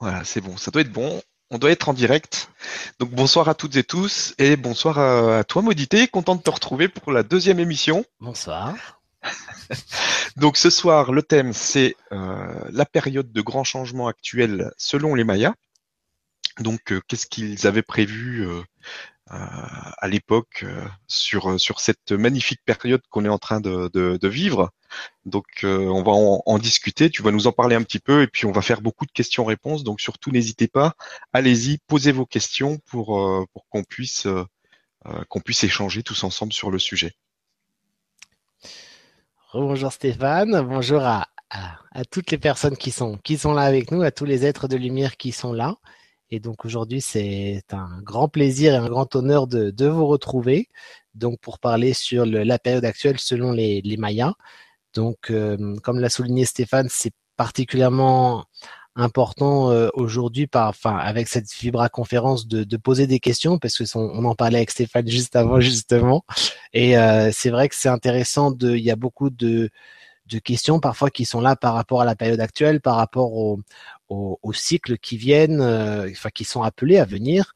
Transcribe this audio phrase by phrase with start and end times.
[0.00, 1.22] Voilà, c'est bon, ça doit être bon.
[1.50, 2.50] On doit être en direct.
[2.98, 6.88] Donc bonsoir à toutes et tous et bonsoir à, toi Modité, content de te retrouver
[6.88, 8.04] pour la deuxième émission.
[8.20, 8.74] Bonsoir.
[10.36, 15.24] Donc ce soir, le thème c'est euh, la période de grands changements actuels selon les
[15.24, 15.54] Mayas.
[16.58, 18.62] Donc euh, qu'est-ce qu'ils avaient prévu euh,
[19.28, 20.64] à l'époque
[21.06, 24.72] sur, sur cette magnifique période qu'on est en train de, de vivre?
[25.26, 28.28] Donc euh, on va en, discuter, tu vas nous en parler un petit peu et
[28.28, 29.82] puis on va faire beaucoup de questions-réponses.
[29.82, 30.94] Donc surtout n'hésitez pas,
[31.32, 34.44] allez-y, posez vos questions pour, euh, pour qu'on puisse, euh,
[35.28, 37.12] qu'on puisse échanger tous ensemble sur le sujet.
[39.52, 41.26] Bonjour Stéphane, bonjour à,
[42.10, 43.18] toutes les personnes qui sont,
[43.52, 45.76] là avec nous, à tous les êtres de lumière qui sont là.
[46.30, 50.68] Et donc aujourd'hui, c'est un grand plaisir et un grand honneur de, vous retrouver.
[51.14, 54.34] Donc pour parler sur la période actuelle selon les Mayas.
[54.96, 58.46] Donc, euh, comme l'a souligné Stéphane, c'est particulièrement
[58.94, 60.48] important euh, aujourd'hui,
[60.84, 65.06] avec cette Vibra conférence, de, poser des questions parce que on, en parlait avec Stéphane
[65.06, 66.24] juste avant, justement.
[66.72, 68.50] Et euh, c'est vrai que c'est intéressant.
[68.50, 69.70] De, il y a beaucoup de,
[70.42, 73.60] questions parfois qui sont là par rapport à la période actuelle, par rapport au,
[74.08, 75.60] au, cycles qui viennent,
[76.10, 77.54] enfin qui sont appelés à venir,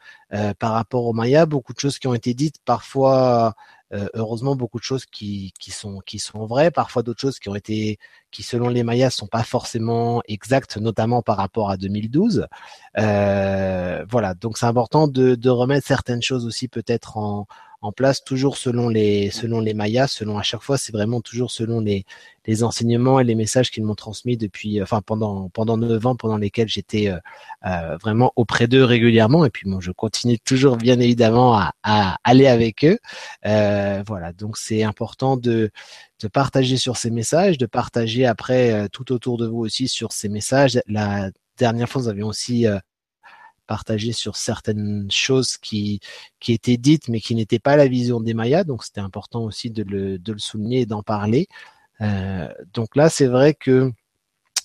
[0.59, 3.55] par rapport au Maya, beaucoup de choses qui ont été dites parfois
[3.92, 7.48] euh, heureusement beaucoup de choses qui, qui sont qui sont vraies, parfois d'autres choses qui
[7.48, 7.98] ont été
[8.30, 12.46] qui selon les Mayas sont pas forcément exactes, notamment par rapport à 2012.
[12.98, 17.46] Euh, voilà, donc c'est important de, de remettre certaines choses aussi peut-être en
[17.83, 21.50] en place toujours selon les selon les Mayas, selon à chaque fois c'est vraiment toujours
[21.50, 22.05] selon les
[22.47, 26.36] les enseignements et les messages qu'ils m'ont transmis depuis enfin pendant pendant neuf ans pendant
[26.36, 27.19] lesquels j'étais euh,
[27.67, 29.45] euh, vraiment auprès d'eux régulièrement.
[29.47, 32.98] Et puis bon je continue toujours bien évidemment à, à aller avec eux.
[33.47, 34.33] Euh, voilà.
[34.33, 35.70] Donc c'est important de
[36.20, 40.28] de partager sur ces messages de partager après tout autour de vous aussi sur ces
[40.28, 40.81] messages.
[40.86, 42.67] La dernière fois nous avions aussi
[43.71, 46.01] partager sur certaines choses qui,
[46.41, 48.64] qui étaient dites mais qui n'étaient pas la vision des Mayas.
[48.64, 51.47] Donc c'était important aussi de le, de le souligner et d'en parler.
[52.01, 53.92] Euh, donc là, c'est vrai que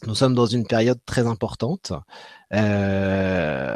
[0.08, 1.94] nous sommes dans une période très importante.
[2.52, 3.76] Euh,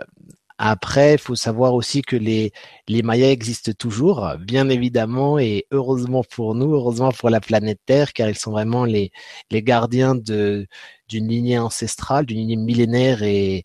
[0.58, 2.52] après, il faut savoir aussi que les,
[2.88, 8.14] les Mayas existent toujours, bien évidemment, et heureusement pour nous, heureusement pour la planète Terre,
[8.14, 9.12] car ils sont vraiment les,
[9.52, 10.68] les gardiens de,
[11.08, 13.64] d'une lignée ancestrale, d'une lignée millénaire et,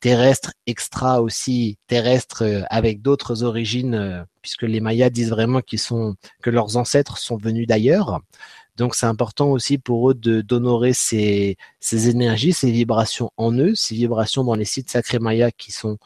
[0.00, 5.78] terrestre extra aussi terrestre euh, avec d'autres origines euh, puisque les Mayas disent vraiment qu'ils
[5.78, 8.20] sont que leurs ancêtres sont venus d'ailleurs.
[8.76, 13.74] Donc c'est important aussi pour eux de d'honorer ces, ces énergies, ces vibrations en eux,
[13.74, 15.98] ces vibrations dans les sites sacrés mayas qui sont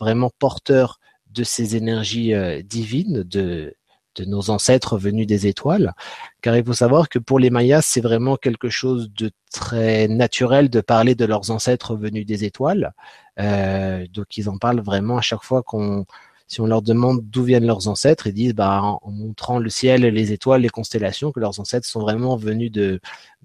[0.00, 0.98] vraiment porteurs
[1.30, 3.74] de ces énergies euh, divines, de
[4.16, 5.94] de nos ancêtres venus des étoiles,
[6.42, 10.68] car il faut savoir que pour les Mayas, c'est vraiment quelque chose de très naturel
[10.70, 12.92] de parler de leurs ancêtres venus des étoiles.
[13.38, 16.06] Euh, donc ils en parlent vraiment à chaque fois qu'on
[16.48, 20.02] si on leur demande d'où viennent leurs ancêtres, ils disent bah, en, montrant le ciel,
[20.02, 23.00] les étoiles, les constellations, que leurs ancêtres sont vraiment venus de,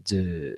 [0.09, 0.57] de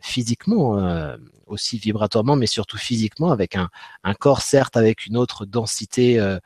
[0.00, 1.16] physiquement, euh,
[1.46, 3.68] aussi vibratoirement, mais surtout physiquement, avec un,
[4.04, 6.38] un, corps certes avec une autre densité euh,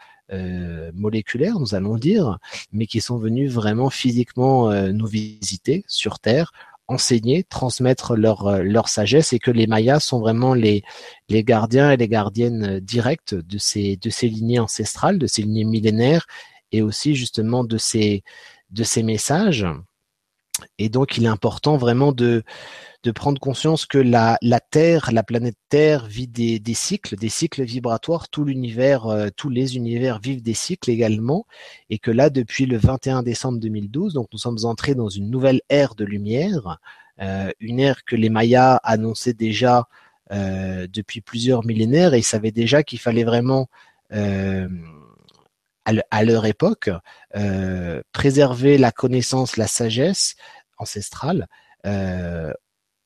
[0.94, 2.38] moléculaires, nous allons dire,
[2.72, 6.52] mais qui sont venus vraiment physiquement euh, nous visiter sur Terre,
[6.88, 10.82] enseigner, transmettre leur, euh, leur sagesse et que les Mayas sont vraiment les,
[11.28, 15.64] les gardiens et les gardiennes directes de ces, de ces lignées ancestrales, de ces lignées
[15.64, 16.26] millénaires
[16.72, 18.22] et aussi justement de ces,
[18.70, 19.66] de ces messages.
[20.78, 22.42] Et donc, il est important vraiment de,
[23.02, 27.28] de prendre conscience que la, la Terre, la planète Terre vit des, des cycles, des
[27.28, 28.28] cycles vibratoires.
[28.28, 31.46] Tout l'univers, euh, tous les univers vivent des cycles également,
[31.90, 35.60] et que là, depuis le 21 décembre 2012, donc nous sommes entrés dans une nouvelle
[35.68, 36.78] ère de lumière,
[37.20, 39.88] euh, une ère que les Mayas annonçaient déjà
[40.30, 43.68] euh, depuis plusieurs millénaires, et ils savaient déjà qu'il fallait vraiment
[45.84, 46.90] à leur époque,
[48.12, 50.36] préserver la connaissance, la sagesse
[50.78, 51.48] ancestrale,
[51.86, 52.52] euh,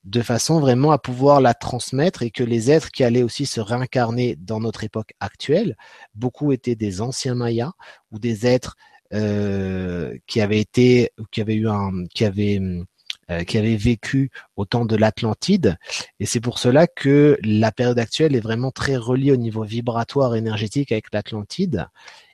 [0.03, 3.59] de façon vraiment à pouvoir la transmettre et que les êtres qui allaient aussi se
[3.59, 5.75] réincarner dans notre époque actuelle,
[6.15, 7.73] beaucoup étaient des anciens Mayas
[8.11, 8.77] ou des êtres
[9.13, 12.61] euh, qui avaient été, qui avaient eu un, qui avaient
[13.29, 15.75] euh, qui avaient vécu au temps de l'Atlantide.
[16.21, 20.35] Et c'est pour cela que la période actuelle est vraiment très reliée au niveau vibratoire
[20.35, 21.87] énergétique avec l'Atlantide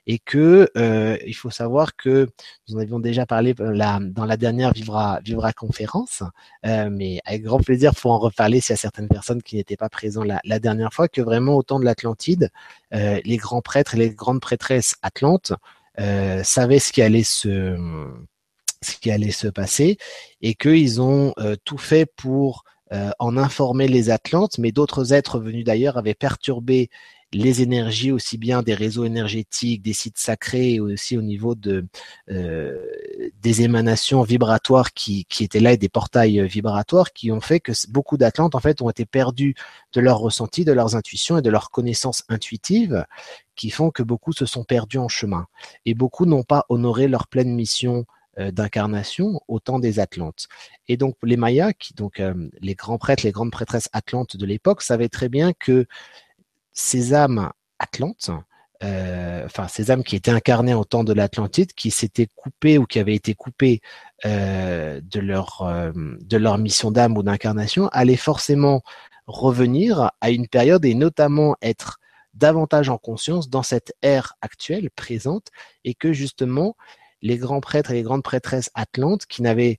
[0.06, 2.28] et que euh, il faut savoir que
[2.68, 6.22] nous en avions déjà parlé euh, dans la dernière Vivra, Vivra conférence,
[6.66, 9.76] euh, mais avec grand plaisir pour en reparler s'il y a certaines personnes qui n'étaient
[9.76, 12.50] pas présentes la, dernière fois, que vraiment au temps de l'Atlantide,
[12.94, 15.52] euh, les grands prêtres et les grandes prêtresses atlantes
[16.00, 17.76] euh, savaient ce qui allait se
[18.82, 19.96] ce qui allait se passer
[20.42, 21.32] et qu'ils ont
[21.64, 22.64] tout fait pour
[23.18, 26.90] en informaient les Atlantes, mais d'autres êtres venus d'ailleurs avaient perturbé
[27.34, 31.84] les énergies aussi bien des réseaux énergétiques, des sites sacrés, et aussi au niveau de
[32.30, 32.78] euh,
[33.42, 38.16] des émanations vibratoires qui, étaient là et des portails vibratoires qui ont fait que beaucoup
[38.16, 39.54] d'Atlantes en fait ont été perdus
[39.92, 43.04] de leurs ressentis, de leurs intuitions et de leurs connaissances intuitives
[43.56, 45.46] qui font que beaucoup se sont perdus en chemin
[45.84, 48.06] et beaucoup n'ont pas honoré leur pleine mission
[48.38, 50.48] euh, d'incarnation au temps des Atlantes.
[50.88, 54.46] Et donc les Mayas, qui donc euh, les grands prêtres, les grandes prêtresses atlantes de
[54.46, 55.86] l'époque, savaient très bien que
[56.74, 58.30] ces âmes atlantes,
[58.82, 62.86] euh, enfin ces âmes qui étaient incarnées au temps de l'Atlantide, qui s'étaient coupées ou
[62.86, 63.80] qui avaient été coupées
[64.26, 68.82] euh, de leur euh, de leur mission d'âme ou d'incarnation, allaient forcément
[69.26, 71.98] revenir à une période et notamment être
[72.34, 75.48] davantage en conscience dans cette ère actuelle présente
[75.84, 76.76] et que justement
[77.22, 79.78] les grands prêtres et les grandes prêtresses atlantes qui n'avaient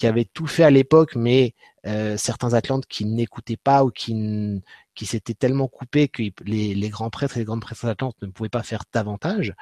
[0.00, 1.54] qui avaient tout fait à l'époque, mais
[1.86, 4.62] euh, certains Atlantes qui n'écoutaient pas ou qui,
[4.94, 8.26] qui s'étaient tellement coupés que les, les, grands prêtres et les grandes prêtres Atlantes ne
[8.26, 9.54] pouvaient pas faire davantage,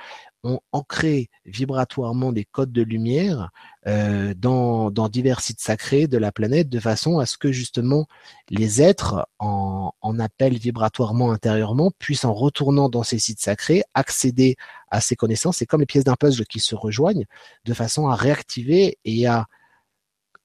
[0.42, 3.50] ont ancré vibratoirement des codes de lumière
[3.86, 8.06] euh, dans, dans divers sites sacrés de la planète de façon à ce que justement
[8.50, 14.56] les êtres en, en appel vibratoirement intérieurement puissent en retournant dans ces sites sacrés accéder
[14.90, 15.58] à ces connaissances.
[15.58, 17.26] C'est comme les pièces d'un puzzle qui se rejoignent
[17.64, 19.46] de façon à réactiver et à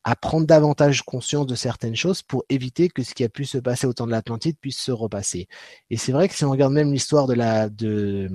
[0.04, 3.58] à prendre davantage conscience de certaines choses pour éviter que ce qui a pu se
[3.58, 5.48] passer au temps de l'Atlantide puisse se repasser.
[5.90, 8.30] Et c'est vrai que si on regarde même l'histoire de la de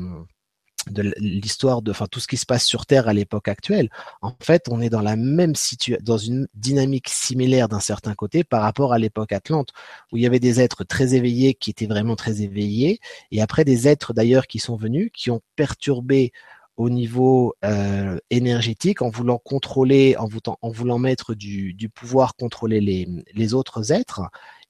[1.19, 3.91] l'histoire de enfin tout ce qui se passe sur Terre à l'époque actuelle,
[4.23, 8.45] en fait, on est dans la même situation dans une dynamique similaire d'un certain côté
[8.45, 9.71] par rapport à l'époque Atlante
[10.13, 13.01] où il y avait des êtres très éveillés qui étaient vraiment très éveillés
[13.31, 16.33] et après des êtres d'ailleurs qui sont venus qui ont perturbé
[16.79, 22.81] au niveau euh, énergétique en voulant contrôler, en voulant, en voulant mettre du, pouvoir contrôler
[22.81, 24.23] les, les, autres êtres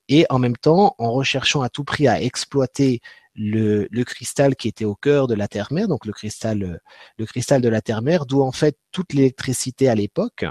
[0.08, 3.02] et en même temps en recherchant à tout prix à exploiter
[3.37, 6.81] le, cristal qui était au cœur de la terre-mère, donc le cristal,
[7.19, 10.46] le cristal de la terre-mère, d'où en fait toute l'électricité à l'époque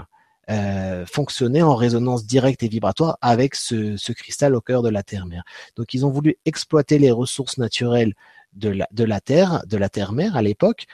[0.50, 5.42] euh, fonctionnait en résonance directe et vibratoire avec ce, cristal au cœur de la terre-mère.
[5.74, 8.14] Donc ils ont voulu exploiter les ressources naturelles
[8.54, 9.88] de la, de la Terre, de la
[10.34, 10.86] à l'époque,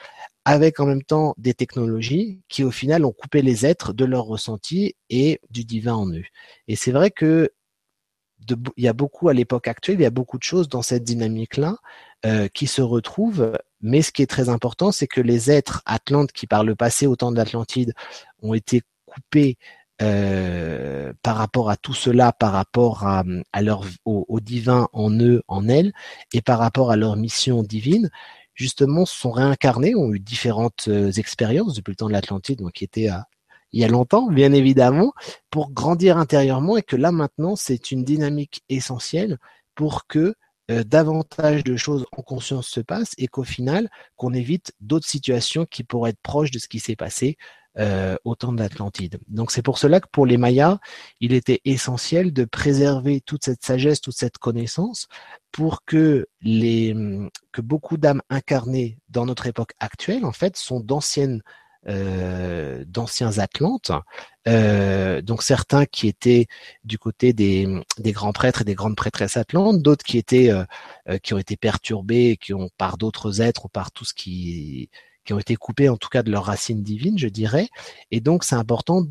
[0.45, 4.25] avec en même temps des technologies qui au final ont coupé les êtres de leur
[4.25, 6.23] ressenti et du divin en eux.
[6.67, 7.51] Et c'est vrai que
[8.77, 11.03] il y a beaucoup à l'époque actuelle, il y a beaucoup de choses dans cette
[11.03, 11.77] dynamique-là
[12.25, 13.57] euh, qui se retrouvent.
[13.81, 17.07] Mais ce qui est très important, c'est que les êtres atlantes qui par le passé,
[17.07, 17.93] au temps de l'Atlantide,
[18.43, 19.57] ont été coupés
[20.01, 23.23] euh, par rapport à tout cela, par rapport à,
[23.61, 25.93] leur au, divin en eux, en elles,
[26.33, 28.09] et par rapport à leur mission divine,
[28.55, 32.83] justement sont réincarnés, ont eu différentes euh, expériences depuis le temps de l'Atlantide, donc qui
[32.83, 33.27] était à,
[33.71, 35.13] il y a longtemps, bien évidemment,
[35.51, 39.37] pour grandir intérieurement et que là maintenant c'est une dynamique essentielle
[39.75, 40.35] pour que
[40.71, 45.65] euh, davantage de choses en conscience se passent et qu'au final qu'on évite d'autres situations
[45.65, 47.37] qui pourraient être proches de ce qui s'est passé
[47.77, 49.19] euh, au temps de l'Atlantide.
[49.27, 50.79] Donc c'est pour cela que pour les Mayas,
[51.19, 55.07] il était essentiel de préserver toute cette sagesse, toute cette connaissance,
[55.51, 56.95] pour que les
[57.51, 61.41] que beaucoup d'âmes incarnées dans notre époque actuelle, en fait, sont d'anciennes
[61.87, 63.91] euh, d'anciens Atlantes,
[64.47, 66.47] euh, donc certains qui étaient
[66.83, 67.67] du côté des,
[67.99, 70.63] des, grands prêtres et des grandes prêtresses atlantes, d'autres qui étaient euh,
[71.09, 74.89] euh qui ont été perturbés, qui ont par d'autres êtres ou par tout ce qui
[75.25, 77.67] qui ont été coupés en tout cas de leur racine divine, je dirais.
[78.11, 79.03] Et donc c'est important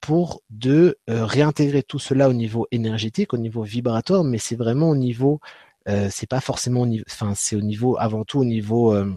[0.00, 4.90] pour de euh, réintégrer tout cela au niveau énergétique, au niveau vibratoire, mais c'est vraiment
[4.90, 5.40] au niveau,
[5.88, 9.14] euh, c'est pas forcément, enfin c'est au niveau avant tout au niveau euh,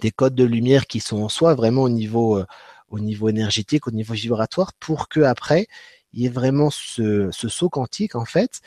[0.00, 2.42] des codes de lumière qui sont en soi, vraiment au niveau,
[2.88, 5.68] au niveau énergétique, au niveau vibratoire, pour que après
[6.12, 8.60] il y ait vraiment ce saut quantique en fait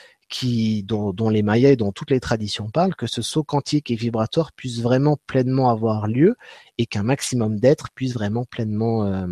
[0.83, 4.51] dont, les Mayas et dont toutes les traditions parlent, que ce saut quantique et vibratoire
[4.53, 6.35] puisse vraiment pleinement avoir lieu
[6.77, 9.27] et qu'un maximum d'êtres puissent vraiment pleinement, euh,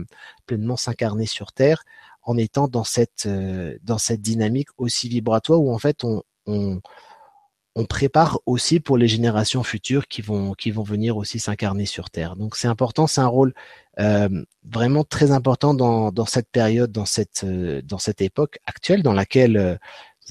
[0.45, 1.83] pleinement s'incarner sur Terre
[2.23, 6.81] en étant dans cette, euh, dans cette dynamique aussi vibratoire où en fait on, on,
[7.89, 12.35] prépare aussi pour les générations futures qui vont, qui vont venir aussi s'incarner sur Terre.
[12.35, 13.53] Donc c'est important, c'est un rôle
[13.99, 19.13] euh, vraiment très important dans, dans cette période, dans cette, dans cette époque actuelle dans
[19.13, 19.79] laquelle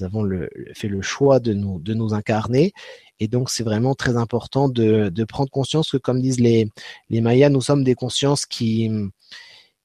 [0.01, 2.73] nous avons fait le choix de nous, de nous incarner.
[3.19, 6.69] Et donc, c'est vraiment très important de, prendre conscience que, comme disent les,
[7.09, 8.89] les Mayas, nous sommes des consciences qui,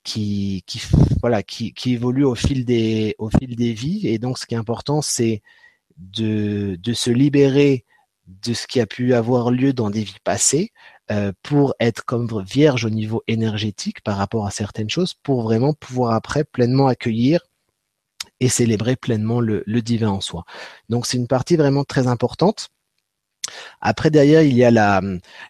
[0.02, 0.80] qui, qui,
[1.20, 4.06] voilà, qui, qui évoluent au fil des, au fil des vies.
[4.08, 5.42] Et donc, ce qui est important, c'est
[5.98, 7.84] de, de se libérer
[8.26, 10.72] de ce qui a pu avoir lieu dans des vies passées
[11.12, 15.74] euh, pour être comme vierge au niveau énergétique par rapport à certaines choses, pour vraiment
[15.74, 17.45] pouvoir après pleinement accueillir
[18.40, 20.44] et célébrer pleinement le, le divin en soi.
[20.88, 22.68] Donc c'est une partie vraiment très importante.
[23.80, 25.00] Après, derrière, il y a la,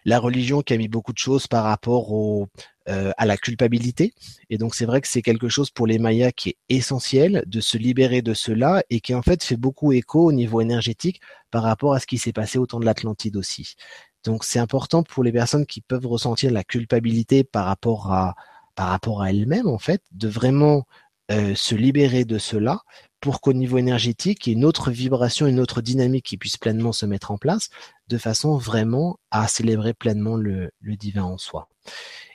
[0.05, 2.47] la religion qui a mis beaucoup de choses par rapport au,
[2.89, 4.13] euh, à la culpabilité.
[4.49, 7.59] Et donc, c'est vrai que c'est quelque chose pour les Mayas qui est essentiel de
[7.59, 11.63] se libérer de cela et qui en fait fait beaucoup écho au niveau énergétique par
[11.63, 13.75] rapport à ce qui s'est passé au temps de l'Atlantide aussi.
[14.23, 18.35] Donc, c'est important pour les personnes qui peuvent ressentir la culpabilité par rapport à
[18.75, 20.85] par rapport à elles-mêmes en fait, de vraiment
[21.31, 22.81] euh, se libérer de cela
[23.19, 26.57] pour qu'au niveau énergétique, il y ait une autre vibration, une autre dynamique qui puisse
[26.57, 27.69] pleinement se mettre en place,
[28.07, 31.67] de façon vraiment à célébrer pleinement le, divin en soi.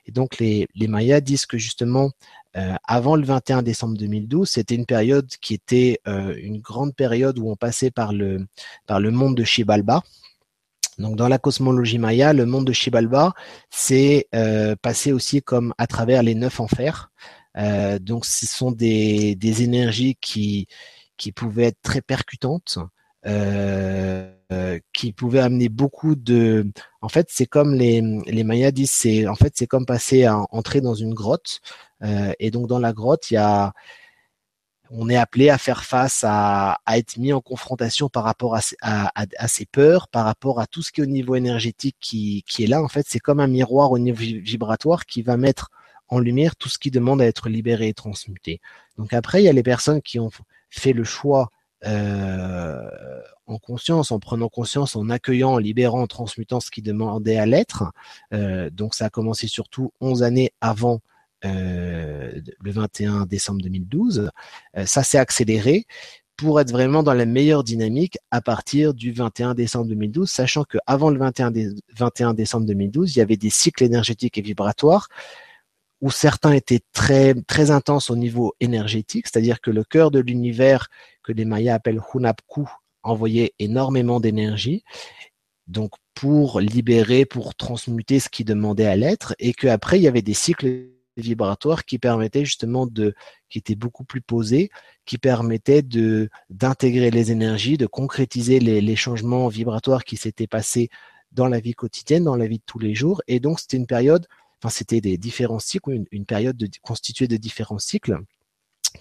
[0.06, 2.11] Et donc les, les Mayas disent que justement,
[2.56, 7.38] euh, avant le 21 décembre 2012, c'était une période qui était euh, une grande période
[7.38, 8.46] où on passait par le,
[8.87, 10.02] par le monde de Xibalba.
[10.99, 13.32] Donc dans la cosmologie maya, le monde de Xibalba,
[13.70, 17.11] c'est euh, passé aussi comme à travers les neuf enfers.
[17.59, 20.66] Euh, donc ce sont des, des énergies qui,
[21.16, 22.78] qui pouvaient être très percutantes,
[23.26, 24.32] euh,
[24.92, 26.71] qui pouvaient amener beaucoup de.
[27.00, 30.38] En fait, c'est comme les, les Mayas disent, c'est en fait c'est comme passer à
[30.50, 31.61] entrer dans une grotte.
[32.02, 33.73] Euh, et donc dans la grotte, il y a
[34.94, 38.61] on est appelé à faire face à, à, être mis en confrontation par rapport à,
[38.82, 42.44] à, à, ses peurs, par rapport à tout ce qui est au niveau énergétique qui,
[42.47, 42.82] qui est là.
[42.82, 45.71] En fait, c'est comme un miroir au niveau vibratoire qui va mettre
[46.12, 48.61] en lumière tout ce qui demande à être libéré et transmuté.
[48.99, 50.31] Donc après, il y a les personnes qui ont
[50.69, 51.49] fait le choix
[51.87, 52.88] euh,
[53.47, 57.47] en conscience, en prenant conscience, en accueillant, en libérant, en transmutant ce qui demandait à
[57.47, 57.85] l'être.
[58.35, 61.00] Euh, donc ça a commencé surtout 11 années avant
[61.47, 64.31] euh, le 21 décembre 2012.
[64.76, 65.87] Euh, ça s'est accéléré
[66.37, 70.76] pour être vraiment dans la meilleure dynamique à partir du 21 décembre 2012, sachant que
[70.87, 71.52] avant le 21,
[71.97, 75.09] 21 décembre 2012, il y avait des cycles énergétiques et vibratoires
[76.02, 80.88] où certains étaient très très intenses au niveau énergétique, c'est-à-dire que le cœur de l'univers
[81.23, 82.68] que les Mayas appellent Hunapku
[83.04, 84.82] envoyait énormément d'énergie,
[85.68, 90.23] donc pour libérer, pour transmuter ce qui demandait à l'être, et qu'après il y avait
[90.23, 93.14] des cycles vibratoires qui permettaient justement de,
[93.49, 94.71] qui étaient beaucoup plus posés,
[95.04, 100.88] qui permettaient de d'intégrer les énergies, de concrétiser les, les changements vibratoires qui s'étaient passés
[101.30, 103.87] dans la vie quotidienne, dans la vie de tous les jours, et donc c'était une
[103.87, 104.26] période
[104.71, 108.19] c'était des différents cycles, une, période de, constituée de différents cycles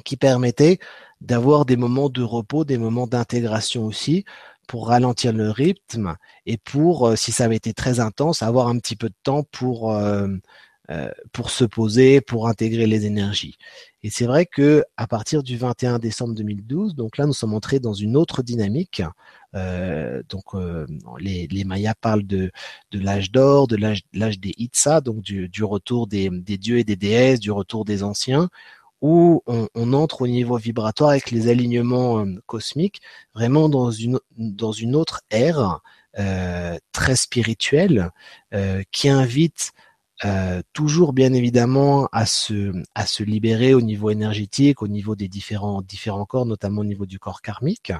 [0.06, 0.80] qui permettaient
[1.20, 4.25] d'avoir des moments de repos, des moments d'intégration aussi,
[4.68, 6.15] pour ralentir le rythme
[6.46, 9.44] et pour, euh, si ça avait été très intense, avoir un petit peu de temps
[9.51, 10.27] pour euh,
[10.91, 13.56] euh, pour se poser, pour intégrer les énergies.
[14.03, 17.80] Et c'est vrai que à partir du 21 décembre 2012, donc là nous sommes entrés
[17.80, 19.01] dans une autre dynamique.
[19.55, 20.86] Euh, donc euh,
[21.20, 22.51] les, Mayas parlent de,
[22.91, 26.96] de l'âge d'or, de l'âge, des Itza, donc du, retour des, des, dieux et des
[26.96, 28.50] déesses, du retour des anciens,
[29.01, 33.01] où on, entre au niveau vibratoire avec les alignements cosmiques,
[33.34, 35.81] vraiment dans une dans une autre ère
[36.91, 38.12] très spirituelle
[38.91, 39.72] qui invite
[40.24, 45.28] euh, toujours bien évidemment à se à se libérer au niveau énergétique, au niveau des
[45.28, 47.92] différents différents corps, notamment au niveau du corps karmique.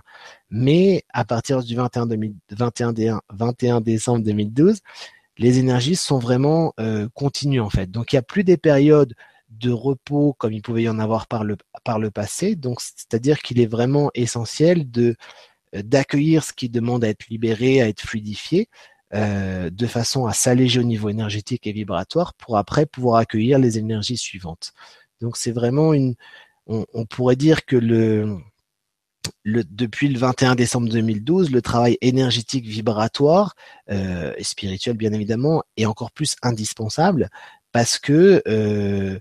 [0.52, 2.08] Mais à partir du 21,
[2.52, 4.82] 21, 21 décembre 2012,
[5.38, 7.90] les énergies sont vraiment euh, continues en fait.
[7.90, 9.16] Donc il n'y a plus des périodes
[9.50, 12.56] de repos comme il pouvait y en avoir par le par le passé.
[12.56, 15.16] Donc c'est-à-dire qu'il est vraiment essentiel de
[15.74, 18.70] d'accueillir ce qui demande à être libéré, à être fluidifié,
[19.14, 23.78] euh, de façon à s'alléger au niveau énergétique et vibratoire pour après pouvoir accueillir les
[23.78, 24.74] énergies suivantes.
[25.20, 26.16] Donc c'est vraiment une,
[26.68, 28.38] on, pourrait dire que le,
[29.44, 33.56] le, depuis le 21 décembre 2012, le travail énergétique vibratoire
[33.90, 37.30] euh, et spirituel bien évidemment est encore plus indispensable
[37.72, 39.20] parce que euh,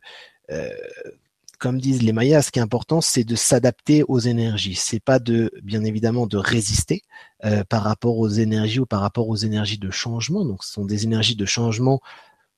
[0.51, 0.71] euh
[1.61, 4.75] comme disent les Mayas, ce qui est important, c'est de s'adapter aux énergies.
[4.75, 7.03] C'est pas de, bien évidemment, de résister
[7.45, 10.45] euh, par rapport aux énergies ou par rapport aux énergies de changement.
[10.45, 12.01] Donc, ce sont des énergies de changement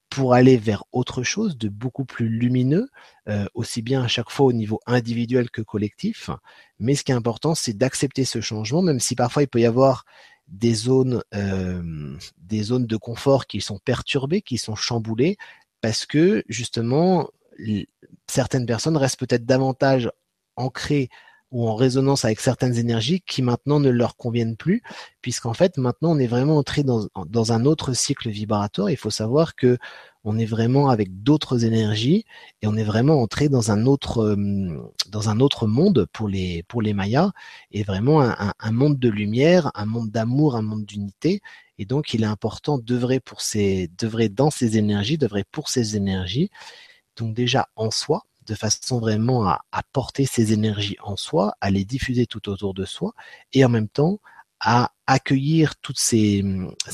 [0.09, 2.89] pour aller vers autre chose de beaucoup plus lumineux,
[3.29, 6.31] euh, aussi bien à chaque fois au niveau individuel que collectif.
[6.79, 9.67] Mais ce qui est important, c'est d'accepter ce changement, même si parfois il peut y
[9.67, 10.05] avoir
[10.47, 15.39] des zones, euh, des zones de confort qui sont perturbées, qui sont chamboulées,
[15.81, 17.29] parce que justement
[18.27, 20.11] certaines personnes restent peut-être davantage
[20.57, 21.09] ancrées
[21.53, 24.83] ou en résonance avec certaines énergies qui maintenant ne leur conviennent plus,
[25.21, 28.91] puisqu'en fait maintenant on est vraiment entré dans, dans un autre cycle vibratoire.
[28.91, 29.79] Il faut savoir que
[30.25, 32.25] on est vraiment avec d'autres énergies
[32.63, 36.63] et on est vraiment entré dans un autre euh, dans un autre monde pour les
[36.65, 37.33] pour les Mayas
[37.71, 41.41] et vraiment un, monde de lumière, un monde d'amour, un monde d'unité.
[41.79, 45.97] Et donc il est important d'œuvrer pour ces d'œuvrer dans ces énergies, d'œuvrer pour ces
[45.97, 46.51] énergies
[47.17, 49.61] donc déjà en soi, de façon vraiment à,
[49.93, 53.13] porter ces énergies en soi, à les diffuser tout autour de soi,
[53.53, 54.21] et en même temps
[54.61, 56.43] à accueillir toutes ces,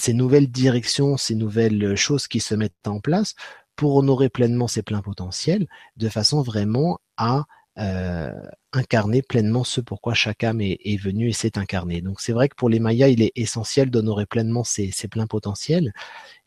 [0.08, 3.34] nouvelles directions, ces nouvelles choses qui se mettent en place
[3.76, 7.44] pour honorer pleinement ses pleins potentiels, de façon vraiment à
[7.78, 8.32] euh,
[8.72, 12.00] incarner pleinement ce pourquoi chaque âme est, est venue et s'est incarnée.
[12.00, 15.28] Donc c'est vrai que pour les Mayas, il est essentiel d'honorer pleinement ses, ses, pleins
[15.28, 15.92] potentiels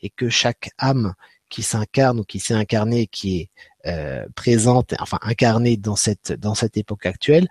[0.02, 1.14] et que chaque âme
[1.52, 3.50] qui s'incarne ou qui s'est incarnée, qui est
[3.86, 7.48] euh, présente, enfin incarnée dans cette dans cette époque actuelle,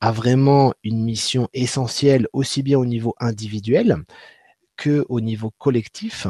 [0.00, 3.98] a vraiment une mission essentielle aussi bien au niveau individuel
[4.76, 6.26] que au niveau collectif.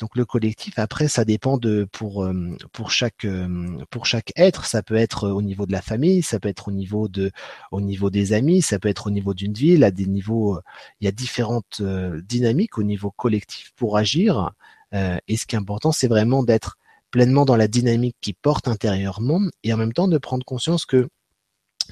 [0.00, 4.64] Donc le collectif, après, ça dépend de pour euh, pour chaque euh, pour chaque être.
[4.64, 7.30] Ça peut être au niveau de la famille, ça peut être au niveau de
[7.70, 9.84] au niveau des amis, ça peut être au niveau d'une ville.
[9.84, 10.58] À des niveaux,
[11.00, 14.52] il y a différentes dynamiques au niveau collectif pour agir.
[14.92, 16.76] Et ce qui est important, c'est vraiment d'être
[17.10, 21.08] pleinement dans la dynamique qui porte intérieurement et en même temps de prendre conscience que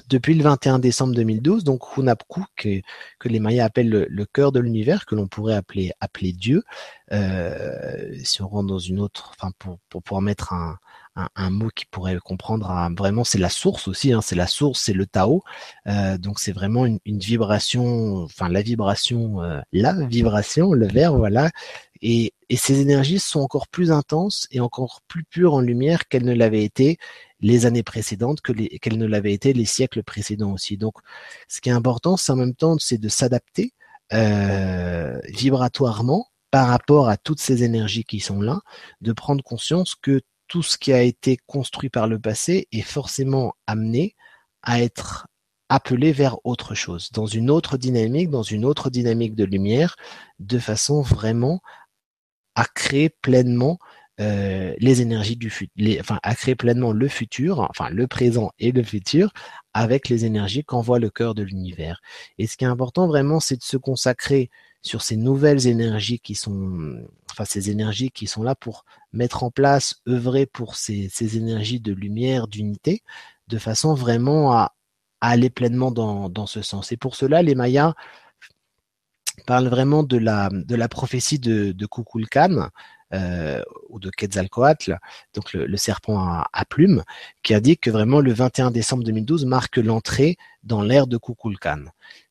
[0.07, 2.81] depuis le 21 décembre 2012, donc Hunapku, que,
[3.19, 6.63] que les Mayas appellent le, cœur de l'univers, que l'on pourrait appeler, appeler Dieu,
[7.11, 10.77] euh, si on rentre dans une autre, enfin pour, pour pouvoir mettre un,
[11.15, 14.81] un, un mot qui pourrait comprendre, vraiment c'est la source aussi, hein, c'est la source,
[14.81, 15.43] c'est le Tao,
[15.87, 21.15] euh, donc c'est vraiment une, une, vibration, enfin la vibration, euh, la vibration, le verre,
[21.15, 21.51] voilà,
[22.01, 26.25] et, et ces énergies sont encore plus intenses et encore plus pures en lumière qu'elles
[26.25, 26.97] ne l'avaient été
[27.39, 30.75] les années précédentes que qu'elles ne l'avaient été les siècles précédents aussi.
[30.75, 30.95] Donc,
[31.47, 33.71] ce qui est important, c'est en même temps, c'est de s'adapter
[34.11, 38.59] euh, vibratoirement par rapport à toutes ces énergies qui sont là,
[38.99, 43.53] de prendre conscience que tout ce qui a été construit par le passé est forcément
[43.65, 44.13] amené
[44.61, 45.27] à être
[45.69, 49.95] appelé vers autre chose, dans une autre dynamique, dans une autre dynamique de lumière,
[50.39, 51.61] de façon vraiment
[52.55, 53.79] à créer pleinement
[54.19, 58.71] euh, les énergies du futur, enfin à créer pleinement le futur, enfin le présent et
[58.71, 59.31] le futur
[59.73, 62.01] avec les énergies qu'envoie le cœur de l'univers.
[62.37, 66.35] Et ce qui est important vraiment, c'est de se consacrer sur ces nouvelles énergies qui
[66.35, 71.37] sont, enfin ces énergies qui sont là pour mettre en place, œuvrer pour ces, ces
[71.37, 73.03] énergies de lumière, d'unité,
[73.47, 74.75] de façon vraiment à,
[75.21, 76.91] aller pleinement dans, dans ce sens.
[76.91, 77.93] Et pour cela, les Mayas
[79.45, 80.49] parlent vraiment de la,
[80.89, 82.69] prophétie de, de Kukulkan,
[83.13, 84.97] euh, ou de Quetzalcoatl,
[85.33, 87.03] donc le, le serpent à, à, plumes,
[87.43, 91.85] qui indique que vraiment le 21 décembre 2012 marque l'entrée dans l'ère de Kukulkan.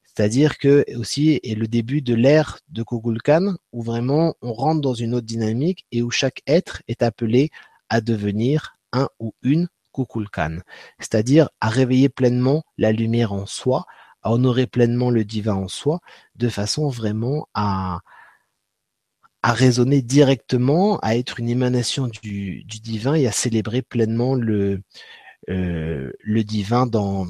[0.07, 4.95] C'est-à-dire que aussi est le début de l'ère de Kukulkan où vraiment on rentre dans
[4.95, 7.51] une autre dynamique et où chaque être est appelé
[7.91, 10.61] à devenir un ou une Kukulkan,
[10.99, 13.87] c'est-à-dire à réveiller pleinement la lumière en soi,
[14.23, 16.01] à honorer pleinement le divin en soi,
[16.37, 18.01] de façon vraiment à,
[19.43, 24.83] à raisonner directement, à être une émanation du, divin et à célébrer pleinement le,
[25.49, 27.27] euh, le divin dans,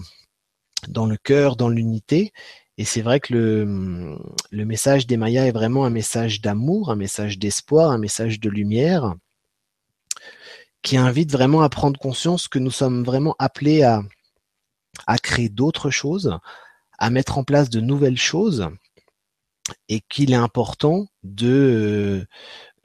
[0.88, 2.32] dans le cœur, dans l'unité.
[2.78, 4.18] Et c'est vrai que le,
[4.50, 8.48] le message des Mayas est vraiment un message d'amour, un message d'espoir, un message de
[8.48, 9.14] lumière,
[10.82, 14.02] qui invite vraiment à prendre conscience que nous sommes vraiment appelés à,
[15.06, 16.38] à créer d'autres choses,
[17.00, 18.68] à mettre en place de nouvelles choses,
[19.88, 22.26] et qu'il est important de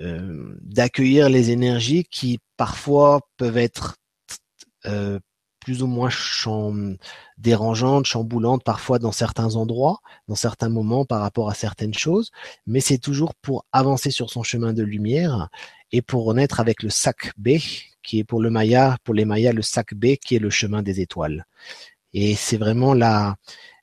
[0.01, 3.95] euh, euh, d'accueillir les énergies qui parfois peuvent être
[4.86, 5.19] euh,
[5.60, 6.10] plus ou moins
[7.39, 12.30] dérangeantes, chamboulantes parfois dans certains endroits, dans certains moments par rapport à certaines choses,
[12.67, 15.49] mais c'est toujours pour avancer sur son chemin de lumière
[15.91, 17.58] et pour renaître avec le sac B,
[18.04, 20.84] qui est pour le Maya, pour les Mayas, le sac B, qui est le chemin
[20.84, 21.47] des étoiles.
[22.13, 23.36] Et c'est vraiment la,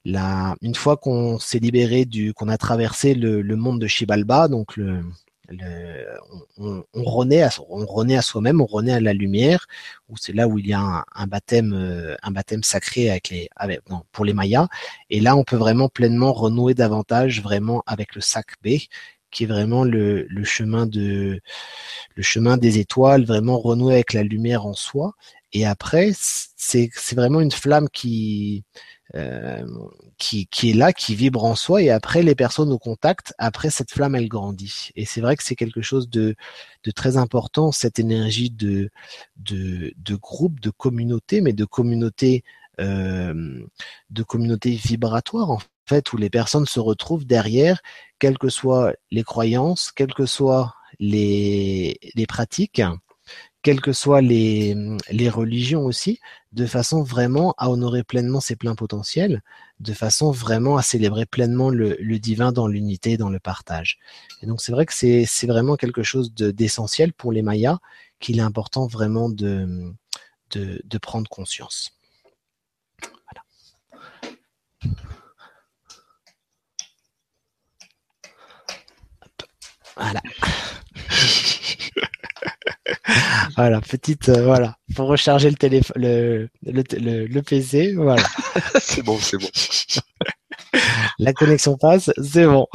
[0.04, 4.48] la, une fois qu'on s'est libéré du, qu'on a traversé le, le, monde de Shibalba,
[4.48, 5.02] donc le,
[5.48, 6.04] le
[6.58, 9.66] on, on, renaît à, on renaît à soi-même, on renaît à la lumière,
[10.08, 13.28] où c'est là où il y a un, un, baptême, euh, un baptême sacré avec
[13.30, 14.68] les, avec, non, pour les Mayas.
[15.10, 18.78] Et là, on peut vraiment pleinement renouer davantage vraiment avec le sac B,
[19.30, 21.40] qui est vraiment le, le chemin de,
[22.16, 25.14] le chemin des étoiles, vraiment renouer avec la lumière en soi.
[25.52, 28.64] Et après, c'est, c'est vraiment une flamme qui,
[29.14, 29.66] euh,
[30.18, 33.90] qui, est là, qui vibre en soi, et après les personnes au contact, après cette
[33.90, 34.90] flamme, elle grandit.
[34.96, 36.35] Et c'est vrai que c'est quelque chose de,
[36.94, 38.90] très important, cette énergie de,
[40.12, 42.44] groupe, de communauté, mais de communauté,
[42.81, 43.64] euh,
[44.11, 47.83] de communauté vibratoire en fait, où les personnes se retrouvent derrière,
[48.18, 51.98] quelles que soient les croyances, quelles que soient les
[52.29, 52.81] pratiques,
[53.62, 54.75] quelles que soient les,
[55.31, 56.20] religions aussi,
[56.53, 59.42] de façon vraiment à honorer pleinement ses pleins potentiels,
[59.81, 63.98] de façon vraiment à célébrer pleinement le, divin dans l'unité, dans le partage.
[64.42, 67.79] Et donc c'est vrai que c'est vraiment quelque chose d'essentiel pour les Mayas
[68.20, 69.92] qu'il est important vraiment de,
[70.51, 71.92] de, de prendre conscience.
[79.96, 80.20] Voilà.
[80.20, 80.20] voilà,
[83.88, 88.22] petite, euh, voilà, pour recharger le téléphone, le, le, le, PC, voilà.
[88.81, 89.48] c'est bon, c'est bon.
[91.18, 92.66] La connexion passe, c'est bon.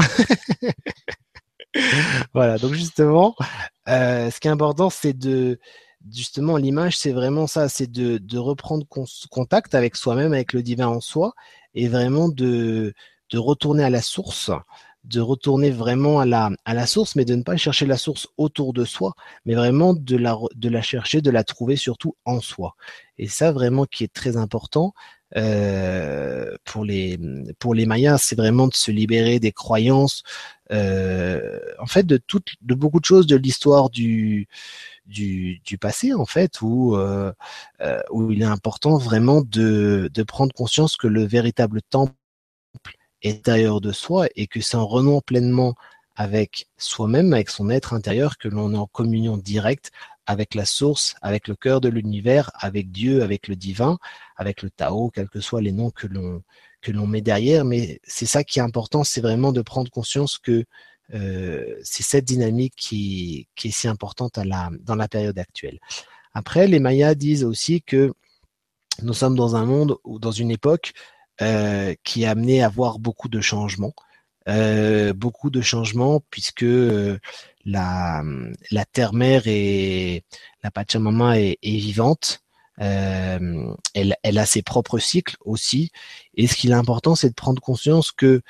[2.34, 3.36] voilà, donc justement,
[3.88, 5.60] euh, ce qui est important, c'est de,
[6.12, 8.86] justement, l'image, c'est vraiment ça, c'est de, de reprendre
[9.30, 11.34] contact avec soi-même, avec le divin en soi,
[11.76, 12.94] et vraiment de,
[13.32, 14.52] de retourner à la source
[15.08, 18.28] de retourner vraiment à la, à la source, mais de ne pas chercher la source
[18.38, 19.14] autour de soi,
[19.46, 22.76] mais vraiment de la, de la chercher, de la trouver surtout en soi.
[23.18, 24.94] Et ça, vraiment, qui est très important
[25.36, 27.20] euh, pour, les,
[27.60, 30.24] pour les Mayas, c'est vraiment de se libérer des croyances,
[30.72, 34.48] euh, en fait, de, toutes, de beaucoup de choses de l'histoire du,
[35.06, 37.32] du, du, passé, en fait, où, euh,
[37.82, 42.14] euh où il est important vraiment de, de prendre conscience que le véritable temple
[43.24, 45.76] intérieur de soi et que c'est en renouant pleinement
[46.16, 49.92] avec soi-même, avec son être intérieur, que l'on est en communion directe
[50.26, 53.98] avec la source, avec le cœur de l'univers, avec Dieu, avec le divin,
[54.36, 56.44] avec le Tao, quels que soient les noms que l'on
[56.82, 57.66] que l'on met derrière.
[57.66, 60.66] Mais c'est ça qui est important, c'est vraiment de prendre conscience que
[61.14, 65.80] euh, c'est cette dynamique qui, est si importante à la, dans la période actuelle.
[66.34, 68.14] Après, les Mayas disent aussi que
[69.02, 70.94] nous sommes dans un monde ou dans une époque
[71.42, 73.94] euh, qui a amené à voir beaucoup de changements.
[74.48, 77.20] Euh, beaucoup de changements puisque euh,
[77.66, 78.24] la,
[78.72, 80.24] la terre-mère et
[80.64, 82.42] la Pachamama est, est vivante.
[82.80, 85.92] Euh, elle, elle, a ses propres cycles aussi.
[86.36, 88.42] Et ce qui est important, c'est de prendre conscience que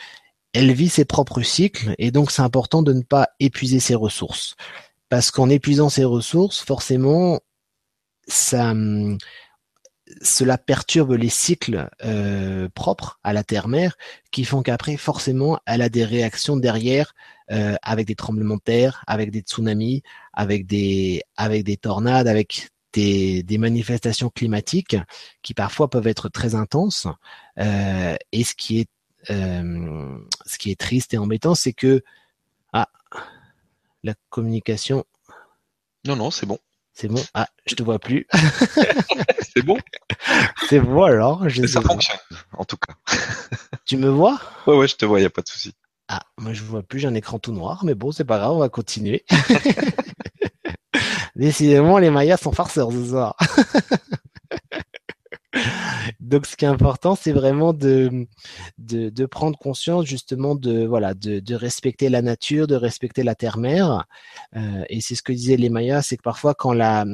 [0.53, 4.55] elle vit ses propres cycles et donc c'est important de ne pas épuiser ses ressources.
[5.09, 7.39] Parce qu'en épuisant ses ressources, forcément,
[8.27, 8.73] ça,
[10.21, 13.97] cela perturbe les cycles euh, propres à la Terre-mère
[14.31, 17.13] qui font qu'après, forcément, elle a des réactions derrière
[17.51, 22.69] euh, avec des tremblements de terre, avec des tsunamis, avec des, avec des tornades, avec
[22.93, 24.97] des, manifestations climatiques
[25.43, 27.07] qui parfois peuvent être très intenses.
[27.59, 28.89] Euh, et ce qui est,
[29.29, 32.01] ce qui est triste et embêtant, c'est que
[32.73, 32.87] ah,
[34.03, 35.05] la communication.
[36.05, 36.59] Non, non, c'est bon.
[36.99, 37.23] C'est bon.
[37.35, 38.25] Ah, je te vois plus.
[39.55, 39.77] c'est bon?
[40.67, 41.47] C'est bon alors.
[41.47, 42.17] Je ça fonctionne,
[42.53, 42.95] en tout cas.
[43.85, 44.39] tu me vois?
[44.65, 45.75] Ouais, ouais, je te vois, il n'y a pas de souci.
[46.07, 48.53] Ah, moi je vois plus, j'ai un écran tout noir, mais bon, c'est pas grave,
[48.53, 49.25] on va continuer.
[51.35, 53.37] Décidément, les Mayas sont farceurs ce soir.
[56.19, 58.27] Donc, ce qui est important, c'est vraiment de,
[58.77, 64.05] de, prendre conscience justement de voilà de, de, respecter la nature, de respecter la terre-mère.
[64.55, 67.05] Euh, et c'est ce que disaient les Mayas, c'est que parfois quand la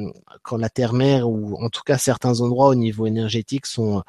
[0.42, 4.02] quand la terre-mère ou en tout cas certains endroits au niveau énergétique sont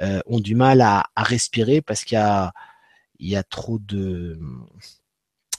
[0.00, 2.52] euh, ont du mal à, à respirer parce qu'il y a
[3.18, 4.38] il y a trop de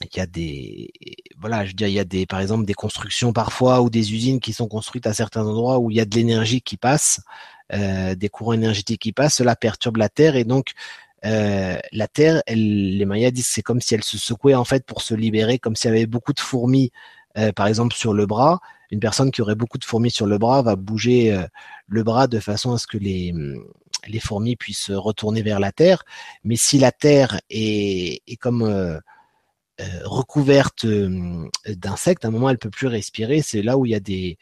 [0.00, 0.92] il y a des
[1.38, 4.14] voilà je veux dire il y a des par exemple des constructions parfois ou des
[4.14, 7.20] usines qui sont construites à certains endroits où il y a de l'énergie qui passe
[7.74, 10.72] euh, des courants énergétiques qui passent, cela perturbe la Terre et donc
[11.24, 14.84] euh, la Terre, elle, les Mayas disent c'est comme si elle se secouait en fait
[14.84, 16.90] pour se libérer, comme s'il y avait beaucoup de fourmis,
[17.38, 18.60] euh, par exemple sur le bras.
[18.90, 21.34] Une personne qui aurait beaucoup de fourmis sur le bras va bouger
[21.86, 23.32] le bras de façon à ce que les
[24.06, 26.04] les fourmis puissent retourner vers la Terre.
[26.44, 28.98] Mais si la Terre est, est comme euh,
[30.04, 33.42] recouverte euh, d'insectes, à un moment elle peut plus respirer.
[33.42, 34.38] C'est là où il y a des,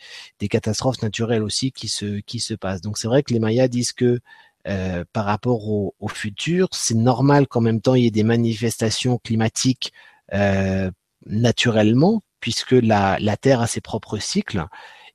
[0.49, 2.81] catastrophes naturelles aussi qui se qui se passent.
[2.83, 4.21] Donc c'est vrai que les Mayas disent que
[4.69, 9.19] euh, par rapport au, futur, c'est normal qu'en même temps il y ait des manifestations
[9.19, 9.93] climatiques
[10.35, 10.91] euh,
[11.27, 14.67] naturellement, puisque la, la Terre a ses propres cycles,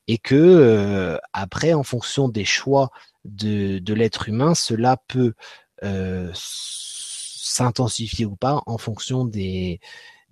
[0.08, 2.90] et que euh, après, en fonction des choix
[3.24, 5.34] de, de l'être humain, cela peut
[5.84, 6.32] euh,
[7.46, 9.80] s'intensifier ou pas en fonction des,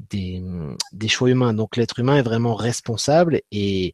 [0.09, 1.53] des, choix humains.
[1.53, 3.93] Donc l'être humain est vraiment responsable et,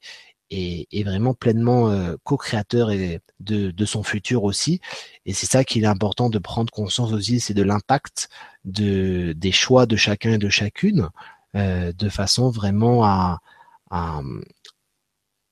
[0.50, 2.92] et, et vraiment pleinement euh, co-créateur
[3.40, 4.80] de, son futur aussi.
[5.26, 8.30] Et c'est ça qu'il est important de prendre conscience aussi, c'est de l'impact
[8.64, 11.10] de, des choix de chacun et de chacune,
[11.56, 13.40] euh, de façon vraiment à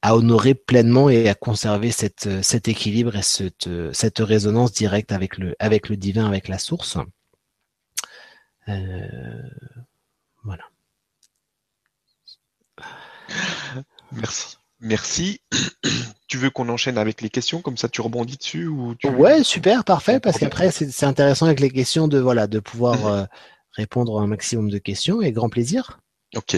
[0.09, 5.53] honorer pleinement et à conserver cette, cet équilibre et cette, cette résonance directe avec le,
[5.59, 6.97] avec le divin, avec la source.
[8.69, 9.49] Euh,
[10.43, 10.63] voilà.
[14.11, 14.57] Merci.
[14.79, 15.41] Merci.
[16.27, 19.07] tu veux qu'on enchaîne avec les questions comme ça tu rebondis dessus ou tu...
[19.07, 23.25] Ouais, super, parfait parce qu'après c'est intéressant avec les questions de voilà de pouvoir euh,
[23.71, 25.99] répondre à un maximum de questions et grand plaisir.
[26.35, 26.57] Ok.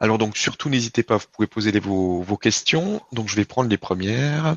[0.00, 3.02] Alors donc surtout n'hésitez pas, vous pouvez poser les, vos, vos questions.
[3.12, 4.56] Donc je vais prendre les premières.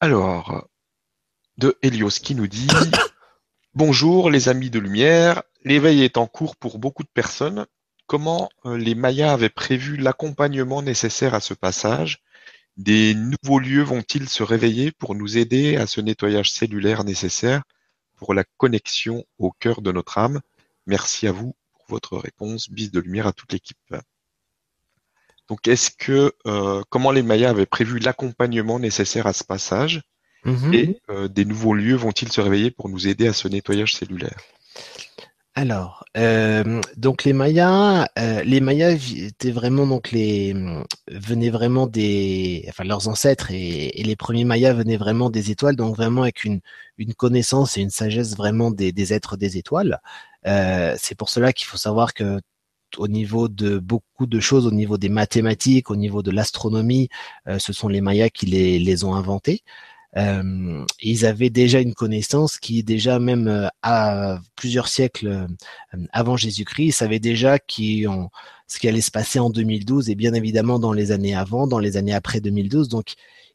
[0.00, 0.68] Alors,
[1.56, 2.66] de Helios qui nous dit
[3.76, 7.66] Bonjour les amis de lumière, l'éveil est en cours pour beaucoup de personnes.
[8.06, 12.22] Comment euh, les Mayas avaient prévu l'accompagnement nécessaire à ce passage?
[12.78, 17.64] Des nouveaux lieux vont-ils se réveiller pour nous aider à ce nettoyage cellulaire nécessaire
[18.14, 20.40] pour la connexion au cœur de notre âme?
[20.86, 22.70] Merci à vous pour votre réponse.
[22.70, 23.94] Bis de lumière à toute l'équipe.
[25.48, 30.00] Donc, est-ce que euh, comment les Mayas avaient prévu l'accompagnement nécessaire à ce passage?
[30.46, 30.74] Mhm.
[30.74, 34.38] et euh, des nouveaux lieux vont-ils se réveiller pour nous aider à ce nettoyage cellulaire?
[35.58, 40.54] Alors, euh, donc les Mayas, euh, les Mayas étaient vraiment donc les
[41.10, 45.74] venaient vraiment des, enfin leurs ancêtres et, et les premiers Mayas venaient vraiment des étoiles,
[45.74, 46.60] donc vraiment avec une
[46.98, 49.98] une connaissance et une sagesse vraiment des, des êtres des étoiles.
[50.46, 52.38] Euh, c'est pour cela qu'il faut savoir que
[52.98, 57.08] au niveau de beaucoup de choses, au niveau des mathématiques, au niveau de l'astronomie,
[57.58, 59.62] ce sont les Mayas qui les les ont inventés.
[60.16, 66.36] Euh, ils avaient déjà une connaissance qui déjà même euh, à plusieurs siècles euh, avant
[66.36, 68.30] Jésus-Christ, ils savaient déjà qui ont,
[68.66, 71.78] ce qui allait se passer en 2012 et bien évidemment dans les années avant, dans
[71.78, 72.88] les années après 2012.
[72.88, 73.14] Donc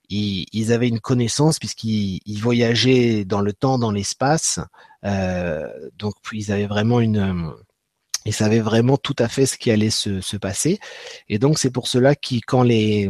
[0.09, 4.59] ils, ils avaient une connaissance puisqu'ils ils voyageaient dans le temps, dans l'espace.
[5.05, 7.51] Euh, donc ils avaient vraiment une euh,
[8.25, 10.79] ils savaient vraiment tout à fait ce qui allait se, se passer.
[11.27, 13.09] Et donc c'est pour cela qu'ils, quand les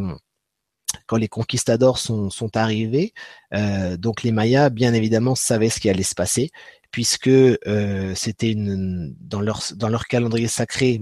[1.07, 3.13] quand les conquistadors sont, sont arrivés,
[3.53, 6.51] euh, donc les Mayas, bien évidemment, savaient ce qui allait se passer,
[6.91, 11.01] puisque euh, c'était une dans leur dans leur calendrier sacré,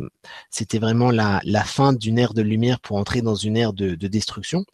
[0.50, 3.96] c'était vraiment la, la fin d'une ère de lumière pour entrer dans une ère de,
[3.96, 4.66] de destruction.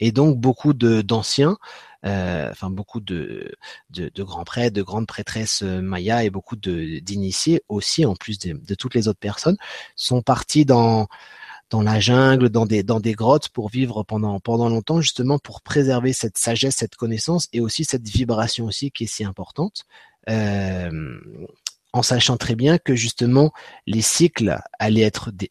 [0.00, 1.56] Et donc beaucoup d'anciens,
[2.04, 3.52] euh, enfin beaucoup de,
[3.90, 8.38] de, de grands prêtres, de grandes prêtresses euh, mayas et beaucoup d'initiés aussi, en plus
[8.38, 9.56] de, de toutes les autres personnes,
[9.96, 11.08] sont partis dans
[11.70, 15.60] dans la jungle, dans des dans des grottes pour vivre pendant pendant longtemps justement pour
[15.60, 19.84] préserver cette sagesse, cette connaissance et aussi cette vibration aussi qui est si importante.
[20.28, 21.18] Euh,
[21.92, 23.52] en sachant très bien que justement
[23.86, 25.50] les cycles allaient être des,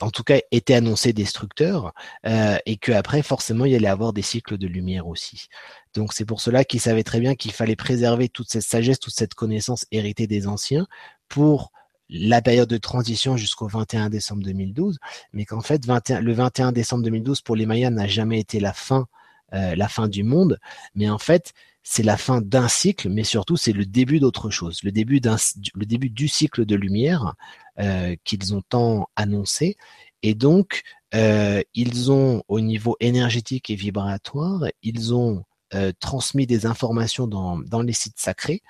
[0.00, 1.92] en tout cas étaient annoncés destructeurs
[2.26, 5.46] euh, et que après forcément il y allait avoir des cycles de lumière aussi.
[5.94, 9.14] Donc c'est pour cela qu'ils savaient très bien qu'il fallait préserver toute cette sagesse, toute
[9.14, 10.86] cette connaissance héritée des anciens
[11.28, 11.72] pour
[12.10, 14.98] la période de transition jusqu'au 21 décembre 2012,
[15.32, 18.72] mais qu'en fait 21, le 21 décembre 2012 pour les Mayas n'a jamais été la
[18.72, 19.06] fin,
[19.54, 20.58] euh, la fin du monde,
[20.94, 24.82] mais en fait c'est la fin d'un cycle, mais surtout c'est le début d'autre chose,
[24.82, 27.34] le début du cycle de lumière
[27.78, 29.76] euh, qu'ils ont tant annoncé,
[30.22, 30.82] et donc
[31.14, 35.44] euh, ils ont au niveau énergétique et vibratoire, ils ont
[36.00, 38.62] transmis des informations dans les sites sacrés.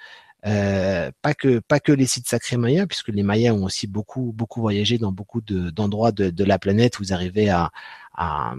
[0.46, 4.32] Euh, pas que pas que les sites sacrés mayas, puisque les mayas ont aussi beaucoup
[4.32, 7.70] beaucoup voyagé dans beaucoup de, d'endroits de, de la planète ils arrivaient à,
[8.14, 8.54] à,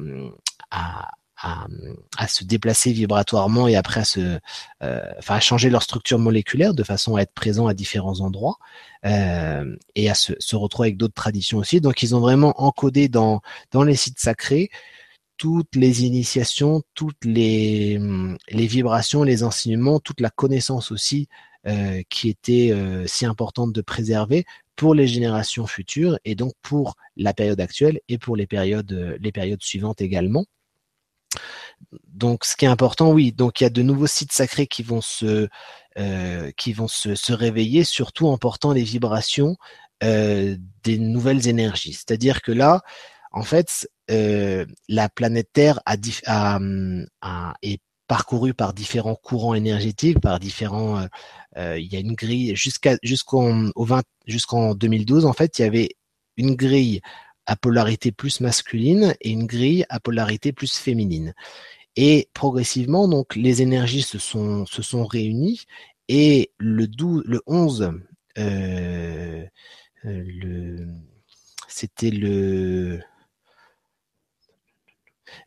[0.72, 1.10] à,
[2.18, 4.40] à, se déplacer vibratoirement et après à se,
[4.84, 8.58] euh, enfin à changer leur structure moléculaire de façon à être présents à différents endroits
[9.06, 11.80] euh, et à se, se retrouver avec d'autres traditions aussi.
[11.80, 14.70] Donc ils ont vraiment encodé dans dans les sites sacrés
[15.38, 17.98] toutes les initiations, toutes les,
[18.50, 21.30] les vibrations, les enseignements, toute la connaissance aussi
[21.68, 24.46] euh, qui était euh, si importante de préserver
[24.76, 29.32] pour les générations futures et donc pour la période actuelle et pour les périodes, les
[29.32, 30.46] périodes suivantes également.
[32.14, 33.32] Donc, ce qui est important, oui.
[33.32, 35.48] Donc, il y a de nouveaux sites sacrés qui vont se,
[35.98, 39.58] euh, qui vont se, se, réveiller, surtout en portant les vibrations
[40.04, 41.94] euh, des nouvelles énergies.
[41.94, 42.82] C'est-à-dire que là,
[43.32, 45.96] en fait, euh, la planète Terre a,
[46.26, 46.60] a,
[47.22, 51.08] a, est parcourue par différents courants énergétiques, par différents.
[51.58, 55.62] Euh, il y a une grille jusqu'à jusqu'en au 20 jusqu'en 2012 en fait, il
[55.62, 55.90] y avait
[56.36, 57.02] une grille
[57.46, 61.34] à polarité plus masculine et une grille à polarité plus féminine.
[61.96, 65.66] Et progressivement, donc, les énergies se sont, se sont réunies
[66.08, 67.92] et le 12, le 11,
[68.38, 69.46] euh,
[71.68, 73.00] c'était le,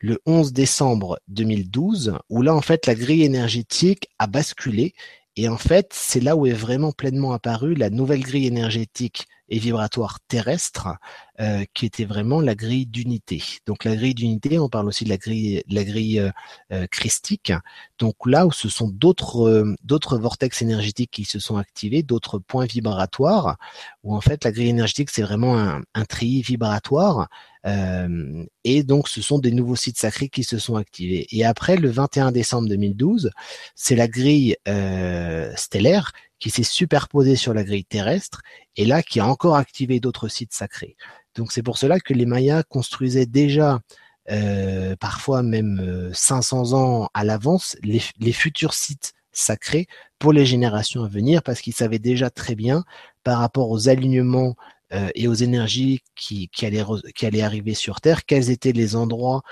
[0.00, 4.94] le 11 décembre 2012, où là, en fait, la grille énergétique a basculé.
[5.36, 9.58] Et en fait, c'est là où est vraiment pleinement apparue la nouvelle grille énergétique et
[9.58, 10.88] vibratoire terrestre,
[11.38, 13.42] euh, qui était vraiment la grille d'unité.
[13.66, 16.30] Donc la grille d'unité, on parle aussi de la grille, la grille euh,
[16.72, 17.52] euh, christique.
[17.98, 22.38] Donc là où ce sont d'autres euh, d'autres vortex énergétiques qui se sont activés, d'autres
[22.38, 23.58] points vibratoires,
[24.02, 27.28] où en fait la grille énergétique c'est vraiment un, un tri vibratoire.
[27.66, 31.26] Euh, et donc ce sont des nouveaux sites sacrés qui se sont activés.
[31.30, 33.30] Et après le 21 décembre 2012,
[33.74, 34.56] c'est la grille
[35.56, 36.12] stellaire
[36.42, 38.42] qui s'est superposé sur la grille terrestre
[38.76, 40.96] et là qui a encore activé d'autres sites sacrés.
[41.36, 43.80] Donc c'est pour cela que les Mayas construisaient déjà
[44.98, 49.86] parfois même 500 ans à l'avance, les, futurs sites sacrés
[50.18, 52.82] pour les générations à venir parce qu'ils savaient déjà très bien
[53.22, 54.56] par rapport aux alignements
[55.14, 59.42] et aux énergies qui, allaient, qui allaient arriver sur Terre, quels étaient les endroits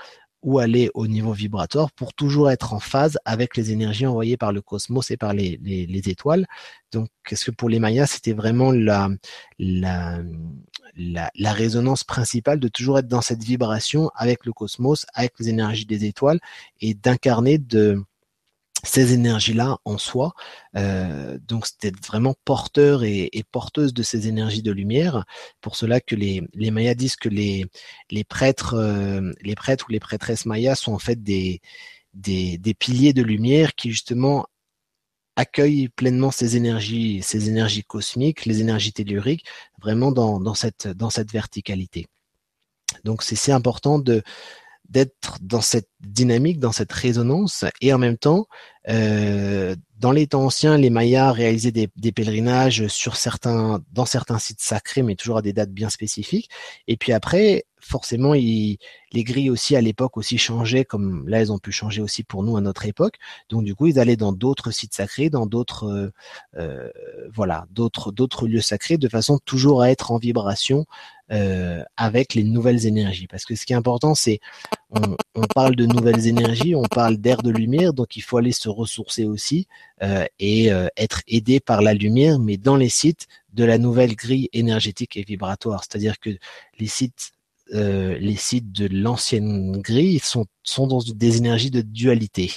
[0.43, 4.51] où aller au niveau vibratoire pour toujours être en phase avec les énergies envoyées par
[4.51, 6.47] le cosmos et par les, les, les étoiles.
[6.91, 9.09] Donc, qu'est-ce que pour les Mayas, c'était vraiment la,
[9.59, 10.19] la,
[10.95, 15.85] la, résonance principale de toujours être dans cette vibration avec le cosmos, avec les énergies
[15.85, 16.39] des étoiles
[16.79, 18.03] et d'incarner de
[18.83, 20.33] ces énergies-là en soi.
[20.75, 25.25] Euh, donc c'était vraiment porteur et, et, porteuse de ces énergies de lumière.
[25.61, 27.65] Pour cela que les, les Mayas disent que les,
[28.09, 31.61] les prêtres, euh, les prêtres ou les prêtresses mayas sont en fait des,
[32.13, 34.47] des, des piliers de lumière qui justement
[35.35, 39.45] accueillent pleinement ces énergies, ces énergies cosmiques, les énergies telluriques,
[39.81, 42.07] vraiment dans, dans cette, dans cette verticalité.
[43.05, 44.21] Donc c'est important de,
[44.91, 48.47] d'être dans cette dynamique, dans cette résonance, et en même temps,
[48.89, 54.39] euh, dans les temps anciens, les Mayas réalisaient des, des, pèlerinages sur certains, dans certains
[54.39, 56.49] sites sacrés, mais toujours à des dates bien spécifiques.
[56.87, 58.77] Et puis après, forcément, il,
[59.11, 62.43] les grilles aussi à l'époque aussi changeaient, comme là, elles ont pu changer aussi pour
[62.43, 63.15] nous à notre époque.
[63.49, 66.11] Donc du coup, ils allaient dans d'autres sites sacrés, dans d'autres, euh,
[66.57, 66.89] euh
[67.33, 70.85] voilà, d'autres, d'autres lieux sacrés, de façon toujours à être en vibration
[71.31, 73.27] euh, avec les nouvelles énergies.
[73.27, 74.39] Parce que ce qui est important, c'est
[74.89, 78.51] on, on, parle de nouvelles énergies, on parle d'air de lumière, donc il faut aller
[78.51, 79.67] se ressourcer aussi
[80.03, 84.15] euh, et euh, être aidé par la lumière, mais dans les sites de la nouvelle
[84.15, 85.83] grille énergétique et vibratoire.
[85.83, 86.31] C'est-à-dire que
[86.79, 87.31] les sites
[87.73, 90.45] euh, les sites de l'ancienne grille sont,
[90.77, 92.51] dans des énergies de dualité.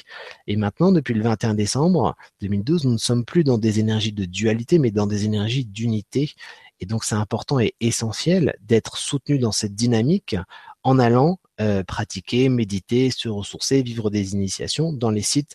[0.46, 4.24] Et maintenant, depuis le 21 décembre 2012, nous ne sommes plus dans des énergies de
[4.24, 6.32] dualité, mais dans des énergies d'unité.
[6.80, 10.36] Et donc, c'est important et essentiel d'être soutenu dans cette dynamique
[10.82, 15.54] en allant euh, pratiquer, méditer, se ressourcer, vivre des initiations dans les sites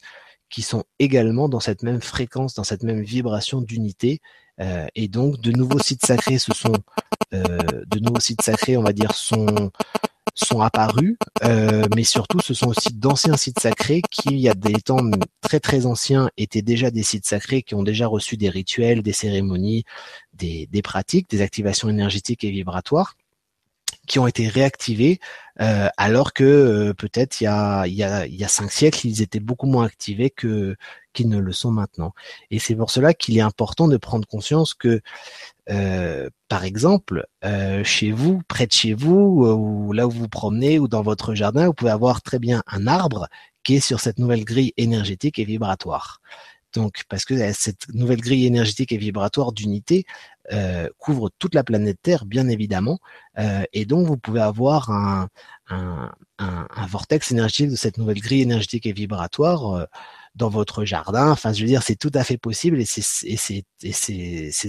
[0.49, 4.21] qui sont également dans cette même fréquence, dans cette même vibration d'unité
[4.61, 6.73] euh, et donc, de nouveaux sites sacrés se sont,
[7.33, 9.71] euh, de nouveaux sites sacrés, on va dire, sont
[10.35, 14.53] sont apparus, euh, mais surtout, ce sont aussi d'anciens sites sacrés qui, il y a
[14.53, 15.01] des temps
[15.41, 19.11] très très anciens, étaient déjà des sites sacrés qui ont déjà reçu des rituels, des
[19.11, 19.83] cérémonies,
[20.33, 23.15] des, des pratiques, des activations énergétiques et vibratoires
[24.09, 25.19] qui ont été réactivés
[25.61, 28.71] euh, alors que euh, peut-être il y a il y a il y a cinq
[28.71, 30.75] siècles ils étaient beaucoup moins activés que
[31.13, 32.13] qu'ils ne le sont maintenant.
[32.51, 35.01] Et c'est pour cela qu'il est important de prendre conscience que
[35.69, 40.21] euh, par exemple euh, chez vous près de chez vous euh, ou là où vous
[40.21, 43.27] vous promenez ou dans votre jardin vous pouvez avoir très bien un arbre
[43.63, 46.21] qui est sur cette nouvelle grille énergétique et vibratoire.
[46.73, 50.38] Donc, parce que cette nouvelle grille énergétique et vibratoire d'unité euh,
[50.97, 52.99] couvre toute la planète Terre, bien évidemment,
[53.37, 55.29] euh, et donc vous pouvez avoir un,
[55.69, 59.85] un, un, vortex énergétique de cette nouvelle grille énergétique et vibratoire euh,
[60.35, 61.31] dans votre jardin.
[61.31, 63.39] Enfin, je veux dire, c'est tout à fait possible et c'est c'est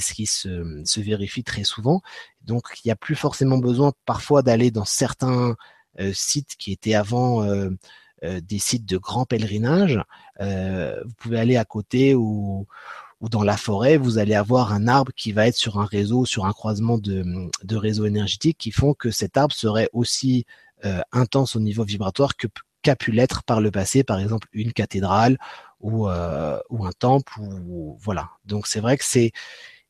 [0.00, 2.02] ce qui se, se vérifie très souvent.
[2.42, 5.56] Donc, il n'y a plus forcément besoin parfois d'aller dans certains
[6.00, 7.70] euh, sites qui étaient avant euh,
[8.22, 9.98] euh, des sites de grands pèlerinages.
[10.40, 12.66] Euh, vous pouvez aller à côté ou,
[13.20, 16.24] ou dans la forêt, vous allez avoir un arbre qui va être sur un réseau,
[16.24, 17.24] sur un croisement de,
[17.62, 20.46] de réseaux énergétiques qui font que cet arbre serait aussi
[20.84, 22.46] euh, intense au niveau vibratoire que
[22.82, 25.36] qu'a pu l'être par le passé, par exemple une cathédrale
[25.80, 28.30] ou, euh, ou un temple ou voilà.
[28.46, 29.32] Donc c'est vrai que c'est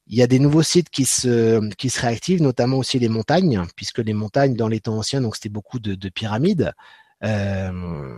[0.08, 3.62] il y a des nouveaux sites qui se qui se réactivent, notamment aussi les montagnes,
[3.76, 6.72] puisque les montagnes dans les temps anciens, donc c'était beaucoup de, de pyramides.
[7.22, 8.16] Euh,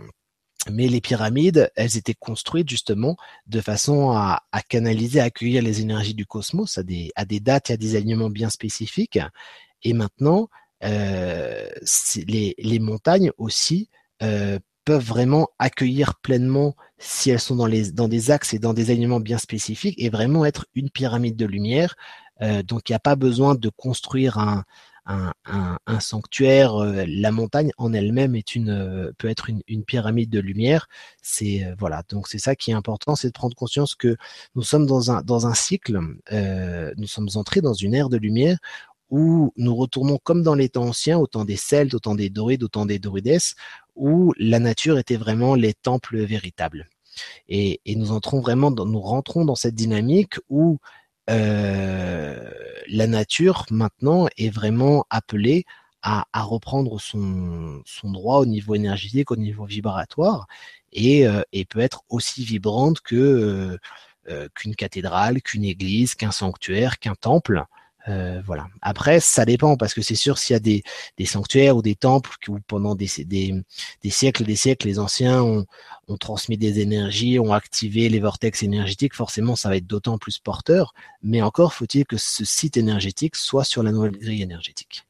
[0.69, 5.81] mais les pyramides, elles étaient construites justement de façon à, à, canaliser, à accueillir les
[5.81, 9.19] énergies du cosmos à des, des dates et à des alignements bien spécifiques.
[9.83, 10.49] Et maintenant,
[10.83, 11.67] euh,
[12.27, 13.89] les, les, montagnes aussi
[14.21, 19.19] euh, peuvent vraiment accueillir pleinement, si elles sont dans des axes et dans des alignements
[19.19, 21.95] bien spécifiques, et vraiment être une pyramide de lumière.
[22.41, 24.63] Euh, donc, il n'y a pas besoin de construire un,
[25.05, 26.75] un, un, un sanctuaire.
[26.75, 30.87] Euh, la montagne en elle-même est une euh, peut être une, une pyramide de lumière.
[31.21, 34.15] C'est euh, voilà, donc c'est ça qui est important, c'est de prendre conscience que
[34.55, 35.99] nous sommes dans un dans un cycle,
[36.97, 38.57] nous sommes entrés dans une ère de lumière
[39.09, 42.85] où nous retournons comme dans les temps anciens, autant des Celtes, autant des Dorides, autant
[42.87, 43.37] des Dorides,
[43.95, 46.87] où la nature était vraiment les temples véritables.
[47.47, 50.79] Et, et nous entrons vraiment, dans, nous rentrons dans cette dynamique où
[51.29, 52.51] euh,
[52.87, 55.65] la nature maintenant est vraiment appelée
[56.01, 60.47] à, à reprendre son, son, droit au niveau énergétique, au niveau vibratoire,
[60.91, 63.79] et, euh, et peut être aussi vibrante que
[64.29, 67.65] euh, qu'une cathédrale, qu'une église, qu'un sanctuaire, qu'un temple.
[68.07, 68.67] Euh, voilà.
[68.81, 70.83] Après, ça dépend parce que c'est sûr s'il y a des,
[71.25, 73.53] sanctuaires ou des temples où pendant des, des,
[74.01, 75.65] des siècles, des siècles, les anciens ont,
[76.07, 80.39] ont, transmis des énergies, ont activé les vortex énergétiques, forcément, ça va être d'autant plus
[80.39, 80.93] porteur.
[81.21, 85.05] Mais encore faut-il que ce site énergétique soit sur la nouvelle grille énergétique.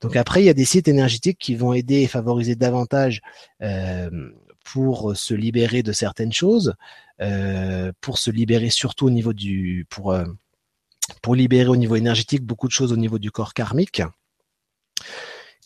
[0.00, 3.20] Donc après, il y a des sites énergétiques qui vont aider et favoriser davantage
[3.62, 4.30] euh,
[4.64, 6.74] pour se libérer de certaines choses,
[7.20, 10.14] euh, pour se libérer surtout au niveau du, pour
[11.22, 14.02] pour libérer au niveau énergétique beaucoup de choses au niveau du corps karmique.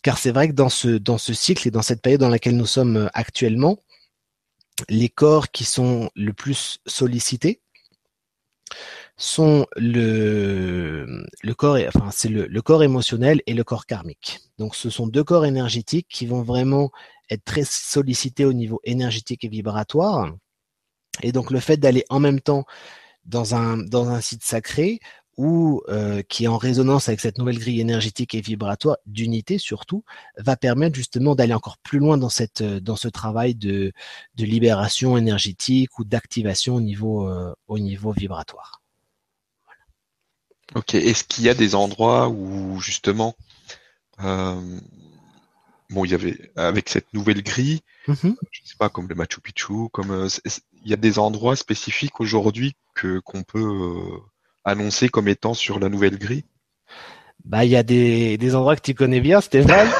[0.05, 3.09] Car c'est vrai que dans ce, cycle et dans cette période dans laquelle nous sommes
[3.13, 3.79] actuellement,
[4.89, 7.61] les corps qui sont le plus sollicités
[9.17, 11.23] sont le,
[11.57, 14.41] corps, émotionnel et le corps karmique.
[14.57, 16.91] Donc, ce sont deux corps énergétiques qui vont vraiment
[17.29, 20.35] être très sollicités au niveau énergétique et vibratoire.
[21.23, 22.65] Et donc, le fait d'aller en même temps
[23.23, 24.99] dans un site sacré
[25.37, 30.03] ou euh, qui est en résonance avec cette nouvelle grille énergétique et vibratoire d'unité surtout,
[30.37, 33.91] va permettre justement d'aller encore plus loin dans cette dans ce travail de,
[34.35, 38.81] de libération énergétique ou d'activation au niveau euh, au niveau vibratoire.
[39.65, 39.81] Voilà.
[40.75, 40.95] Ok.
[40.95, 43.35] Est-ce qu'il y a des endroits où justement
[44.21, 44.79] euh,
[45.89, 48.35] bon il y avait avec cette nouvelle grille, mm-hmm.
[48.51, 52.21] je sais pas comme le Machu Picchu, comme euh, il y a des endroits spécifiques
[52.21, 54.21] aujourd'hui que qu'on peut
[54.67, 56.43] euh, annoncer comme étant sur la nouvelle grille
[57.43, 59.89] Bah, il y a des, des endroits que tu connais bien, Stéphane.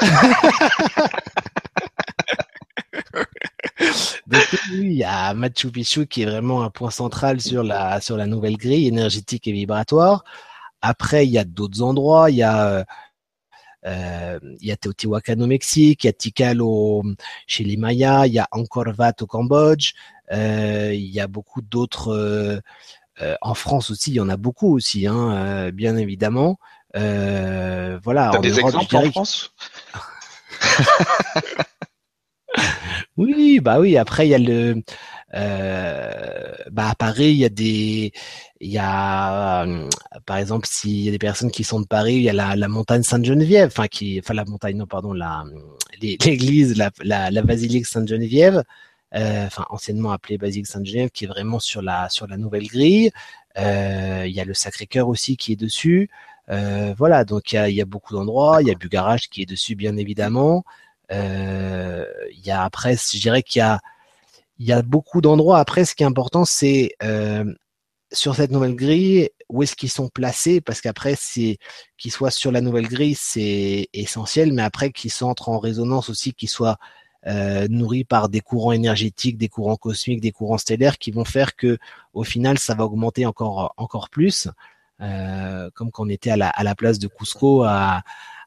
[4.72, 8.26] Il y a Machu Picchu qui est vraiment un point central sur la sur la
[8.26, 10.24] nouvelle grille énergétique et vibratoire.
[10.82, 12.30] Après, il y a d'autres endroits.
[12.30, 12.84] Il y a
[13.86, 17.04] euh, il y a Teotihuacan au Mexique, il y a Tikal au,
[17.46, 19.92] chez les Mayas, il y a Angkor Wat au Cambodge,
[20.32, 22.60] euh, il y a beaucoup d'autres euh, euh,
[23.40, 26.58] en France aussi, il y en a beaucoup aussi, hein, euh, bien évidemment.
[26.96, 28.30] Euh, voilà.
[28.32, 29.54] T'as des exemples en France?
[33.16, 33.96] Oui, bah oui.
[33.96, 34.82] Après, il y a le,
[35.34, 38.12] euh, bah à Paris, il y a des,
[38.60, 39.66] il y a,
[40.26, 42.56] par exemple, s'il y a des personnes qui sont de Paris, il y a la,
[42.56, 45.44] la montagne Sainte-Geneviève, enfin qui, enfin la montagne, non pardon, la,
[46.00, 48.62] l'église, la, la, la basilique Sainte-Geneviève, euh,
[49.12, 53.10] enfin anciennement appelé Basilique Sainte-Geneviève, qui est vraiment sur la sur la nouvelle grille.
[53.58, 56.10] Euh, il y a le Sacré-Cœur aussi qui est dessus.
[56.50, 58.62] Euh, voilà, donc il y a, y a, beaucoup d'endroits.
[58.62, 60.64] Il y a Bugarach qui est dessus, bien évidemment.
[61.10, 61.16] Il
[62.44, 63.80] y a après, je dirais qu'il y a
[64.58, 65.58] il y a beaucoup d'endroits.
[65.58, 66.96] Après, ce qui est important, c'est
[68.12, 70.60] sur cette nouvelle grille, où est-ce qu'ils sont placés?
[70.60, 71.58] Parce qu'après, c'est
[71.98, 76.32] qu'ils soient sur la nouvelle grille, c'est essentiel, mais après qu'ils entrent en résonance aussi,
[76.34, 76.78] qu'ils soient
[77.26, 81.56] euh, nourris par des courants énergétiques, des courants cosmiques, des courants stellaires qui vont faire
[81.56, 81.78] que
[82.14, 84.48] au final ça va augmenter encore encore plus,
[85.00, 88.02] euh, comme quand on était à la, à la place de Cusco à,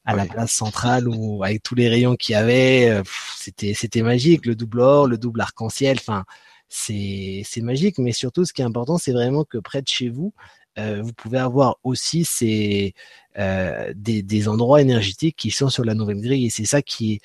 [0.06, 3.04] à la place centrale où avec tous les rayons qu'il y avait, euh,
[3.38, 6.24] c'était c'était magique, le double or, le double arc-en-ciel, enfin
[6.70, 10.10] c'est c'est magique, mais surtout ce qui est important, c'est vraiment que près de chez
[10.10, 10.34] vous,
[10.78, 12.94] euh, vous pouvez avoir aussi ces
[13.38, 16.46] euh, des, des endroits énergétiques qui sont sur la nouvelle grille.
[16.46, 17.22] Et c'est ça qui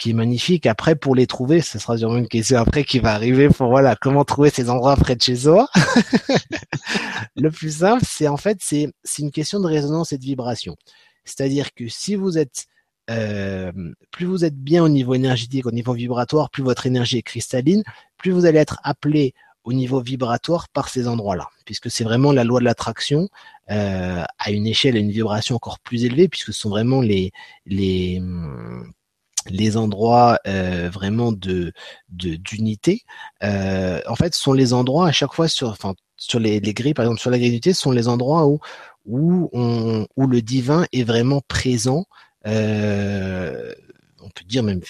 [0.00, 0.66] qui est magnifique.
[0.66, 3.96] Après, pour les trouver, ce sera sûrement une question après qui va arriver pour voilà
[3.96, 5.68] comment trouver ces endroits près de chez soi.
[7.36, 10.74] le plus simple, c'est en fait c'est une question de résonance et de vibration.
[11.24, 12.66] C'est-à-dire que si vous êtes
[13.10, 13.72] euh,
[14.10, 17.82] plus vous êtes bien au niveau énergétique, au niveau vibratoire, plus votre énergie est cristalline,
[18.16, 19.34] plus vous allez être appelé
[19.64, 23.28] au niveau vibratoire par ces endroits-là, puisque c'est vraiment la loi de l'attraction
[23.70, 27.32] euh, à une échelle et une vibration encore plus élevée, puisque ce sont vraiment les
[27.66, 28.22] les
[29.48, 31.72] les endroits euh, vraiment de
[32.08, 33.02] d'unité,
[33.42, 36.94] euh, en fait, sont les endroits à chaque fois sur, enfin, sur les, les grilles,
[36.94, 38.60] par exemple sur la grille d'unité, sont les endroits où
[39.06, 42.06] où on, où le divin est vraiment présent.
[42.46, 43.72] Euh,
[44.22, 44.80] on peut dire même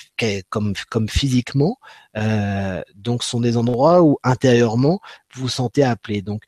[0.51, 1.79] comme comme physiquement.
[2.17, 5.01] Euh, donc, sont des endroits où intérieurement
[5.35, 6.23] vous vous sentez appelé.
[6.23, 6.43] Donc,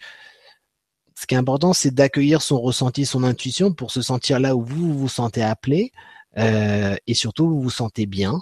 [1.14, 4.64] ce qui est important, c'est d'accueillir son ressenti, son intuition pour se sentir là où
[4.64, 5.92] vous vous sentez appelé.
[6.38, 8.40] Euh, et surtout vous vous sentez bien,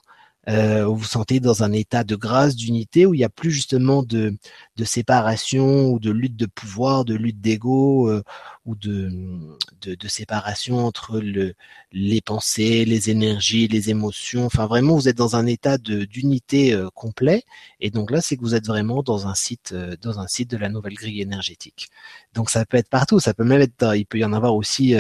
[0.49, 3.51] euh, vous vous sentez dans un état de grâce, d'unité, où il n'y a plus
[3.51, 4.37] justement de,
[4.77, 8.23] de séparation ou de lutte de pouvoir, de lutte d'ego euh,
[8.65, 9.11] ou de,
[9.83, 11.55] de, de, séparation entre le,
[11.93, 14.47] les pensées, les énergies, les émotions.
[14.47, 17.45] Enfin, vraiment, vous êtes dans un état d'unité euh, complet.
[17.81, 20.51] Et donc là, c'est que vous êtes vraiment dans un site, euh, dans un site
[20.51, 21.91] de la nouvelle grille énergétique.
[22.35, 23.21] Donc ça peut être partout.
[23.21, 24.95] Ça peut même être, il peut y en avoir aussi.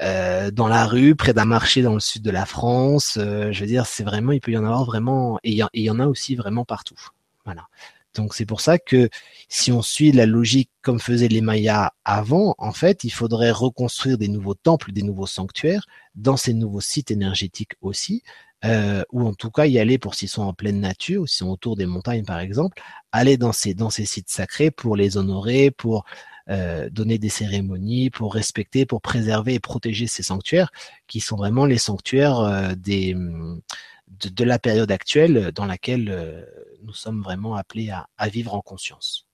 [0.00, 3.18] Euh, dans la rue, près d'un marché dans le sud de la France.
[3.20, 5.90] Euh, je veux dire, c'est vraiment, il peut y en avoir vraiment, et il y,
[5.90, 6.98] en a aussi vraiment partout.
[7.44, 7.66] Voilà.
[8.14, 9.08] Donc c'est pour ça que
[9.48, 14.18] si on suit la logique comme faisaient les Mayas avant, en fait, il faudrait reconstruire
[14.18, 18.22] des nouveaux temples, des nouveaux sanctuaires dans ces nouveaux sites énergétiques aussi,
[18.64, 21.38] euh, ou en tout cas y aller pour s'ils sont en pleine nature, ou s'ils
[21.38, 22.80] sont autour des montagnes par exemple,
[23.12, 26.04] aller dans ces dans ces sites sacrés pour les honorer, pour
[26.50, 30.70] euh, donner des cérémonies, pour respecter, pour préserver et protéger ces sanctuaires,
[31.06, 36.42] qui sont vraiment les sanctuaires euh, de, la période actuelle dans laquelle euh,
[36.84, 39.26] nous sommes vraiment appelés à, vivre en conscience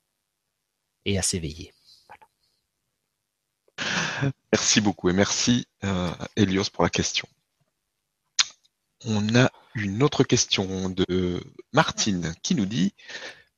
[1.05, 1.73] et à s'éveiller.
[4.53, 5.67] Merci beaucoup et merci
[6.37, 7.29] Elios pour la question.
[9.05, 11.41] On a une autre question de
[11.73, 12.95] Martine qui nous dit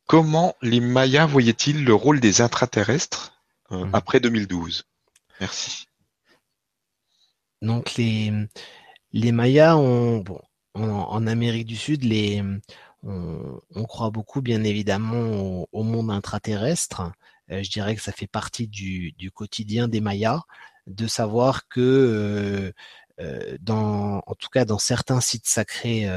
[0.07, 3.36] comment les Mayas voyaient-ils le rôle des intraterrestres?
[3.73, 3.95] Euh, mhm.
[3.95, 4.85] après 2012
[5.41, 5.87] Merci.
[7.63, 8.33] Donc les,
[9.13, 10.41] les Mayas ont, bon,
[10.75, 12.43] en, Amérique du Sud, les,
[13.03, 17.13] on, croit beaucoup, bien évidemment, au, monde intraterrestre.
[17.51, 20.43] Euh, je dirais que ça fait partie du, quotidien des Mayas,
[20.87, 22.73] de savoir que, euh,
[23.21, 26.09] euh, dans, en tout cas dans certains sites sacrés,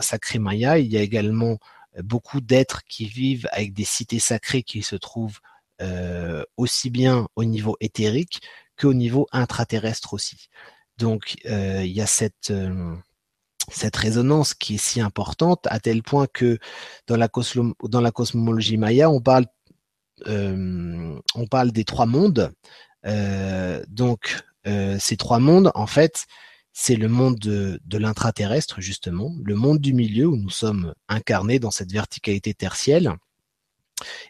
[0.00, 1.58] sacrés mayas, il y a également
[2.02, 5.40] beaucoup d'êtres qui vivent avec des cités sacrées qui se trouvent
[6.56, 8.42] aussi bien au niveau éthérique
[8.78, 10.48] qu'au niveau intraterrestre aussi.
[10.98, 12.52] Donc il y a cette
[13.70, 16.58] cette résonance qui est si importante à tel point que
[17.06, 19.46] dans la, cosmologie maya, on parle,
[20.26, 22.52] euh, on parle des trois mondes.
[23.06, 26.26] Euh, donc, euh, ces trois mondes, en fait,
[26.72, 31.58] c'est le monde de, de l'intraterrestre, justement, le monde du milieu où nous sommes incarnés
[31.58, 33.12] dans cette verticalité tertielle,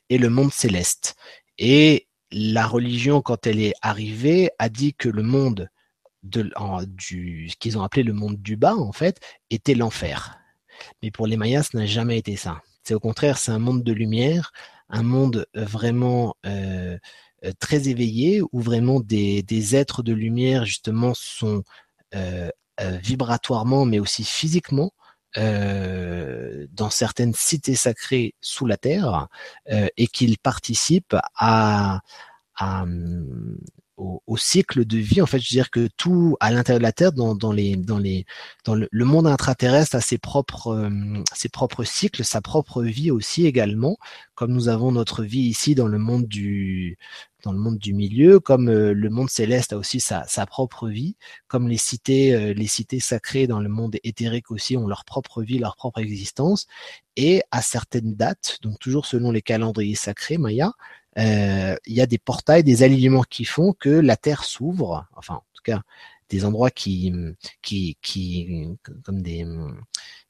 [0.09, 1.17] et le monde céleste.
[1.59, 5.69] Et la religion, quand elle est arrivée, a dit que le monde
[6.23, 6.51] de,
[6.87, 10.39] du, ce qu'ils ont appelé le monde du bas, en fait, était l'enfer.
[11.03, 12.61] Mais pour les Mayas, ce n'a jamais été ça.
[12.85, 14.53] C'est au contraire, c'est un monde de lumière,
[14.89, 16.99] un monde euh, vraiment euh,
[17.45, 21.63] euh, très éveillé, où vraiment des, êtres de lumière, justement, sont
[23.03, 24.93] vibratoirement, mais aussi physiquement,
[25.37, 29.29] dans certaines cités sacrées sous la terre,
[29.97, 32.01] et qu'ils participent à,
[32.57, 32.85] à,
[33.99, 35.21] au, cycle de vie.
[35.21, 37.77] En fait, je veux dire que tout à l'intérieur de la Terre, dans, dans les,
[37.77, 38.25] dans les,
[38.65, 43.47] dans le, monde intraterrestre, a ses propres, euh, ses propres cycles, sa propre vie aussi
[43.47, 43.99] également.
[44.35, 46.97] Comme nous avons notre vie ici dans le monde du,
[47.45, 50.89] dans le monde du milieu, comme euh, le monde céleste a aussi sa, sa propre
[50.89, 51.17] vie,
[51.47, 55.43] comme les cités, euh, les cités sacrées dans le monde éthérique aussi ont leur propre
[55.43, 56.67] vie, leur propre existence,
[57.17, 60.73] et à certaines dates, donc toujours selon les calendriers sacrés Maya,
[61.19, 65.35] euh, il y a des portails, des alignements qui font que la Terre s'ouvre, enfin
[65.35, 65.83] en tout cas
[66.29, 67.13] des endroits qui,
[67.63, 68.69] qui, qui
[69.03, 69.47] comme des,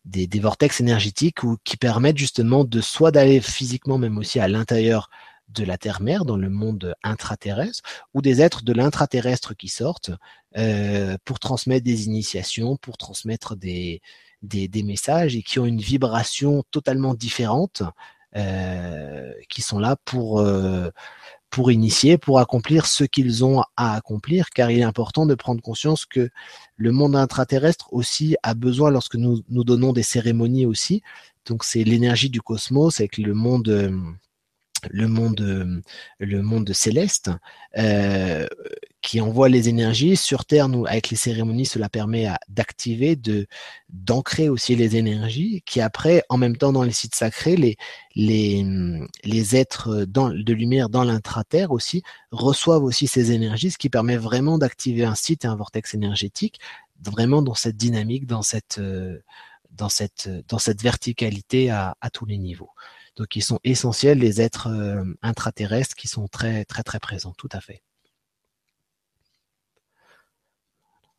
[0.04, 4.46] des, des vortex énergétiques ou qui permettent justement de soit d'aller physiquement même aussi à
[4.46, 5.10] l'intérieur
[5.48, 7.82] de la Terre-mère, dans le monde intraterrestre,
[8.14, 10.10] ou des êtres de l'intraterrestre qui sortent
[10.56, 14.00] euh, pour transmettre des initiations, pour transmettre des,
[14.42, 17.82] des, messages et qui ont une vibration totalement différente
[18.36, 20.90] euh, qui sont là pour euh,
[21.50, 25.62] pour initier, pour accomplir ce qu'ils ont à accomplir, car il est important de prendre
[25.62, 26.28] conscience que
[26.76, 31.02] le monde intraterrestre aussi a besoin, lorsque nous nous donnons des cérémonies aussi,
[31.46, 34.10] donc c'est l'énergie du cosmos avec le monde
[34.90, 35.82] le monde,
[36.18, 37.30] le monde céleste,
[37.76, 38.46] euh,
[39.00, 40.68] qui envoie les énergies sur Terre.
[40.68, 43.18] Nous, avec les cérémonies, cela permet d'activer,
[43.88, 47.76] d'ancrer aussi les énergies, qui après, en même temps, dans les sites sacrés, les
[48.16, 52.02] les êtres de lumière dans l'intraterre aussi
[52.32, 56.58] reçoivent aussi ces énergies, ce qui permet vraiment d'activer un site et un vortex énergétique,
[57.00, 58.80] vraiment dans cette dynamique, dans cette
[59.70, 62.70] dans cette dans cette verticalité à tous les niveaux.
[63.18, 67.48] Donc ils sont essentiels, les êtres euh, intraterrestres qui sont très très très présents, tout
[67.52, 67.82] à fait.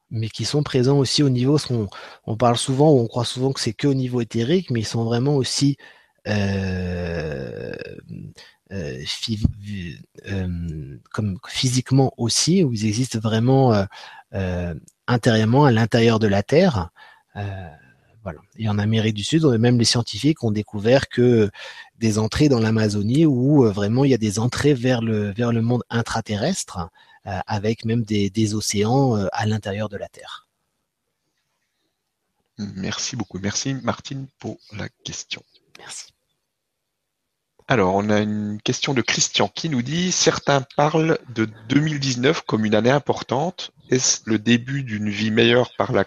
[0.10, 1.58] Mais qui sont présents aussi au niveau,
[2.26, 5.04] on, parle souvent, on croit souvent que c'est que au niveau éthérique, mais ils sont
[5.04, 5.78] vraiment aussi
[6.28, 7.76] euh,
[8.72, 9.04] euh,
[11.12, 13.86] comme physiquement aussi, où ils existent vraiment
[15.06, 16.90] intérieurement à l'intérieur de la Terre.
[18.58, 21.50] Et en Amérique du Sud, même les scientifiques ont découvert que
[22.00, 25.52] des entrées dans l'Amazonie où euh, vraiment il y a des entrées vers le vers
[25.52, 26.90] le monde intraterrestre,
[27.28, 30.48] euh, avec même des, des océans euh, à l'intérieur de la Terre.
[32.58, 33.40] Merci beaucoup.
[33.40, 35.44] Merci Martine pour la question.
[35.78, 36.14] Merci.
[37.68, 42.66] Alors, on a une question de Christian qui nous dit certains parlent de 2019 comme
[42.66, 43.72] une année importante.
[43.92, 46.04] Est-ce le début d'une vie meilleure par la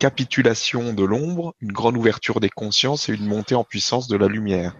[0.00, 4.26] capitulation de l'ombre, une grande ouverture des consciences et une montée en puissance de la
[4.26, 4.74] lumière?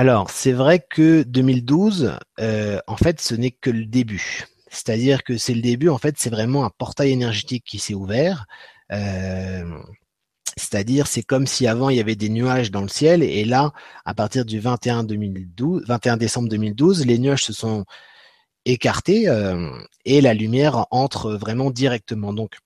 [0.00, 4.46] Alors, c'est vrai que 2012, euh, en fait, ce n'est que le début.
[4.70, 8.46] C'est-à-dire que c'est le début, en fait, c'est vraiment un portail énergétique qui s'est ouvert.
[8.92, 9.78] Euh,
[10.56, 13.72] c'est-à-dire, c'est comme si avant il y avait des nuages dans le ciel, et là,
[14.06, 17.84] à partir du 21, 2012, 21 décembre 2012, les nuages se sont
[18.64, 19.70] écartés euh,
[20.06, 22.32] et la lumière entre vraiment directement.
[22.32, 22.56] Donc,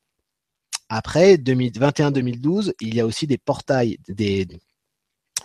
[0.88, 4.46] après 2021-2012, il y a aussi des portails, des,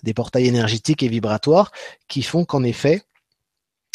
[0.04, 1.72] des portails énergétiques et vibratoires
[2.08, 3.04] qui font qu'en effet,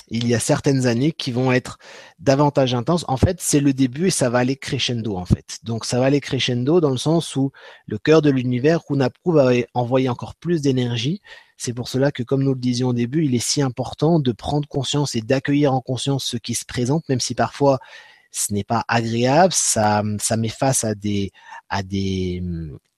[0.08, 1.78] il y a certaines années qui vont être
[2.18, 3.04] davantage intenses.
[3.08, 5.60] En fait, c'est le début et ça va aller crescendo en fait.
[5.62, 7.52] Donc ça va aller crescendo dans le sens où
[7.86, 11.20] le cœur de l'univers, Runapru va envoyer encore plus d'énergie.
[11.56, 14.32] C'est pour cela que, comme nous le disions au début, il est si important de
[14.32, 17.78] prendre conscience et d'accueillir en conscience ce qui se présente, même si parfois
[18.32, 21.30] ce n'est pas agréable, ça, ça met face à des,
[21.74, 22.40] à des,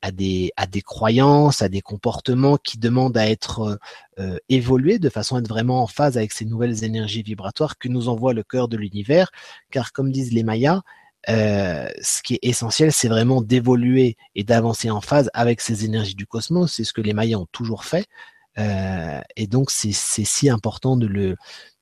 [0.02, 3.78] à des, à des croyances, à des comportements qui demandent à être
[4.18, 7.88] euh, évolués de façon à être vraiment en phase avec ces nouvelles énergies vibratoires que
[7.88, 9.30] nous envoie le cœur de l'univers.
[9.70, 10.82] Car comme disent les Mayas,
[11.30, 16.14] euh, ce qui est essentiel, c'est vraiment d'évoluer et d'avancer en phase avec ces énergies
[16.14, 16.70] du cosmos.
[16.70, 18.06] C'est ce que les Mayas ont toujours fait.
[18.58, 21.36] Euh, et donc, c'est si important de le,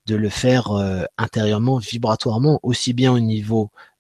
[0.07, 3.93] de le faire euh, intérieurement, vibratoirement, aussi bien au niveau euh,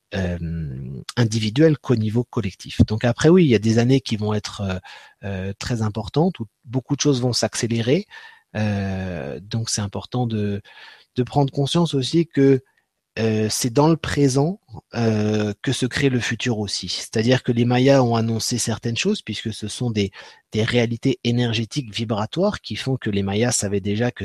[1.16, 2.80] individuel qu'au niveau collectif.
[2.86, 4.80] Donc après, oui, il y a des années qui vont être
[5.24, 8.06] euh, très importantes, où beaucoup de choses vont s'accélérer.
[8.54, 10.62] donc c'est important de,
[11.16, 12.62] de prendre conscience aussi que
[13.16, 14.58] euh, c'est dans le présent
[14.94, 16.88] euh, que se crée le futur aussi.
[16.88, 20.10] C'est-à-dire que les Mayas ont annoncé certaines choses puisque ce sont des,
[20.50, 24.24] des réalités énergétiques vibratoires qui font que les Mayas savaient déjà que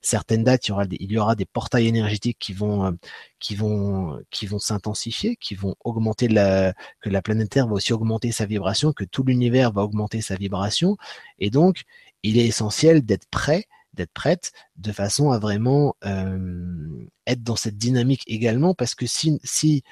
[0.00, 2.92] certaines dates, il y aura des, il y aura des portails énergétiques qui vont euh,
[3.40, 6.72] qui vont qui vont s'intensifier, qui vont augmenter la
[7.02, 10.36] que la planète Terre va aussi augmenter sa vibration, que tout l'univers va augmenter sa
[10.36, 10.96] vibration,
[11.38, 11.82] et donc
[12.22, 17.76] il est essentiel d'être prêt d'être prête de façon à vraiment euh, être dans cette
[17.76, 19.82] dynamique également parce que si, si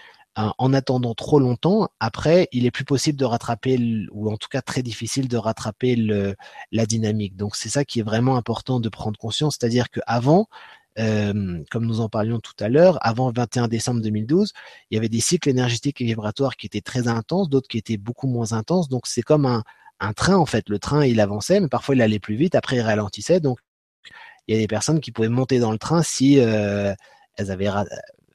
[0.59, 4.63] en attendant trop longtemps, après, il est plus possible de rattraper, ou en tout cas
[4.63, 6.37] très difficile de rattraper le,
[6.71, 7.37] la dynamique.
[7.37, 10.47] Donc c'est ça qui est vraiment important de prendre conscience, c'est-à-dire qu'avant,
[10.99, 14.53] euh, comme nous en parlions tout à l'heure, avant le 21 décembre 2012,
[14.91, 17.97] il y avait des cycles énergétiques et vibratoires qui étaient très intenses, d'autres qui étaient
[17.97, 18.89] beaucoup moins intenses.
[18.89, 19.65] Donc c'est comme un,
[20.01, 20.69] un train en fait.
[20.69, 23.41] Le train il avançait, mais parfois il allait plus vite, après il ralentissait.
[23.41, 23.59] Donc
[24.49, 26.95] il y a des personnes qui pouvaient monter dans le train si euh,
[27.37, 27.69] elles avaient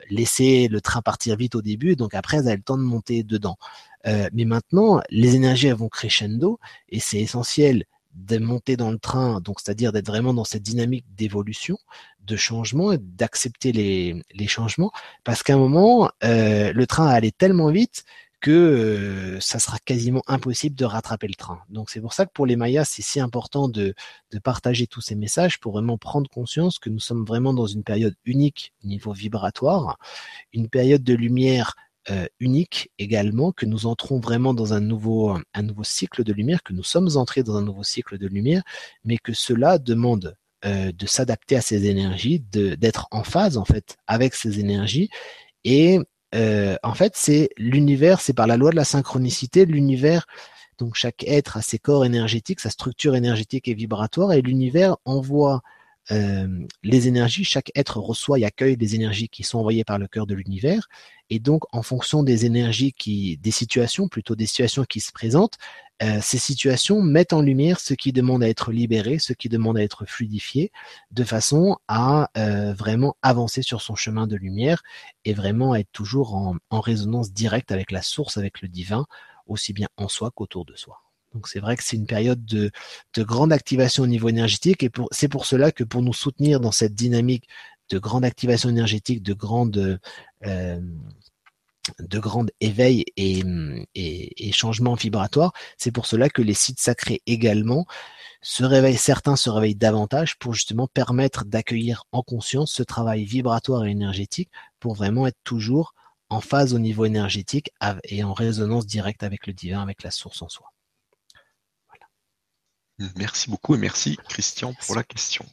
[0.10, 3.24] laissé le train partir vite au début, donc après elles avaient le temps de monter
[3.24, 3.58] dedans.
[4.06, 6.60] Euh, mais maintenant, les énergies elles vont crescendo
[6.90, 11.06] et c'est essentiel de monter dans le train, donc c'est-à-dire d'être vraiment dans cette dynamique
[11.16, 11.80] d'évolution,
[12.22, 14.92] de changement, et d'accepter les, changements,
[15.24, 18.06] parce qu'à un moment, euh, le train allait tellement vite
[18.44, 21.62] que euh, ça sera quasiment impossible de rattraper le train.
[21.70, 23.96] Donc c'est pour ça que pour les Mayas, c'est si important de,
[24.32, 27.84] de, partager tous ces messages pour vraiment prendre conscience que nous sommes vraiment dans une
[27.84, 29.98] période unique au niveau vibratoire,
[30.52, 31.76] une période de lumière
[32.10, 36.62] euh, unique également, que nous entrons vraiment dans un nouveau, un nouveau cycle de lumière,
[36.64, 38.62] que nous sommes entrés dans un nouveau cycle de lumière,
[39.06, 40.36] mais que cela demande
[40.66, 45.10] euh, de s'adapter à ces énergies, d'être en phase en fait avec ces énergies
[45.64, 46.00] et
[46.34, 50.26] euh, en fait, c'est l'univers, c'est par la loi de la synchronicité, l'univers,
[50.78, 55.62] donc chaque être a ses corps énergétiques, sa structure énergétique et vibratoire, et l'univers envoie
[56.12, 60.08] euh, les énergies, chaque être reçoit et accueille des énergies qui sont envoyées par le
[60.08, 60.88] cœur de l'univers,
[61.30, 65.58] et donc en fonction des énergies qui, des situations, plutôt des situations qui se présentent,
[66.02, 69.78] euh, ces situations mettent en lumière ce qui demande à être libéré, ce qui demande
[69.78, 70.72] à être fluidifié,
[71.12, 74.82] de façon à euh, vraiment avancer sur son chemin de lumière
[75.24, 79.06] et vraiment être toujours en, résonance directe avec la source, avec le divin,
[79.48, 81.03] aussi bien en soi qu'autour de soi.
[81.34, 82.72] Donc c'est vrai que c'est une période de,
[83.18, 86.96] grande activation au niveau énergétique et c'est pour cela que pour nous soutenir dans cette
[86.96, 87.48] dynamique
[87.90, 90.00] de grande activation énergétique, de grande
[90.46, 90.80] euh,
[92.60, 93.44] éveil et,
[93.96, 95.54] et, et changement vibratoire.
[95.78, 97.86] C'est pour cela que les sites sacrés également
[98.44, 103.86] se réveillent, certains se réveillent davantage pour justement permettre d'accueillir en conscience ce travail vibratoire
[103.86, 105.96] et énergétique pour vraiment être toujours
[106.30, 107.72] en phase au niveau énergétique
[108.04, 110.73] et en résonance directe avec le divin, avec la source en soi.
[113.16, 115.46] Merci beaucoup et merci Christian pour la question.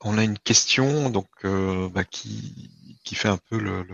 [0.00, 2.70] On a une question donc euh, bah, qui
[3.04, 3.84] qui fait un peu le,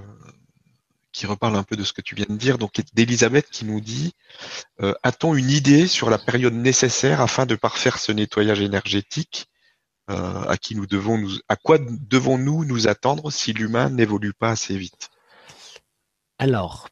[1.12, 2.58] qui reparle un peu de ce que tu viens de dire.
[2.58, 4.12] Donc d'Elisabeth qui nous dit
[4.80, 9.46] euh, a-t-on une idée sur la période nécessaire afin de parfaire ce nettoyage énergétique
[10.10, 14.50] euh, À qui nous devons nous à quoi devons-nous nous attendre si l'humain n'évolue pas
[14.50, 15.10] assez vite?
[16.38, 16.88] Alors.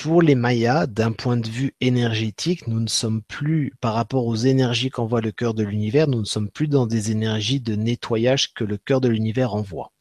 [0.00, 4.26] Euh, pour les Mayas, d'un point de vue énergétique, nous ne sommes plus, par rapport
[4.26, 7.76] aux énergies qu'envoie le cœur de l'univers, nous ne sommes plus dans des énergies de
[7.76, 9.92] nettoyage que le cœur de l'univers envoie.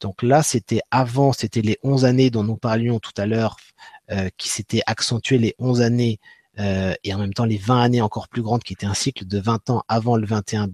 [0.00, 3.56] Donc là, c'était avant, c'était les 11 années dont nous parlions tout à l'heure,
[4.10, 6.18] euh, qui s'étaient accentuées les 11 années
[6.60, 9.26] euh, et en même temps les 20 années encore plus grandes qui étaient un cycle
[9.26, 10.68] de 20 ans avant le 21,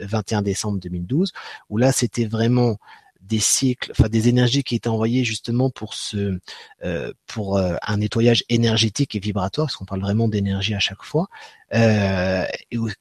[0.00, 1.32] 21 décembre 2012,
[1.68, 2.78] où là c'était vraiment
[3.20, 6.38] des cycles, enfin des énergies qui étaient envoyées justement pour ce,
[6.84, 11.02] euh, pour euh, un nettoyage énergétique et vibratoire, parce qu'on parle vraiment d'énergie à chaque
[11.02, 11.28] fois,
[11.74, 12.44] euh,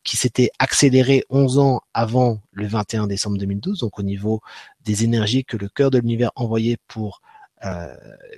[0.03, 4.41] qui s'était accéléré 11 ans avant le 21 décembre 2012, donc au niveau
[4.83, 7.21] des énergies que le cœur de l'univers envoyait pour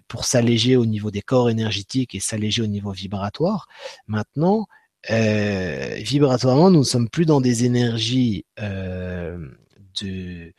[0.08, 3.68] pour s'alléger au niveau des corps énergétiques et s'alléger au niveau vibratoire.
[4.08, 4.68] Maintenant,
[5.10, 10.54] vibratoirement, nous ne sommes plus dans des énergies de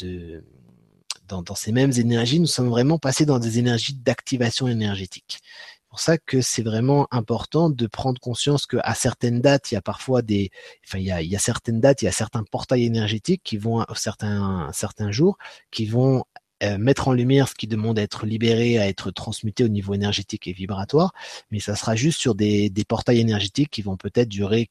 [0.00, 0.44] de,
[1.28, 5.38] dans, ces mêmes énergies, nous sommes vraiment passés dans des énergies d'activation énergétique.
[5.40, 9.78] C'est pour ça que c'est vraiment important de prendre conscience qu'à certaines dates, il y
[9.78, 10.50] a parfois des,
[10.84, 13.42] enfin il y a, il y a certaines dates, il y a certains portails énergétiques
[13.44, 15.38] qui vont certains certains jours
[15.70, 16.24] qui vont
[16.64, 19.94] euh, mettre en lumière ce qui demande à être libéré, à être transmuté au niveau
[19.94, 21.12] énergétique et vibratoire,
[21.50, 24.68] mais ça sera juste sur des, portails énergétiques qui vont peut-être durer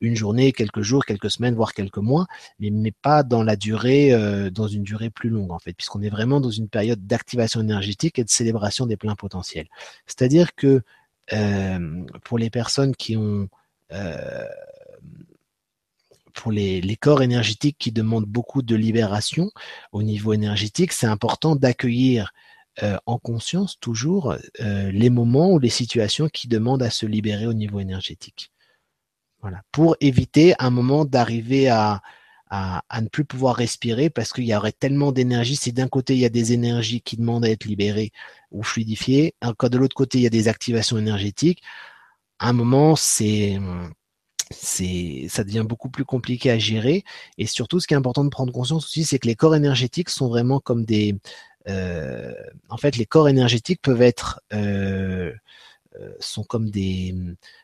[0.00, 2.26] une journée, quelques jours, quelques semaines, voire quelques mois,
[2.58, 6.02] mais, mais pas dans la durée, euh, dans une durée plus longue en fait, puisqu'on
[6.02, 9.66] est vraiment dans une période d'activation énergétique et de célébration des pleins potentiels.
[10.06, 10.82] C'est-à-dire que
[11.32, 13.48] euh, pour les personnes qui ont
[16.36, 19.50] pour les, corps énergétiques qui demandent beaucoup de libération
[19.92, 22.32] au niveau énergétique, c'est important d'accueillir
[22.82, 27.46] euh, en conscience toujours euh, les moments ou les situations qui demandent à se libérer
[27.46, 28.52] au niveau énergétique.
[29.40, 32.02] Voilà, pour éviter un moment d'arriver à,
[32.50, 35.56] à, ne plus pouvoir respirer parce qu'il y aurait tellement d'énergie.
[35.56, 38.12] Si d'un côté il y a des énergies qui demandent à être libérées
[38.50, 41.62] ou fluidifiées, quand de l'autre côté il y a des activations énergétiques,
[42.38, 43.58] à un moment c'est
[44.50, 47.04] c'est ça devient beaucoup plus compliqué à gérer
[47.38, 50.10] et surtout ce qui est important de prendre conscience aussi c'est que les corps énergétiques
[50.10, 51.16] sont vraiment comme des
[51.68, 52.32] euh,
[52.68, 55.32] en fait les corps énergétiques peuvent être euh,
[56.00, 57.14] euh sont comme des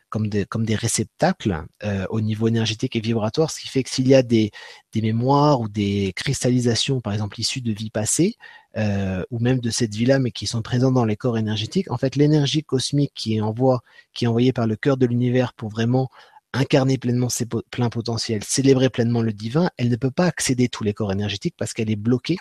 [0.09, 3.89] comme des comme des réceptacles euh, au niveau énergétique et vibratoire ce qui fait que
[3.89, 4.51] s'il y a des
[4.91, 8.35] des mémoires ou des cristallisations par exemple issues de vies passées
[8.75, 11.91] euh, ou même de cette vie-là, mais qui sont présentes dans les corps énergétiques.
[11.91, 13.83] En fait, l'énergie cosmique qui est, envoie,
[14.15, 16.09] qui est envoyée par le cœur de l'univers pour vraiment
[16.53, 20.83] incarner pleinement ses pleins potentiels, célébrer pleinement le divin, elle ne peut pas accéder tous
[20.83, 22.37] les corps énergétiques parce qu'elle est bloquée,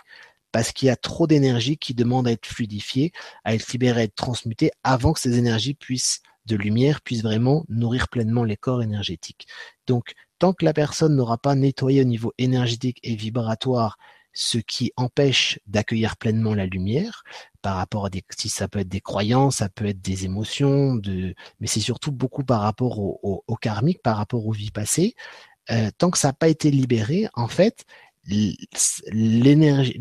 [0.53, 3.13] parce qu'il y a trop d'énergie qui demande à être fluidifiée,
[3.45, 7.65] à être libérée, à être transmutée avant que ces énergies puissent de lumière puissent vraiment
[7.69, 9.47] nourrir pleinement les corps énergétiques.
[9.87, 13.97] Donc, tant que la personne n'aura pas nettoyé au niveau énergétique et vibratoire
[14.33, 17.23] ce qui empêche d'accueillir pleinement la lumière
[17.61, 20.97] par rapport à des, si ça peut être des croyances, ça peut être des émotions,
[20.97, 24.71] de, mais c'est surtout beaucoup par rapport au, au, au, karmique, par rapport aux vies
[24.71, 25.15] passées.
[25.71, 27.85] Euh, tant que ça n'a pas été libéré, en fait,
[28.27, 29.99] l'énergie,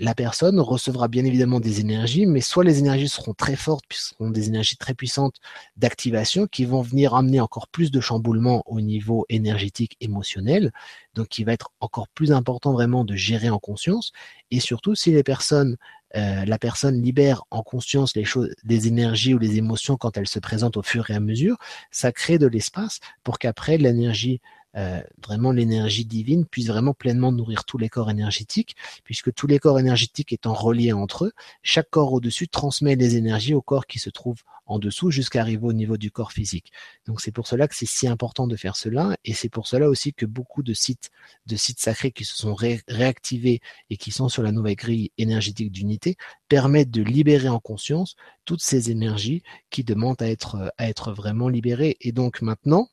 [0.00, 3.98] la personne recevra bien évidemment des énergies, mais soit les énergies seront très fortes, puis
[3.98, 5.36] seront des énergies très puissantes
[5.76, 10.72] d'activation qui vont venir amener encore plus de chamboulements au niveau énergétique, émotionnel,
[11.14, 14.10] donc il va être encore plus important vraiment de gérer en conscience,
[14.50, 15.76] et surtout si les personnes
[16.16, 20.26] euh, la personne libère en conscience les choses, les énergies ou les émotions quand elles
[20.26, 21.56] se présentent au fur et à mesure,
[21.92, 24.40] ça crée de l'espace pour qu'après l'énergie
[24.76, 29.58] euh, vraiment l'énergie divine puisse vraiment pleinement nourrir tous les corps énergétiques, puisque tous les
[29.58, 33.98] corps énergétiques étant reliés entre eux, chaque corps au-dessus transmet les énergies au corps qui
[33.98, 36.70] se trouve en dessous jusqu'à arriver au niveau du corps physique.
[37.04, 39.88] Donc c'est pour cela que c'est si important de faire cela, et c'est pour cela
[39.88, 41.10] aussi que beaucoup de sites,
[41.46, 43.60] de sites sacrés qui se sont réactivés
[43.90, 46.16] et qui sont sur la nouvelle grille énergétique d'unité
[46.48, 48.14] permettent de libérer en conscience
[48.44, 51.96] toutes ces énergies qui demandent à être, à être vraiment libérées.
[52.00, 52.88] Et donc maintenant,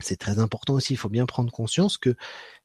[0.00, 2.14] c'est très important aussi, il faut bien prendre conscience que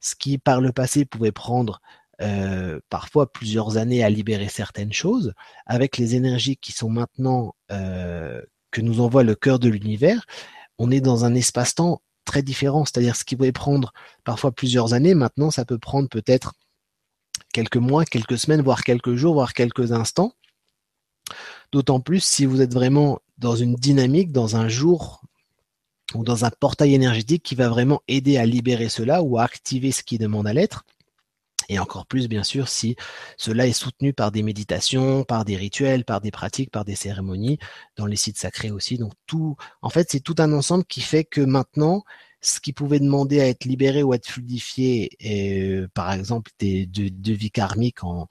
[0.00, 1.80] ce qui par le passé pouvait prendre
[2.20, 5.32] euh, parfois plusieurs années à libérer certaines choses,
[5.66, 10.26] avec les énergies qui sont maintenant euh, que nous envoie le cœur de l'univers,
[10.78, 13.92] on est dans un espace-temps très différent, c'est-à-dire ce qui pouvait prendre
[14.24, 16.54] parfois plusieurs années, maintenant ça peut prendre peut-être
[17.52, 20.34] quelques mois, quelques semaines, voire quelques jours, voire quelques instants.
[21.72, 25.22] D'autant plus si vous êtes vraiment dans une dynamique, dans un jour,
[26.14, 29.92] ou dans un portail énergétique qui va vraiment aider à libérer cela ou à activer
[29.92, 30.84] ce qui demande à l'être.
[31.68, 32.96] Et encore plus, bien sûr, si
[33.36, 37.58] cela est soutenu par des méditations, par des rituels, par des pratiques, par des cérémonies,
[37.96, 38.98] dans les sites sacrés aussi.
[38.98, 42.04] Donc tout, en fait, c'est tout un ensemble qui fait que maintenant,
[42.40, 47.32] ce qui pouvait demander à être libéré ou à être fluidifié, euh, par exemple, de,
[47.32, 48.26] vie karmique en,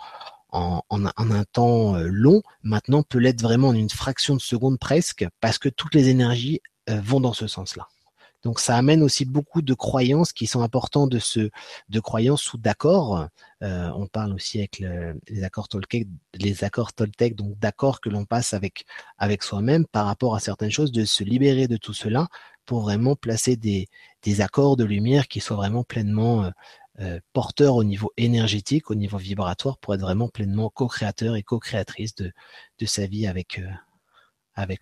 [0.51, 5.57] en, un temps long, maintenant peut l'être vraiment en une fraction de seconde presque, parce
[5.57, 7.87] que toutes les énergies vont dans ce sens-là.
[8.43, 11.49] Donc ça amène aussi beaucoup de croyances qui sont importantes de ce
[11.99, 13.27] croyances ou d'accords.
[13.61, 14.83] Euh, on parle aussi avec
[15.27, 20.35] les accords Toltec, les accords Toltec, donc d'accords que l'on passe avec soi-même par rapport
[20.35, 22.27] à certaines choses, de se libérer de tout cela
[22.65, 23.87] pour vraiment placer des
[24.41, 26.49] accords de lumière qui soient vraiment pleinement euh,
[26.99, 32.15] euh, porteurs au niveau énergétique, au niveau vibratoire, pour être vraiment pleinement co-créateur et co-créatrice
[32.15, 32.31] de
[32.85, 33.59] sa vie avec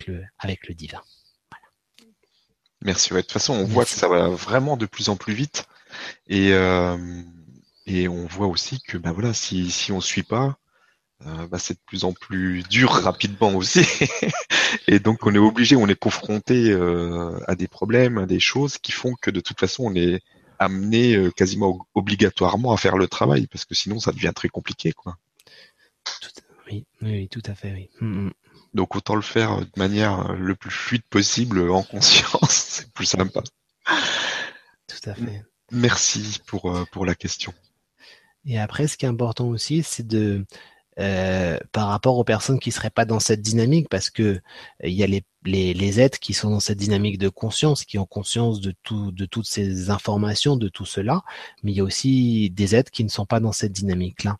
[0.07, 1.01] le divin.
[2.83, 3.09] Merci.
[3.13, 5.67] de toute façon, on voit que ça va vraiment de plus en plus vite.
[6.27, 6.97] Et, euh,
[7.85, 10.57] et on voit aussi que bah voilà, si, si on ne suit pas,
[11.25, 13.81] euh, bah, c'est de plus en plus dur rapidement aussi.
[14.87, 18.77] et donc on est obligé, on est confronté euh, à des problèmes, à des choses
[18.77, 20.21] qui font que de toute façon on est
[20.59, 25.17] amené quasiment obligatoirement à faire le travail parce que sinon ça devient très compliqué quoi.
[26.69, 27.89] oui, oui, tout à fait, oui.
[28.01, 28.33] Mm, mm.
[28.73, 33.41] Donc autant le faire de manière le plus fluide possible en conscience, c'est plus sympa.
[34.87, 35.43] Tout à fait.
[35.71, 37.53] Merci pour, euh, pour la question.
[38.45, 40.45] Et après, ce qui est important aussi, c'est de
[40.99, 44.41] euh, par rapport aux personnes qui seraient pas dans cette dynamique, parce que
[44.83, 47.97] il y a les, les, les, êtres qui sont dans cette dynamique de conscience, qui
[47.97, 51.21] ont conscience de tout, de toutes ces informations, de tout cela,
[51.63, 54.37] mais il y a aussi des êtres qui ne sont pas dans cette dynamique-là.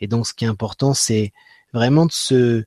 [0.00, 1.32] Et donc, ce qui est important, c'est
[1.74, 2.64] vraiment de se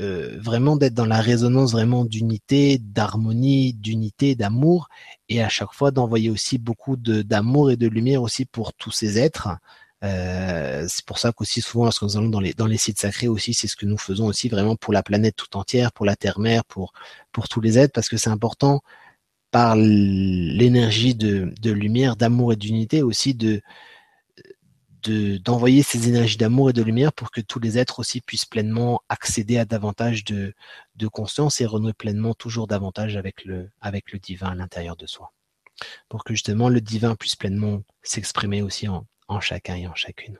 [0.00, 4.88] euh, vraiment d'être dans la résonance vraiment d'unité, d'harmonie, d'unité, d'amour,
[5.28, 9.18] et à chaque fois d'envoyer aussi beaucoup d'amour et de lumière aussi pour tous ces
[9.18, 9.48] êtres.
[10.04, 13.28] Euh, c'est pour ça qu'aussi souvent lorsque nous allons dans les dans les sites sacrés
[13.28, 16.16] aussi, c'est ce que nous faisons aussi vraiment pour la planète tout entière, pour la
[16.16, 16.92] terre-mère, pour
[17.32, 18.82] pour tous les êtres, parce que c'est important
[19.50, 23.62] par l'énergie de, de lumière, d'amour et d'unité aussi de
[25.08, 29.02] d'envoyer ces énergies d'amour et de lumière pour que tous les êtres aussi puissent pleinement
[29.08, 30.54] accéder à davantage de,
[31.12, 33.70] conscience et renouer pleinement toujours davantage avec le,
[34.22, 35.32] divin à l'intérieur de soi.
[36.08, 40.38] Pour que justement le divin puisse pleinement s'exprimer aussi en, en chacun et en chacune.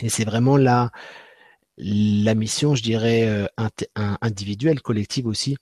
[0.00, 0.90] Et c'est vraiment la,
[1.76, 3.46] la mission, je dirais, euh,
[4.20, 5.56] individuelle, collective aussi,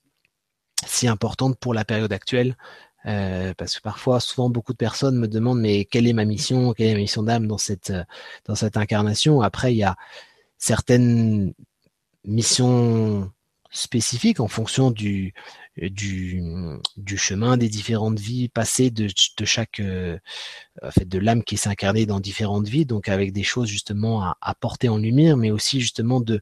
[0.85, 2.55] si importante pour la période actuelle,
[3.05, 6.73] euh, parce que parfois, souvent, beaucoup de personnes me demandent mais quelle est ma mission,
[6.73, 8.03] quelle est ma mission d'âme dans cette euh,
[8.45, 9.41] dans cette incarnation?
[9.41, 9.95] Après, il y a
[10.57, 11.53] certaines
[12.25, 13.31] missions
[13.71, 15.33] spécifiques en fonction du
[15.89, 16.41] du,
[16.97, 19.07] du chemin des différentes vies passées de,
[19.45, 20.17] chaque euh,
[20.91, 21.69] fait de l'âme qui s'est
[22.05, 26.19] dans différentes vies donc avec des choses justement à, porter en lumière mais aussi justement
[26.19, 26.41] de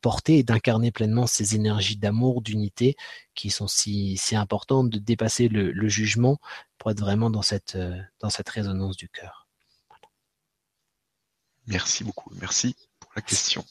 [0.00, 2.96] porter et d'incarner pleinement ces énergies d'amour d'unité
[3.34, 6.38] qui sont si si importantes de dépasser le, jugement
[6.78, 9.46] pour être vraiment dans cette euh, dans cette résonance du cœur.
[11.66, 12.30] Merci beaucoup.
[12.40, 13.64] Merci pour la question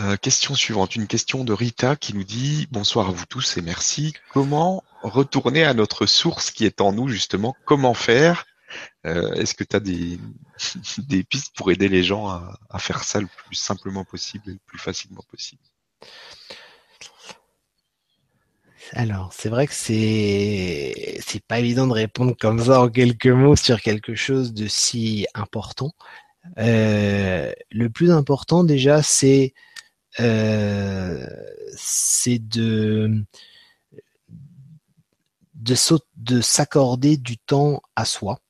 [0.00, 3.60] euh, question suivante, une question de Rita qui nous dit bonsoir à vous tous et
[3.60, 4.14] merci.
[4.32, 7.54] Comment retourner à notre source qui est en nous justement?
[7.66, 8.46] Comment faire?
[9.04, 9.80] Euh, Est-ce que tu as
[11.08, 14.60] des, pistes pour aider les gens à, faire ça le plus simplement possible et le
[14.64, 15.60] plus facilement possible?
[18.92, 23.56] Alors, c'est vrai que c'est c'est pas évident de répondre comme ça en quelques mots
[23.56, 25.92] sur quelque chose de si important.
[26.58, 29.52] Euh, le plus important déjà, c'est
[30.16, 33.24] c'est de
[35.54, 35.74] de,
[36.16, 38.40] de s'accorder du temps à soi.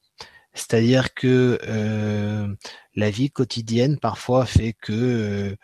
[0.53, 2.49] C'est-à-dire que euh,
[2.95, 5.57] la vie quotidienne parfois fait que euh,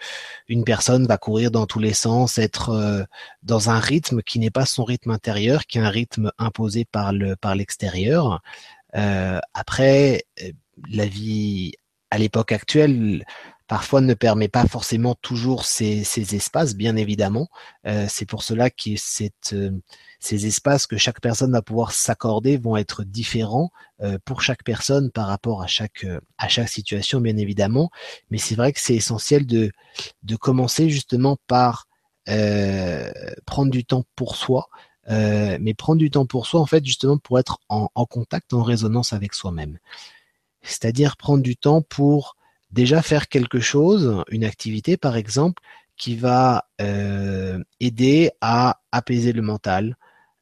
[0.49, 3.03] une personne va courir dans tous les sens, être euh,
[3.43, 7.13] dans un rythme qui n'est pas son rythme intérieur, qui est un rythme imposé par
[7.13, 8.41] le par l'extérieur.
[8.95, 10.25] Euh, après,
[10.89, 11.73] la vie
[12.11, 13.25] à l'époque actuelle,
[13.67, 17.49] parfois ne permet pas forcément toujours ces, ces espaces, bien évidemment.
[17.87, 18.91] Euh, c'est pour cela que
[19.55, 19.71] euh,
[20.21, 23.71] ces espaces que chaque personne va pouvoir s'accorder vont être différents
[24.03, 27.91] euh, pour chaque personne par rapport à chaque, euh, à chaque situation, bien évidemment.
[28.31, 29.73] Mais c'est vrai que c'est essentiel de,
[30.23, 31.87] de commencer justement par
[32.29, 33.11] euh,
[33.47, 34.69] prendre du temps pour soi.
[35.09, 38.63] mais prendre du temps pour soi, en fait, justement pour être en, en contact, en
[38.63, 39.79] résonance avec soi-même.
[40.63, 42.37] C'est-à-dire prendre du temps pour
[42.71, 45.63] déjà faire quelque chose, une activité par exemple,
[45.97, 49.97] qui va euh, aider à apaiser le mental,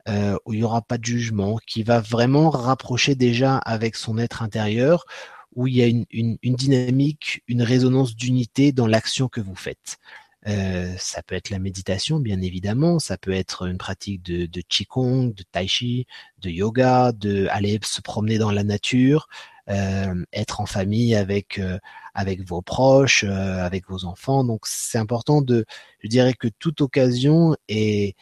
[0.09, 4.18] euh, où il n'y aura pas de jugement, qui va vraiment rapprocher déjà avec son
[4.18, 5.07] être intérieur,
[5.55, 9.99] où il y a une, dynamique, une résonance d'unité dans l'action que vous faites.
[10.47, 12.99] Euh, ça peut être la méditation, bien évidemment.
[12.99, 16.07] Ça peut être une pratique de, de qigong, de tai chi,
[16.39, 19.29] de yoga, de aller se promener dans la nature,
[19.69, 21.79] être en famille avec euh,
[22.15, 24.45] avec vos proches, euh, avec vos enfants.
[24.45, 25.65] Donc c'est important de,
[26.01, 28.15] je dirais que toute occasion est,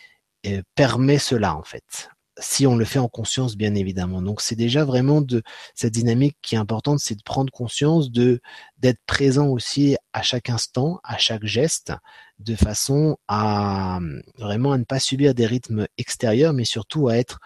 [0.75, 4.23] permet cela en fait si on le fait en conscience, bien évidemment.
[4.23, 5.43] Donc c'est déjà vraiment de
[5.75, 8.41] cette dynamique qui est importante, c'est de prendre conscience de
[8.79, 11.93] d'être présent aussi à chaque instant, à chaque geste,
[12.39, 14.01] de façon à
[14.39, 17.39] vraiment à ne pas subir des rythmes extérieurs, mais surtout à être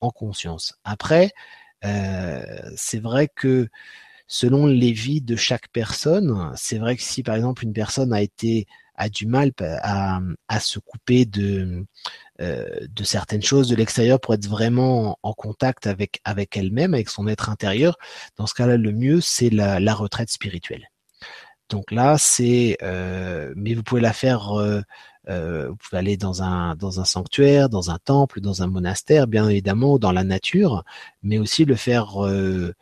[0.00, 0.74] en conscience.
[0.84, 1.28] Après, euh,
[2.76, 3.68] c'est vrai que
[4.26, 8.22] selon les vies de chaque personne, c'est vrai que si par exemple une personne a
[8.22, 8.66] été
[8.96, 11.84] a du mal à, à se couper de
[12.40, 17.08] euh, de certaines choses de l'extérieur pour être vraiment en, contact avec avec elle-même, avec
[17.08, 17.96] son être intérieur.
[18.36, 20.90] Dans ce cas-là, le mieux c'est la, retraite spirituelle.
[21.70, 24.58] Donc là, c'est euh, mais vous pouvez la faire.
[24.58, 24.82] Euh,
[25.28, 29.98] euh, vous pouvez aller dans un sanctuaire, dans un temple, dans un monastère, bien évidemment,
[29.98, 30.84] dans la nature,
[31.22, 32.74] mais aussi le faire euh,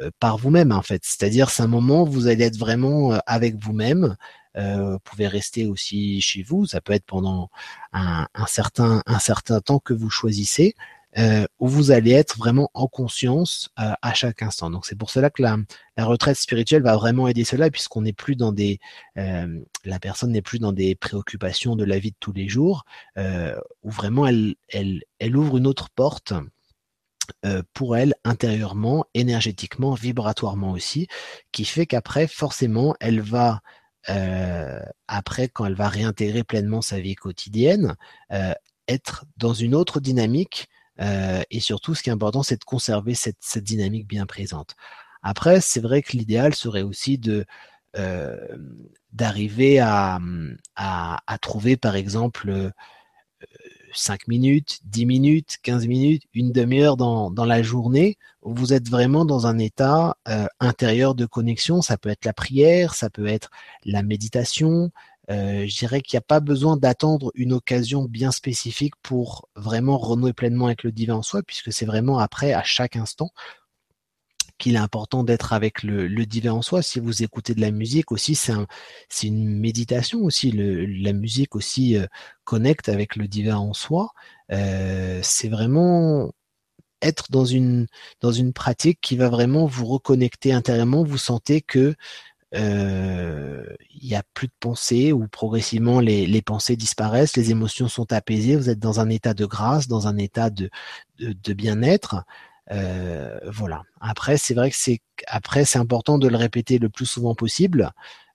[0.00, 1.02] euh, par vous-même en fait.
[1.04, 4.16] C'est-à-dire, c'est un moment où vous allez être vraiment avec vous-même.
[4.56, 6.66] vous pouvez rester aussi chez vous.
[6.66, 7.50] Ça peut être pendant
[7.92, 9.02] un certain
[9.60, 10.74] temps que vous choisissez
[11.18, 14.70] euh, où vous allez être vraiment en conscience euh, à chaque instant.
[14.70, 15.56] Donc c'est pour cela que la,
[15.98, 18.78] retraite spirituelle va vraiment aider cela, puisqu'on n'est plus dans des,
[19.18, 22.84] euh, la personne n'est plus dans des préoccupations de la vie de tous les jours,
[23.16, 26.32] où vraiment elle, elle, ouvre une autre porte.
[27.74, 31.06] Pour elle intérieurement, énergétiquement, vibratoirement aussi,
[31.52, 33.60] qui fait qu'après forcément elle va
[35.06, 37.94] après, quand elle va réintégrer pleinement sa vie quotidienne,
[38.88, 40.68] être dans une autre dynamique
[41.00, 44.74] euh, et surtout, ce qui est important, c'est de conserver cette, dynamique bien présente.
[45.22, 47.20] Après, c'est vrai que l'idéal serait aussi
[47.96, 48.36] euh,
[49.12, 50.18] d'arriver à,
[51.40, 52.72] trouver, par exemple,
[53.94, 58.88] 5 euh, minutes, 10 minutes, 15 minutes, une demi-heure dans, la journée où vous êtes
[58.88, 60.16] vraiment dans un état
[60.60, 61.82] intérieur de connexion.
[61.82, 63.50] Ça peut être la prière, ça peut être
[63.84, 64.90] la méditation,
[65.30, 69.98] euh, je dirais qu'il n'y a pas besoin d'attendre une occasion bien spécifique pour vraiment
[69.98, 73.30] renouer pleinement avec le divin en soi, puisque c'est vraiment après, à chaque instant,
[74.58, 76.82] qu'il est important d'être avec le, divin en soi.
[76.82, 78.66] Si vous écoutez de la musique aussi, c'est un,
[79.22, 80.52] une méditation aussi.
[80.52, 82.06] La musique aussi euh,
[82.44, 84.10] connecte avec le divin en soi.
[84.52, 86.32] Euh, c'est vraiment
[87.02, 87.86] être dans une
[88.20, 91.02] dans une pratique qui va vraiment vous reconnecter intérieurement.
[91.02, 91.94] Vous sentez que
[92.52, 98.12] il n'y a plus de pensées ou progressivement les, les, pensées disparaissent, les émotions sont
[98.12, 100.70] apaisées, vous êtes dans un état de grâce, dans un état de,
[101.18, 102.24] de, de bien-être.
[102.72, 103.82] Euh, voilà.
[104.00, 107.90] Après, c'est vrai que c'est après c'est important de le répéter le plus souvent possible.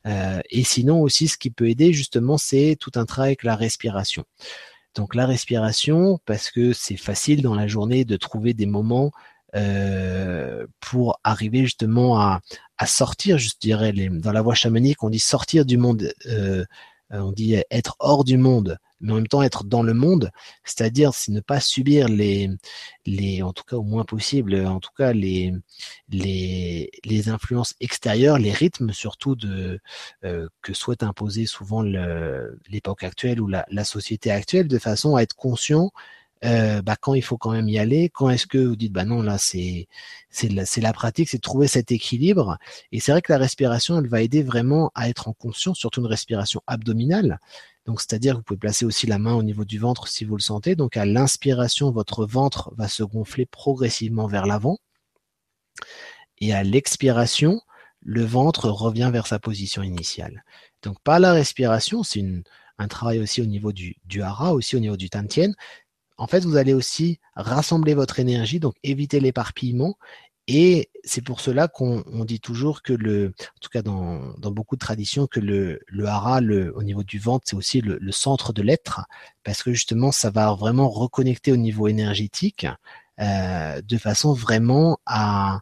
[0.07, 3.55] Euh, et sinon aussi, ce qui peut aider justement, c'est tout un travail avec la
[3.55, 4.25] respiration.
[4.95, 9.11] Donc la respiration, parce que c'est facile dans la journée de trouver des moments
[9.55, 12.41] euh, pour arriver justement à,
[12.77, 16.65] à sortir, je dirais, dans la voie chamanique, on dit sortir du monde, euh,
[17.09, 20.31] on dit être hors du monde, mais en même temps être dans le monde,
[20.63, 22.49] c'est-à-dire c'est ne pas subir les,
[23.43, 25.53] en tout cas au moins possible, en tout cas les,
[26.09, 29.79] les, les influences extérieures, les rythmes surtout de
[30.23, 35.21] euh, que souhaite imposer souvent l'époque actuelle ou la, la société actuelle, de façon à
[35.21, 35.91] être conscient
[36.45, 39.05] euh, bah, quand il faut quand même y aller, quand est-ce que vous dites bah
[39.05, 39.87] non là c'est
[40.29, 42.57] c'est la, la pratique, c'est trouver cet équilibre.
[42.91, 46.01] Et c'est vrai que la respiration, elle va aider vraiment à être en conscience, surtout
[46.01, 47.39] une respiration abdominale.
[47.85, 50.35] Donc c'est-à-dire que vous pouvez placer aussi la main au niveau du ventre si vous
[50.35, 50.75] le sentez.
[50.75, 54.77] Donc à l'inspiration, votre ventre va se gonfler progressivement vers l'avant.
[56.39, 57.61] Et à l'expiration,
[58.01, 60.43] le ventre revient vers sa position initiale.
[60.83, 62.23] Donc par la respiration, c'est
[62.77, 65.51] un travail aussi au niveau du, du hara, aussi au niveau du tantien,
[66.17, 69.97] en fait, vous allez aussi rassembler votre énergie, donc éviter l'éparpillement.
[70.47, 74.79] Et c'est pour cela qu'on dit toujours que le, en tout cas dans, beaucoup de
[74.79, 78.61] traditions, que le, le hara, le, au niveau du ventre, c'est aussi le, centre de
[78.61, 79.01] l'être,
[79.43, 82.67] parce que justement, ça va vraiment reconnecter au niveau énergétique,
[83.19, 85.61] euh, de façon vraiment à,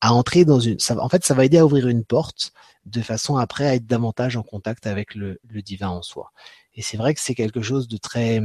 [0.00, 0.78] entrer dans une.
[0.98, 2.52] En fait, ça va aider à ouvrir une porte,
[2.86, 6.32] de façon après à être davantage en contact avec le, le divin en soi.
[6.74, 8.40] Et c'est vrai que c'est quelque chose de très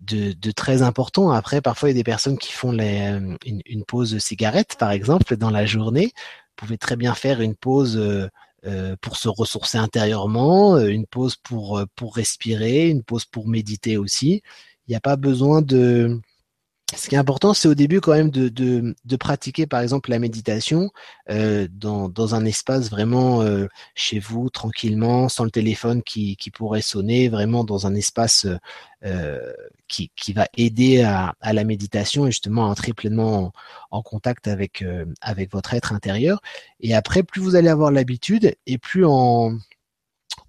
[0.00, 1.30] de, de, très important.
[1.30, 4.76] Après, parfois, il y a des personnes qui font les, euh, une, une, pause cigarette,
[4.78, 6.06] par exemple, dans la journée.
[6.14, 8.28] Vous pouvez très bien faire une pause euh,
[8.66, 13.96] euh pour se ressourcer intérieurement, euh, une pause pour, pour respirer, une pause pour méditer
[13.96, 14.42] aussi.
[14.86, 16.20] Il n'y a pas besoin de,
[16.94, 20.08] ce qui est important, c'est au début quand même de, de, de, pratiquer, par exemple,
[20.10, 20.90] la méditation
[21.30, 23.66] euh, dans, dans, un espace vraiment euh,
[23.96, 28.46] chez vous, tranquillement, sans le téléphone qui, qui pourrait sonner, vraiment dans un espace
[29.04, 29.52] euh,
[29.88, 33.52] qui, qui va aider à, à, la méditation et justement à entrer pleinement
[33.90, 36.40] en, contact avec, euh, avec votre être intérieur.
[36.78, 39.58] Et après, plus vous allez avoir l'habitude et plus en,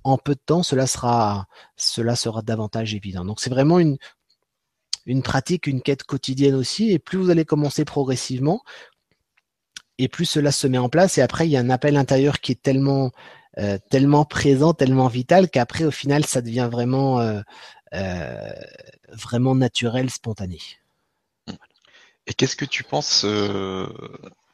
[0.04, 3.26] en peu de temps, cela sera, cela sera davantage évident.
[3.26, 3.98] Donc c'est vraiment une,
[5.08, 6.92] une pratique, une quête quotidienne aussi.
[6.92, 8.62] Et plus vous allez commencer progressivement,
[9.98, 11.18] et plus cela se met en place.
[11.18, 13.12] Et après, il y a un appel intérieur qui est tellement,
[13.58, 17.42] euh, tellement présent, tellement vital qu'après, au final, ça devient vraiment, euh,
[17.94, 18.52] euh,
[19.12, 20.60] vraiment naturel, spontané.
[22.28, 23.26] Et qu'est-ce que tu penses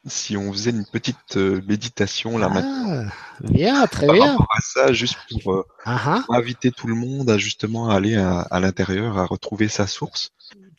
[0.06, 3.10] si on faisait une petite méditation là ah, maintenant.
[3.40, 4.30] Bien, très par bien.
[4.32, 8.60] Rapport à ça, juste pour, uh inviter tout le monde à justement aller à, à
[8.60, 10.32] l'intérieur, à retrouver sa source.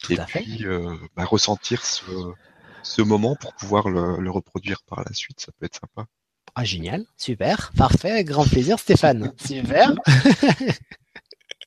[0.10, 2.04] Et puis euh, bah, ressentir ce,
[2.84, 6.08] ce, moment pour pouvoir le, le, reproduire par la suite, ça peut être sympa.
[6.54, 9.94] Ah génial, super, parfait, grand plaisir Stéphane, super,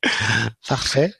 [0.68, 1.12] parfait.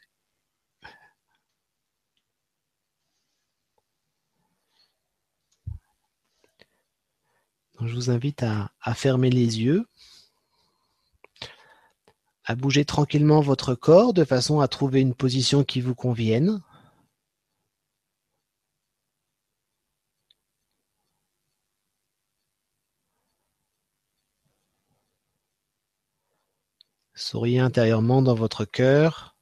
[7.87, 9.87] Je vous invite à, à, fermer les yeux,
[12.45, 16.61] à bouger tranquillement votre corps de façon à trouver une position qui vous convienne.
[27.15, 29.38] Souriez intérieurement dans votre cœur.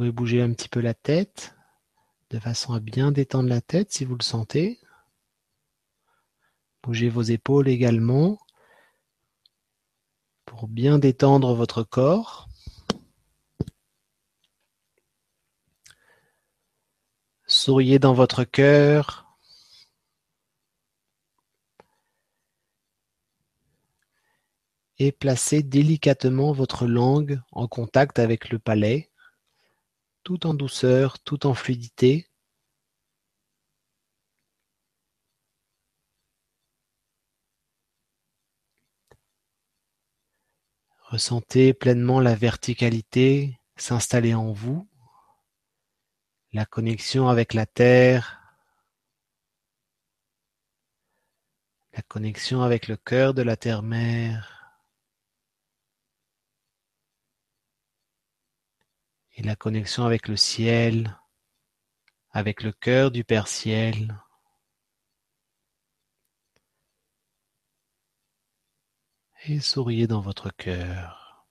[0.00, 1.54] Pouvez bouger un petit peu la tête
[2.30, 4.80] de façon à bien détendre la tête si vous le sentez.
[6.82, 8.38] Bougez vos épaules également
[10.46, 12.48] pour bien détendre votre corps.
[17.46, 19.36] Souriez dans votre cœur.
[24.98, 29.09] Et placez délicatement votre langue en contact avec le palais,
[30.22, 32.28] tout en douceur, tout en fluidité.
[41.10, 44.88] Ressentez pleinement la verticalité s'installer en vous
[46.52, 48.40] la connexion avec la terre,
[51.92, 54.59] la connexion avec le cœur de la terre-mère
[59.40, 61.18] et la connexion avec le ciel,
[62.30, 64.14] avec le cœur du Père Ciel.
[69.46, 71.46] Et souriez dans votre cœur.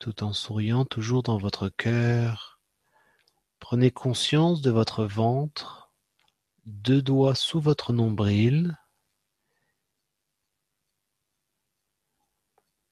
[0.00, 2.51] tout en souriant toujours dans votre cœur.
[3.62, 5.92] Prenez conscience de votre ventre,
[6.66, 8.76] deux doigts sous votre nombril.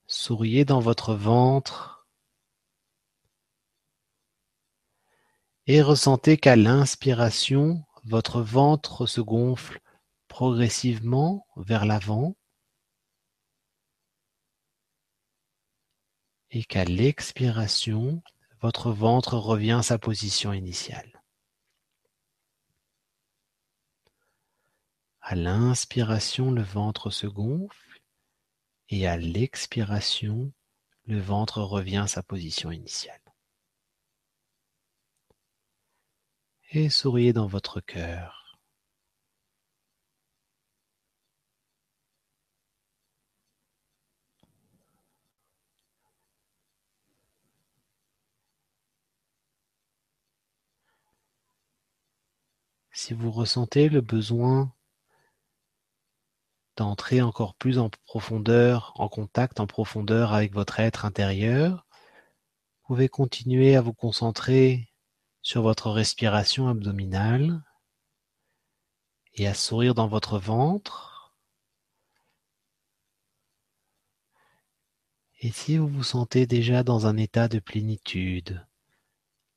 [0.07, 2.07] Souriez dans votre ventre
[5.67, 9.81] et ressentez qu'à l'inspiration, votre ventre se gonfle
[10.29, 12.37] progressivement vers l'avant
[16.53, 18.23] et qu'à l'expiration,
[18.61, 21.23] votre ventre revient à sa position initiale.
[25.23, 28.03] À l'inspiration, le ventre se gonfle
[28.89, 30.53] et à l'expiration,
[31.05, 33.21] le ventre revient à sa position initiale.
[36.73, 38.40] Et souriez dans votre cœur.
[53.03, 54.75] Si vous ressentez le besoin
[56.77, 61.87] d'entrer encore plus en profondeur, en contact en profondeur avec votre être intérieur,
[62.83, 64.93] vous pouvez continuer à vous concentrer
[65.41, 67.63] sur votre respiration abdominale
[69.33, 71.35] et à sourire dans votre ventre.
[75.41, 78.63] Et si vous vous sentez déjà dans un état de plénitude,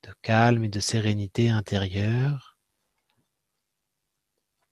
[0.02, 2.53] de calme et de sérénité intérieure,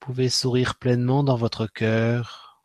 [0.02, 2.60] pouvez sourire pleinement dans votre cœur.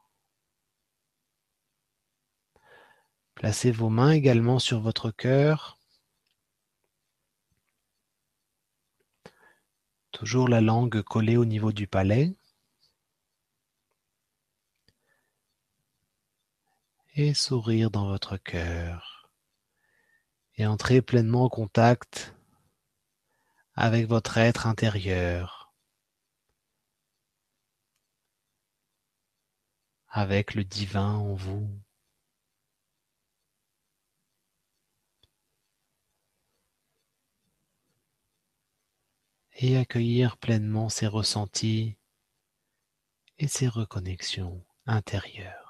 [3.35, 5.77] Placez vos mains également sur votre cœur.
[10.09, 12.35] Toujours la langue collée au niveau du palais.
[17.13, 19.29] Et sourire dans votre cœur.
[20.55, 22.33] Et entrez pleinement en contact
[23.75, 25.66] avec votre être intérieur.
[30.17, 31.69] Avec le divin en vous.
[39.59, 41.97] et accueillir pleinement ses ressentis
[43.37, 45.66] et ses reconnexions intérieures.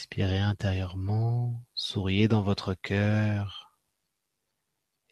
[0.00, 3.76] Respirez intérieurement, souriez dans votre cœur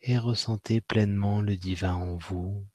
[0.01, 2.67] et ressentez pleinement le divin en vous.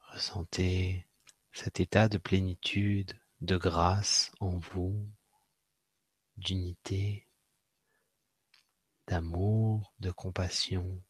[0.00, 1.06] Ressentez
[1.52, 5.08] cet état de plénitude, de grâce en vous,
[6.38, 7.28] d'unité,
[9.06, 11.00] d'amour, de compassion.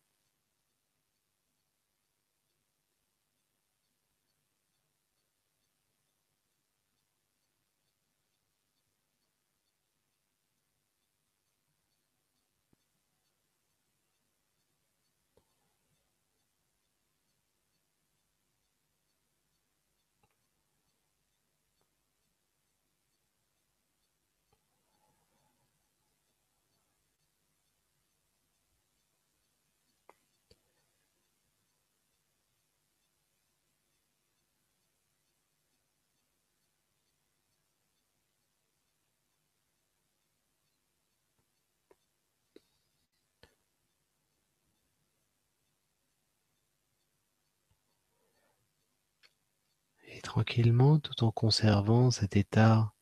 [50.15, 52.93] et tranquillement tout en conservant cet état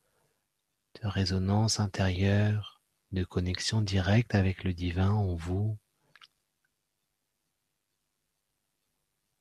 [1.01, 2.83] de résonance intérieure,
[3.13, 5.79] de connexion directe avec le divin en vous,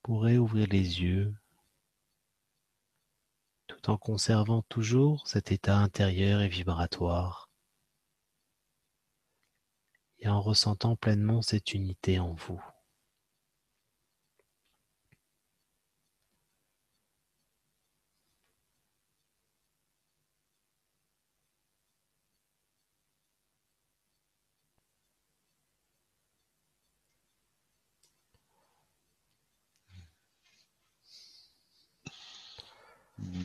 [0.04, 1.36] pourrez ouvrir les yeux
[3.68, 7.50] tout en conservant toujours cet état intérieur et vibratoire
[10.20, 12.64] et en ressentant pleinement cette unité en vous.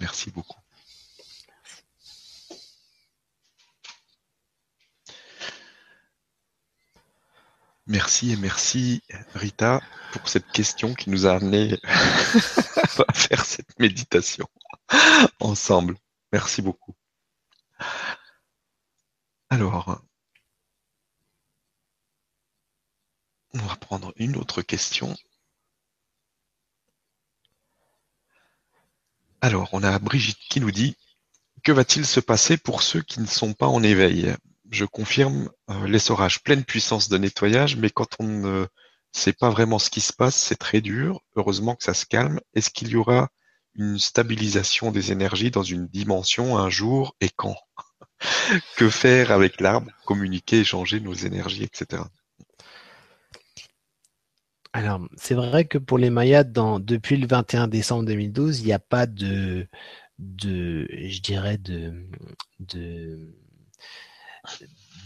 [0.01, 0.61] Merci beaucoup.
[7.89, 9.03] Merci et merci
[9.35, 9.81] Rita
[10.13, 14.49] pour cette question qui nous a amené à faire cette méditation
[15.39, 15.97] ensemble.
[16.33, 16.95] Merci beaucoup.
[19.51, 20.03] Alors,
[23.55, 25.15] on va prendre une autre question.
[29.47, 30.97] Alors, on a Brigitte qui nous dit
[31.63, 34.35] Que va-t-il se passer pour ceux qui ne sont pas en éveil?
[34.73, 38.67] Je confirme euh, l'essorage, pleine puissance de nettoyage, mais quand on ne
[39.13, 41.21] sait pas vraiment ce qui se passe, c'est très dur.
[41.37, 42.41] Heureusement que ça se calme.
[42.55, 43.29] Est-ce qu'il y aura
[43.77, 47.57] une stabilisation des énergies dans une dimension un jour et quand?
[48.77, 49.93] Que faire avec l'arbre?
[50.07, 52.03] Communiquer, échanger nos énergies, etc.
[54.77, 58.79] Alors, c'est vrai que pour les Mayas, depuis le 21 décembre 2012, il n'y a
[58.79, 59.67] pas de,
[60.19, 62.07] je dirais, de,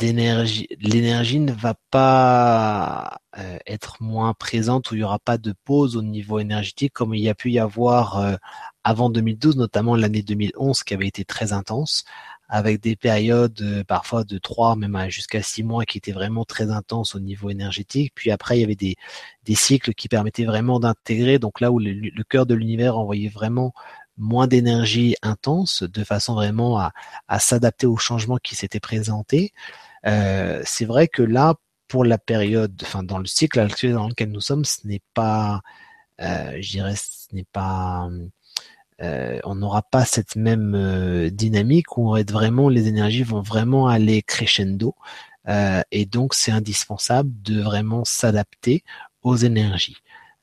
[0.01, 0.67] d'énergie.
[0.81, 5.97] L'énergie ne va pas euh, être moins présente ou il n'y aura pas de pause
[5.97, 8.35] au niveau énergétique comme il y a pu y avoir euh,
[8.83, 12.05] avant 2012, notamment l'année 2011 qui avait été très intense
[12.53, 16.71] avec des périodes euh, parfois de trois, même jusqu'à six mois qui étaient vraiment très
[16.71, 18.13] intenses au niveau énergétique.
[18.15, 18.97] Puis après, il y avait des,
[19.45, 23.29] des cycles qui permettaient vraiment d'intégrer, donc là où le, le cœur de l'univers envoyait
[23.29, 23.73] vraiment
[24.19, 26.93] moins d'énergie intense, de façon vraiment à,
[27.29, 29.53] à s'adapter aux changements qui s'étaient présentés.
[30.07, 31.55] Euh, c'est vrai que là,
[31.89, 35.61] pour la période, enfin dans le cycle actuel dans lequel nous sommes, ce n'est pas,
[36.21, 38.09] euh, je dirais, ce n'est pas,
[39.03, 43.23] euh, on n'aura pas cette même euh, dynamique où on va être vraiment, les énergies
[43.23, 44.95] vont vraiment aller crescendo,
[45.49, 48.85] euh, et donc c'est indispensable de vraiment s'adapter
[49.23, 49.97] aux énergies.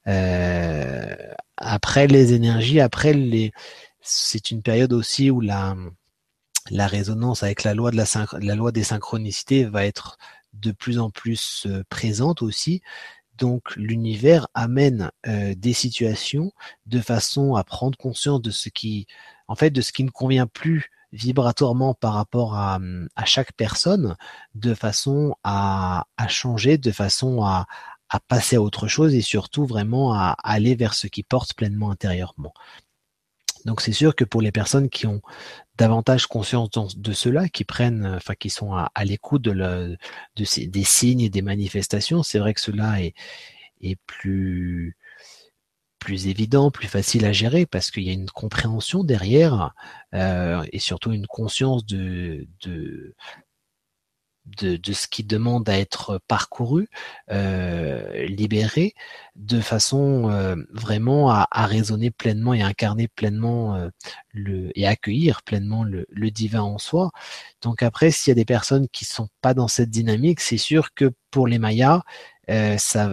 [0.08, 1.16] Euh,
[1.58, 3.52] après les énergies, après les,
[4.02, 5.76] c'est une période aussi où la
[6.70, 8.06] la résonance avec la loi de la,
[8.40, 10.18] la loi des synchronicités va être
[10.54, 12.82] de plus en plus euh, présente aussi.
[13.38, 16.52] Donc l'univers amène euh, des situations
[16.86, 19.08] de façon à prendre conscience de ce qui,
[19.48, 22.80] en fait, de ce qui ne convient plus vibratoirement par rapport à,
[23.16, 24.16] à chaque personne,
[24.56, 27.66] de façon à, à changer, de façon à,
[28.10, 31.92] à passer à autre chose et surtout vraiment à aller vers ce qui porte pleinement
[31.92, 32.54] intérieurement.
[33.66, 35.22] Donc c'est sûr que pour les personnes qui ont
[35.78, 41.22] davantage conscience de cela, qui prennent, enfin qui sont à, l'écoute de, de des signes
[41.22, 43.14] et des manifestations, c'est vrai que cela est,
[43.82, 44.96] est plus
[46.00, 49.74] plus évident, plus facile à gérer parce qu'il y a une compréhension derrière
[50.14, 53.16] euh, et surtout une conscience de, de
[54.48, 56.90] de, de, ce qui demande à être parcouru,
[57.32, 58.94] euh, libéré,
[59.36, 63.90] de façon euh, vraiment à, à, raisonner pleinement et incarner pleinement euh,
[64.32, 67.12] le et accueillir pleinement le, le, divin en soi.
[67.62, 70.94] Donc après, s'il y a des personnes qui sont pas dans cette dynamique, c'est sûr
[70.94, 72.04] que pour les Mayas,
[72.50, 73.10] euh, ça,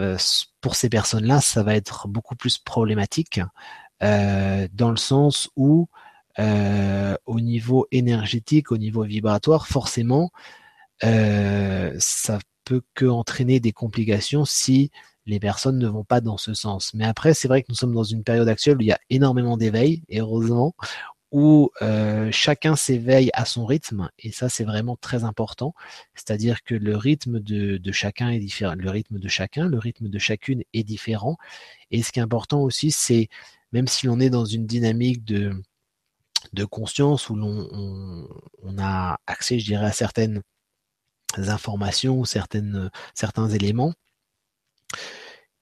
[0.61, 3.41] pour ces personnes-là, ça va être beaucoup plus problématique
[4.03, 5.87] euh, dans le sens où
[6.37, 10.31] au niveau énergétique, au niveau vibratoire, forcément,
[11.03, 14.91] euh, ça peut que entraîner des complications si
[15.25, 16.93] les personnes ne vont pas dans ce sens.
[16.93, 18.99] Mais après, c'est vrai que nous sommes dans une période actuelle où il y a
[19.09, 20.75] énormément d'éveil, et heureusement,
[21.31, 25.73] où euh, chacun s'éveille à son rythme, et ça c'est vraiment très important.
[26.13, 30.19] C'est-à-dire que le rythme de, chacun est différent, le rythme de chacun, le rythme de
[30.19, 31.37] chacune est différent.
[31.91, 33.29] Et ce qui est important aussi, c'est
[33.73, 35.53] même si l'on est dans une dynamique de
[36.53, 38.27] de conscience où l'on on,
[38.63, 40.41] on a accès, je dirais, à certaines
[41.37, 43.93] informations ou certains éléments.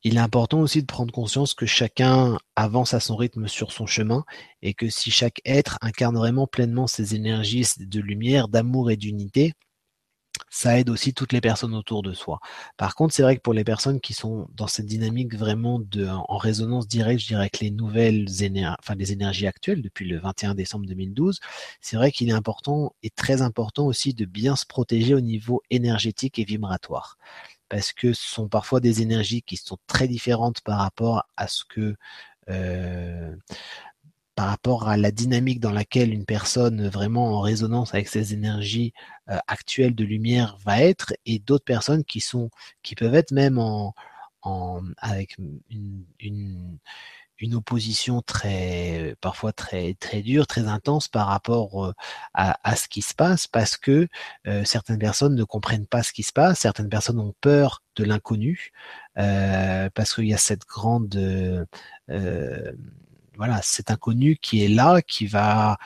[0.06, 3.86] Il est important aussi de prendre conscience que chacun avance à son rythme sur son
[3.86, 4.26] chemin
[4.62, 9.54] et que si chaque être incarne vraiment pleinement ses énergies de lumière, d'amour et d'unité,
[10.54, 12.40] ça aide aussi toutes les personnes autour de soi.
[12.78, 16.08] Par contre, c'est vrai que pour les personnes qui sont dans cette dynamique vraiment de,
[16.08, 20.86] en résonance directe, je dirais avec les nouvelles énergies, énergies actuelles depuis le 21 décembre
[20.86, 21.40] 2012,
[21.82, 25.64] c'est vrai qu'il est important et très important aussi de bien se protéger au niveau
[25.72, 27.18] énergétique et vibratoire.
[27.68, 31.64] Parce que ce sont parfois des énergies qui sont très différentes par rapport à ce
[31.68, 31.96] que
[32.50, 33.36] euh,
[34.36, 38.94] par rapport à la dynamique dans laquelle une personne vraiment en résonance avec ses énergies
[39.30, 42.50] euh, actuelles de lumière va être, et d'autres personnes qui sont,
[42.82, 43.94] qui peuvent être même en,
[44.42, 46.80] en avec une, une,
[47.40, 51.94] une opposition très, parfois très, très dure, très intense par rapport euh,
[52.34, 54.08] à, ce qui se passe, parce que
[54.48, 58.04] euh, certaines personnes ne comprennent pas ce qui se passe, certaines personnes ont peur de
[58.04, 58.72] l'inconnu,
[59.16, 61.68] parce qu'il y a cette grande
[63.38, 65.78] voilà, cet inconnu qui est là, qui va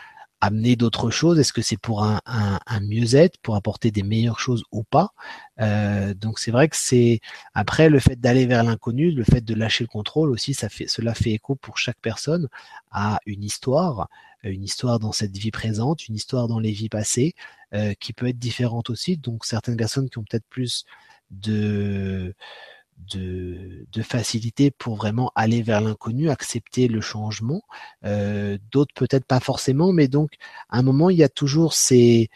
[0.42, 4.64] amener d'autres choses Est-ce que c'est pour un, un, mieux-être, pour apporter des meilleures choses
[4.72, 5.14] ou pas?
[5.60, 7.22] Euh, Donc c'est vrai que c'est
[7.54, 11.32] après le fait d'aller vers l'inconnu, le fait de lâcher le contrôle aussi, cela fait
[11.32, 12.48] écho pour chaque personne
[12.92, 14.10] à une histoire,
[14.44, 17.34] une histoire dans cette vie présente, une histoire dans les vies passées,
[17.74, 19.18] euh, qui peut être différente aussi.
[19.18, 20.86] Donc certaines personnes qui ont peut-être plus
[21.32, 22.34] de
[23.14, 27.62] de, de, facilité pour vraiment aller vers l'inconnu, accepter le changement.
[28.06, 30.32] Euh, D'autres peut-être pas forcément, mais donc
[30.70, 32.30] à un moment il y a toujours ces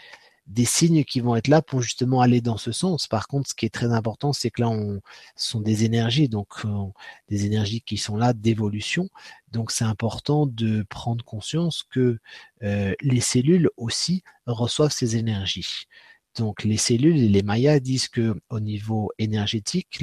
[0.52, 3.08] des signes qui vont être là pour justement aller dans ce sens.
[3.08, 5.02] Par contre, ce qui est très important, c'est que là, on
[5.36, 6.86] ce sont des énergies, donc euh,
[7.30, 9.10] des énergies qui sont là d'évolution.
[9.52, 12.20] Donc, c'est important de prendre conscience que
[12.64, 15.88] euh, les cellules aussi reçoivent ces énergies.
[16.38, 20.00] Donc les cellules et les mayas disent que au niveau énergétique,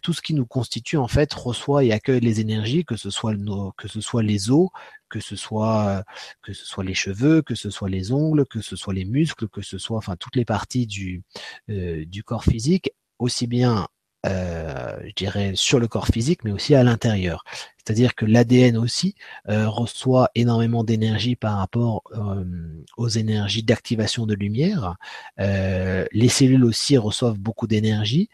[0.00, 3.34] tout ce qui nous constitue en fait reçoit et accueille les énergies, que ce soit
[3.34, 4.68] les os,
[5.12, 9.48] que ce soit les cheveux, que ce soit les ongles, que ce soit les muscles,
[9.48, 11.22] que ce soit enfin toutes les parties du
[11.70, 13.86] euh, du corps physique, aussi bien
[14.24, 17.44] euh, je dirais, sur le corps physique, mais aussi à l'intérieur.
[17.78, 19.16] C'est-à-dire que l'ADN aussi
[19.48, 22.44] euh, reçoit énormément d'énergie par rapport euh,
[22.96, 24.96] aux énergies d'activation de lumière.
[25.38, 28.28] les cellules aussi reçoivent beaucoup d'énergie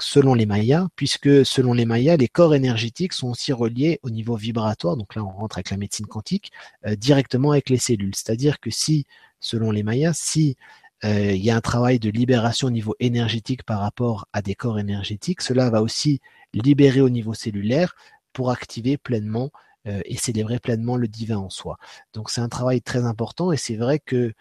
[0.00, 4.36] selon les Mayas, puisque selon les Mayas, les corps énergétiques sont aussi reliés au niveau
[4.36, 6.52] vibratoire, donc là on rentre avec la médecine quantique,
[6.96, 8.14] directement avec les cellules.
[8.14, 9.06] C'est-à-dire que si,
[9.40, 10.56] selon les Mayas, si
[11.04, 14.54] euh, il y a un travail de libération au niveau énergétique par rapport à des
[14.54, 15.42] corps énergétiques.
[15.42, 16.20] Cela va aussi
[16.52, 17.94] libérer au niveau cellulaire
[18.32, 19.50] pour activer pleinement
[19.86, 21.76] euh, et célébrer pleinement le divin en soi.
[22.14, 24.32] Donc c'est un travail très important et c'est vrai que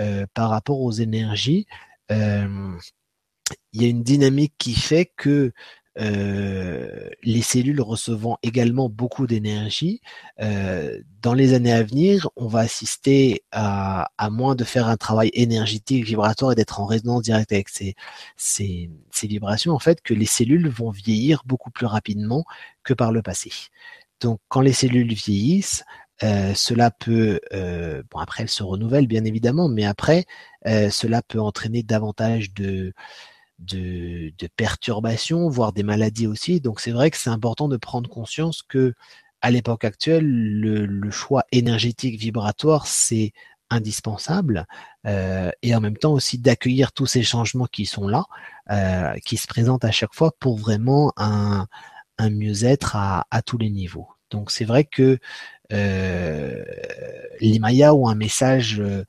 [0.00, 1.66] euh, par rapport aux énergies,
[2.10, 2.78] il
[3.72, 5.52] y a une dynamique qui fait que
[5.98, 10.00] euh, les cellules recevant également beaucoup d'énergie.
[10.40, 14.96] Euh, dans les années à venir, on va assister à, à moins de faire un
[14.96, 17.94] travail énergétique, vibratoire et d'être en résonance directe avec ces,
[18.36, 22.44] ces, ces vibrations, en fait, que les cellules vont vieillir beaucoup plus rapidement
[22.84, 23.50] que par le passé.
[24.20, 25.84] Donc, quand les cellules vieillissent,
[26.22, 30.24] euh, cela peut, euh, bon après elles se renouvellent bien évidemment, mais après
[30.66, 32.94] euh, cela peut entraîner davantage de
[33.58, 36.60] de, de perturbations, voire des maladies aussi.
[36.60, 38.94] Donc c'est vrai que c'est important de prendre conscience que
[39.42, 43.32] à l'époque actuelle, le, choix énergétique vibratoire, c'est
[43.70, 44.66] indispensable
[45.06, 48.24] euh, et en même temps aussi d'accueillir tous ces changements qui sont là,
[48.70, 51.66] euh, qui se présentent à chaque fois pour vraiment un,
[52.18, 54.08] un mieux-être à, à, tous les niveaux.
[54.30, 55.18] Donc c'est vrai que
[55.72, 56.64] euh,
[57.40, 59.04] les Mayas ont un message euh,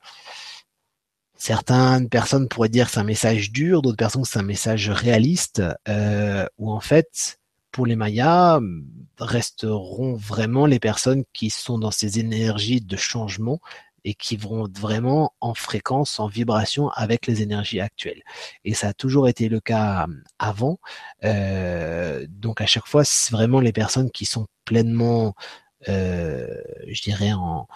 [1.38, 4.90] Certaines personnes pourraient dire que c'est un message dur, d'autres personnes que c'est un message
[4.90, 7.38] réaliste, euh, où en fait,
[7.70, 8.60] pour les Mayas,
[9.18, 13.60] resteront vraiment les personnes qui sont dans ces énergies de changement
[14.02, 18.22] et qui vont vraiment en fréquence, en vibration avec les énergies actuelles.
[18.64, 20.06] Et ça a toujours été le cas
[20.40, 20.80] avant.
[21.24, 25.34] Euh, donc à chaque fois, c'est vraiment les personnes qui sont pleinement,
[25.88, 26.48] euh,
[26.88, 27.68] je dirais, en,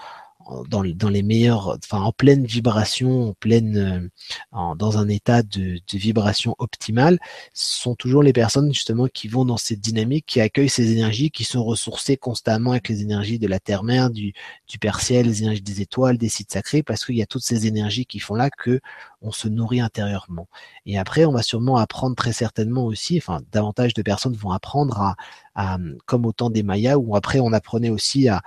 [0.69, 4.11] dans, les meilleurs, enfin en pleine vibration, en pleine,
[4.53, 7.19] euh, dans un état de, vibration optimale,
[7.53, 11.45] sont toujours les personnes justement qui vont dans cette dynamique, qui accueillent ces énergies, qui
[11.45, 14.33] sont ressourcées constamment avec les énergies de la terre-mère, du,
[14.69, 17.45] du père ciel, les énergies des étoiles, des sites sacrés, parce qu'il y a toutes
[17.45, 18.81] ces énergies qui font là que
[19.21, 20.49] on se nourrit intérieurement.
[20.87, 25.01] Et après, on va sûrement apprendre très certainement aussi, enfin davantage de personnes vont apprendre
[25.01, 25.17] à,
[25.55, 28.43] à comme au temps des Mayas, où après on apprenait aussi à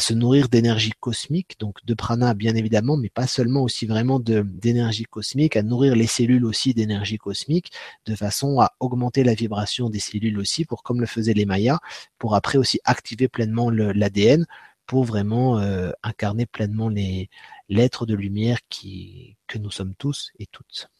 [0.00, 5.04] se nourrir d'énergie cosmique, donc de prana bien évidemment, mais pas seulement aussi vraiment d'énergie
[5.04, 7.72] cosmique, à nourrir les cellules aussi d'énergie cosmique,
[8.06, 11.78] de façon à augmenter la vibration des cellules aussi, pour comme le faisaient les Mayas,
[12.18, 14.46] pour après aussi activer pleinement l'ADN,
[14.86, 17.30] pour vraiment euh, incarner pleinement les
[17.68, 20.90] l'être de lumière qui que nous sommes tous et toutes.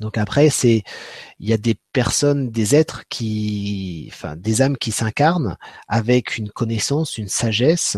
[0.00, 0.82] Donc après, c'est
[1.40, 5.56] il y a des personnes, des êtres qui, enfin, des âmes qui s'incarnent
[5.88, 7.96] avec une connaissance, une sagesse,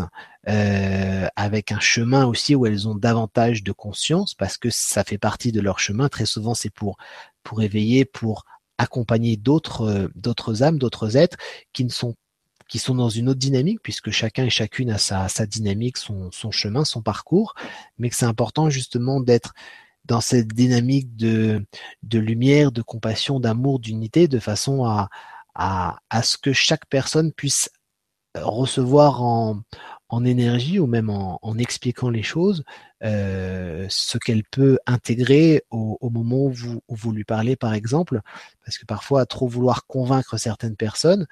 [0.49, 5.17] euh, avec un chemin aussi où elles ont davantage de conscience parce que ça fait
[5.17, 6.09] partie de leur chemin.
[6.09, 6.97] Très souvent, c'est pour
[7.43, 8.45] pour éveiller, pour
[8.77, 11.37] accompagner d'autres d'autres âmes, d'autres êtres
[11.73, 12.15] qui ne sont
[12.71, 16.31] qui sont dans une autre dynamique, puisque chacun et chacune a sa, sa dynamique, son,
[16.31, 17.53] son chemin, son parcours,
[17.97, 19.53] mais que c'est important justement d'être
[20.05, 21.63] dans cette dynamique de,
[22.11, 25.09] lumière, de compassion, d'amour, d'unité, de façon à,
[26.23, 27.69] ce que chaque personne puisse
[28.35, 29.61] recevoir en,
[30.25, 32.63] énergie ou même en, expliquant les choses
[33.03, 38.21] euh, ce qu'elle peut intégrer au, moment où vous, où vous, lui parlez, par exemple,
[38.65, 41.27] parce que parfois, à trop vouloir convaincre certaines personnes,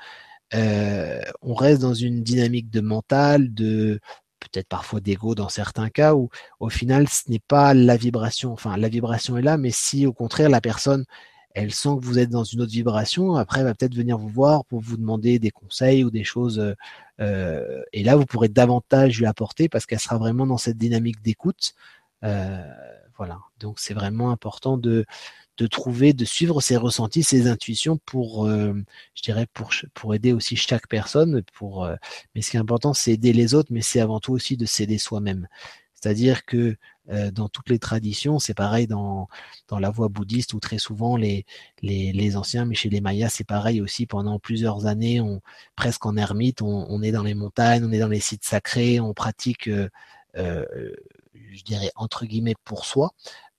[0.53, 3.99] euh, on reste dans une dynamique de mental, de
[4.39, 6.29] peut-être parfois d'ego dans certains cas où
[6.59, 10.13] au final ce n'est pas la vibration, enfin la vibration est là, mais si au
[10.13, 11.05] contraire la personne
[11.55, 14.29] elle sent que vous êtes dans une autre vibration, après elle va peut-être venir vous
[14.29, 16.73] voir pour vous demander des conseils ou des choses, euh,
[17.19, 21.21] euh et là vous pourrez davantage lui apporter parce qu'elle sera vraiment dans cette dynamique
[21.21, 21.73] d'écoute.
[22.23, 22.63] Euh,
[23.17, 25.05] voilà, donc c'est vraiment important de
[25.60, 28.73] de trouver, de suivre ses ressentis, ses intuitions pour, euh,
[29.14, 31.44] je dirais, pour, pour aider aussi chaque personne.
[31.53, 31.95] Pour, euh,
[32.34, 34.65] mais ce qui est important, c'est aider les autres, mais c'est avant tout aussi de
[34.65, 35.48] s'aider soi-même.
[35.95, 36.77] C'est-à-dire que
[37.10, 39.27] euh, dans toutes les traditions, c'est pareil dans,
[39.68, 41.45] dans la voie bouddhiste où très souvent les,
[41.81, 45.41] les, les anciens, mais chez les Mayas, c'est pareil aussi pendant plusieurs années, on,
[45.76, 49.02] presque en ermite, on, on, est dans les montagnes, on est dans les sites sacrés,
[49.02, 49.90] on pratique, euh,
[51.52, 53.11] je dirais, entre guillemets, pour soi.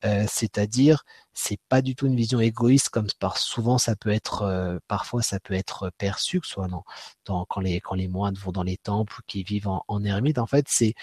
[0.05, 1.05] Euh, c'est-à-dire
[1.35, 5.23] c'est pas du tout une vision égoïste comme par souvent ça peut être euh, parfois
[5.23, 6.85] ça peut être perçu que soit dans,
[7.27, 10.03] dans, quand les quand les moines vont dans les temples ou qui vivent en, en
[10.05, 10.95] ermite en fait c'est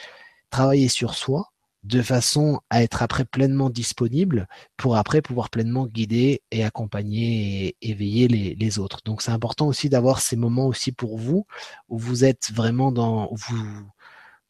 [0.50, 1.52] travailler sur soi
[1.84, 4.48] de façon à être après pleinement disponible
[4.78, 9.00] pour après pouvoir pleinement guider et accompagner et éveiller les, les autres.
[9.06, 11.46] Donc c'est important aussi d'avoir ces moments aussi pour vous
[11.88, 13.90] où vous êtes vraiment dans, vous,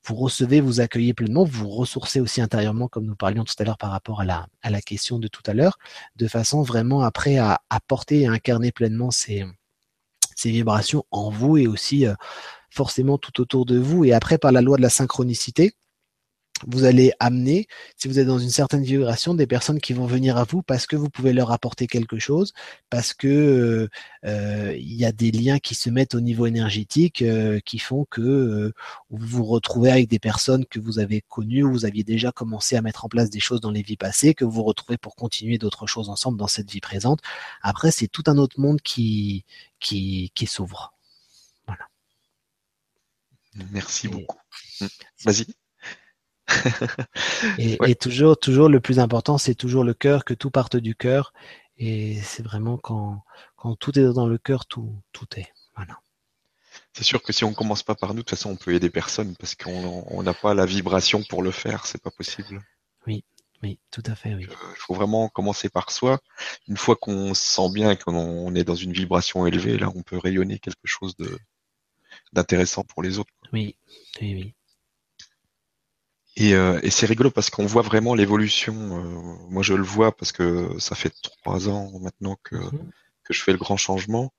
[0.08, 3.78] vous recevez, vous accueillez pleinement, vous ressourcez aussi intérieurement, comme nous parlions tout à l'heure
[3.78, 5.78] par rapport à la, à la question de tout à l'heure,
[6.16, 9.46] de façon vraiment après à, à porter et incarner pleinement ces,
[10.36, 12.14] ces vibrations en vous et aussi euh,
[12.70, 14.06] forcément tout autour de vous.
[14.06, 15.74] Et après, par la loi de la synchronicité,
[16.66, 17.68] vous allez amener,
[17.98, 20.88] si vous êtes dans une certaine vibration, des personnes qui vont venir à vous parce
[20.88, 22.54] que vous pouvez leur apporter quelque chose,
[22.90, 23.90] parce que euh,
[24.26, 28.06] euh il y a des liens qui se mettent au niveau énergétique euh, qui font
[28.10, 28.74] que euh,
[29.10, 32.76] vous vous retrouvez avec des personnes que vous avez connues, où vous aviez déjà commencé
[32.76, 35.16] à mettre en place des choses dans les vies passées, que vous vous retrouvez pour
[35.16, 37.22] continuer d'autres choses ensemble dans cette vie présente.
[37.62, 39.46] Après, c'est tout un autre monde qui
[39.80, 40.94] qui, qui s'ouvre.
[41.68, 41.88] Voilà.
[43.72, 44.40] Merci beaucoup.
[45.26, 45.67] Vas-y.
[47.58, 47.92] et, ouais.
[47.92, 51.34] et, toujours, toujours le plus important, c'est toujours le cœur, que tout parte du cœur.
[51.78, 53.24] Et c'est vraiment quand,
[53.56, 55.54] quand tout est dans le cœur, tout, tout est.
[55.76, 56.00] Voilà.
[56.94, 58.90] C'est sûr que si on commence pas par nous, de toute façon, on peut aider
[58.90, 61.86] personne parce qu'on n'a pas la vibration pour le faire.
[61.86, 62.64] C'est pas possible.
[63.06, 63.24] Oui,
[63.62, 64.34] oui, tout à fait.
[64.34, 64.48] Oui.
[64.50, 66.20] Il faut vraiment commencer par soi.
[66.68, 70.02] Une fois qu'on se sent bien et qu'on est dans une vibration élevée, là, on
[70.02, 71.38] peut rayonner quelque chose de
[72.34, 73.32] d'intéressant pour les autres.
[73.54, 73.78] Oui,
[74.22, 74.54] oui, oui.
[76.40, 78.76] Et, euh, et c'est rigolo parce qu'on voit vraiment l'évolution.
[78.76, 82.92] Euh, moi, je le vois parce que ça fait trois ans maintenant que, mmh.
[83.24, 84.32] que je fais le grand changement.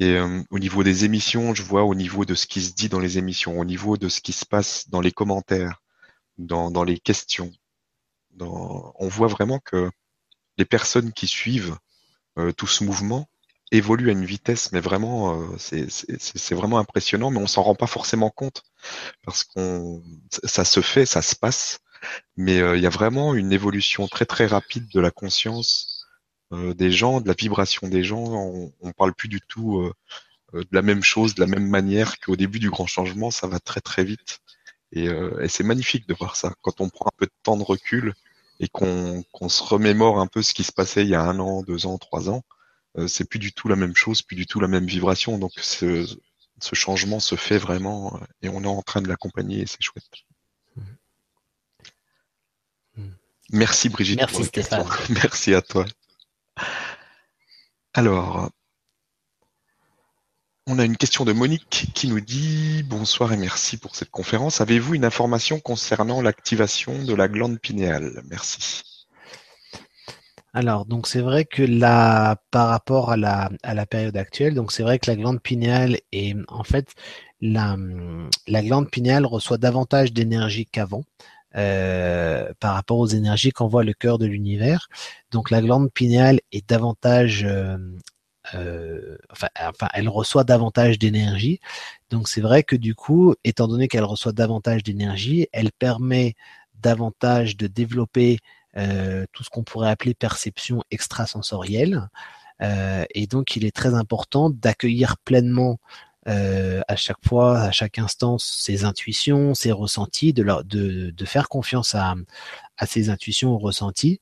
[0.00, 2.88] Et euh, au niveau des émissions, je vois au niveau de ce qui se dit
[2.88, 5.80] dans les émissions, au niveau de ce qui se passe dans les commentaires,
[6.36, 7.52] dans, dans les questions.
[8.32, 8.92] Dans...
[8.98, 9.88] On voit vraiment que
[10.58, 11.76] les personnes qui suivent
[12.38, 13.28] euh, tout ce mouvement
[13.70, 17.86] évolue à une vitesse, mais vraiment, euh, c'est vraiment impressionnant, mais on s'en rend pas
[17.86, 18.64] forcément compte
[19.24, 20.02] parce qu'on,
[20.44, 21.80] ça se fait, ça se passe,
[22.36, 26.06] mais euh, il y a vraiment une évolution très très rapide de la conscience
[26.52, 28.24] euh, des gens, de la vibration des gens.
[28.24, 29.92] On, on parle plus du tout euh,
[30.54, 33.30] de la même chose, de la même manière qu'au début du grand changement.
[33.30, 34.40] Ça va très très vite,
[34.92, 35.08] et,
[35.48, 36.52] c'est magnifique de voir ça.
[36.62, 38.14] Quand on prend un peu de temps de recul
[38.60, 41.62] et qu'on se remémore un peu ce qui se passait il y a un an,
[41.62, 42.42] deux ans, trois ans
[43.06, 45.38] c'est plus du tout la même chose, plus du tout la même vibration.
[45.38, 45.52] Donc
[46.60, 49.82] ce changement se fait vraiment euh, et on est en train de l'accompagner et c'est
[49.82, 50.04] chouette.
[53.52, 54.18] Merci Brigitte.
[54.18, 54.86] Merci Stéphane.
[55.10, 55.84] Merci à toi.
[57.94, 58.50] Alors,
[60.66, 64.60] on a une question de Monique qui nous dit Bonsoir et merci pour cette conférence.
[64.60, 68.22] Avez-vous une information concernant l'activation de la glande pinéale?
[68.28, 68.82] Merci.
[70.52, 74.72] Alors, donc c'est vrai que là, par rapport à la, à la période actuelle, donc
[74.72, 76.88] c'est vrai que la glande pinéale est en fait
[77.40, 77.76] la,
[78.48, 81.04] la glande pinéale reçoit davantage d'énergie qu'avant.
[81.56, 84.88] Euh, par rapport aux énergies qu'envoie le cœur de l'univers.
[85.32, 87.76] Donc la glande pinéale est davantage, euh,
[88.54, 91.58] euh, enfin, enfin, elle reçoit davantage d'énergie.
[92.10, 96.36] Donc c'est vrai que du coup, étant donné qu'elle reçoit davantage d'énergie, elle permet
[96.80, 98.38] davantage de développer
[98.76, 102.08] euh, tout ce qu'on pourrait appeler perception extrasensorielle.
[102.62, 105.80] Euh, et donc, il est très important d'accueillir pleinement
[106.28, 112.14] euh, à chaque fois, à chaque instant, ses intuitions, ses ressentis, de, faire confiance à,
[112.76, 114.20] à ses intuitions, aux ressentis,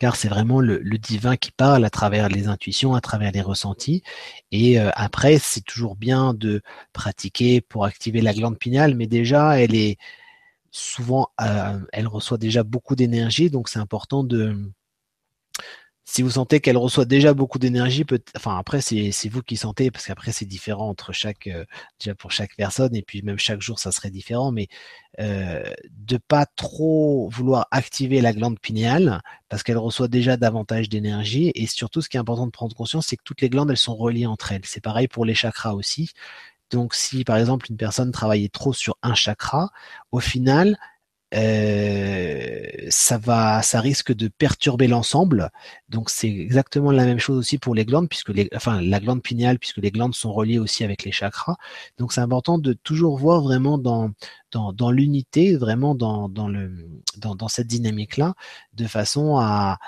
[0.00, 4.02] car c'est vraiment le, divin qui parle à travers les intuitions, à travers les ressentis.
[4.50, 6.60] Et après, c'est toujours bien de
[6.92, 9.96] pratiquer pour activer la glande pinéale, mais déjà, elle est
[10.76, 14.70] souvent euh, elle reçoit déjà beaucoup d'énergie, donc c'est important de
[16.08, 18.04] si vous sentez qu'elle reçoit déjà beaucoup d'énergie,
[18.36, 21.64] enfin après c'est vous qui sentez parce qu'après c'est différent entre chaque euh,
[21.98, 24.68] déjà pour chaque personne et puis même chaque jour ça serait différent, mais
[25.18, 31.50] euh, de pas trop vouloir activer la glande pinéale parce qu'elle reçoit déjà davantage d'énergie
[31.54, 33.76] et surtout ce qui est important de prendre conscience c'est que toutes les glandes elles
[33.76, 34.64] sont reliées entre elles.
[34.64, 36.12] C'est pareil pour les chakras aussi.
[36.70, 39.70] Donc, si par exemple une personne travaillait trop sur un chakra,
[40.12, 40.76] au final,
[41.34, 45.50] euh, ça va, ça risque de perturber l'ensemble.
[45.88, 49.22] Donc, c'est exactement la même chose aussi pour les glandes, puisque les, enfin, la glande
[49.22, 51.56] pinéale, puisque les glandes sont reliées aussi avec les chakras.
[51.98, 54.10] Donc, c'est important de toujours voir vraiment dans
[54.52, 56.72] dans, l'unité, vraiment dans dans le
[57.18, 58.34] dans, dans cette dynamique-là,
[58.72, 59.78] de façon à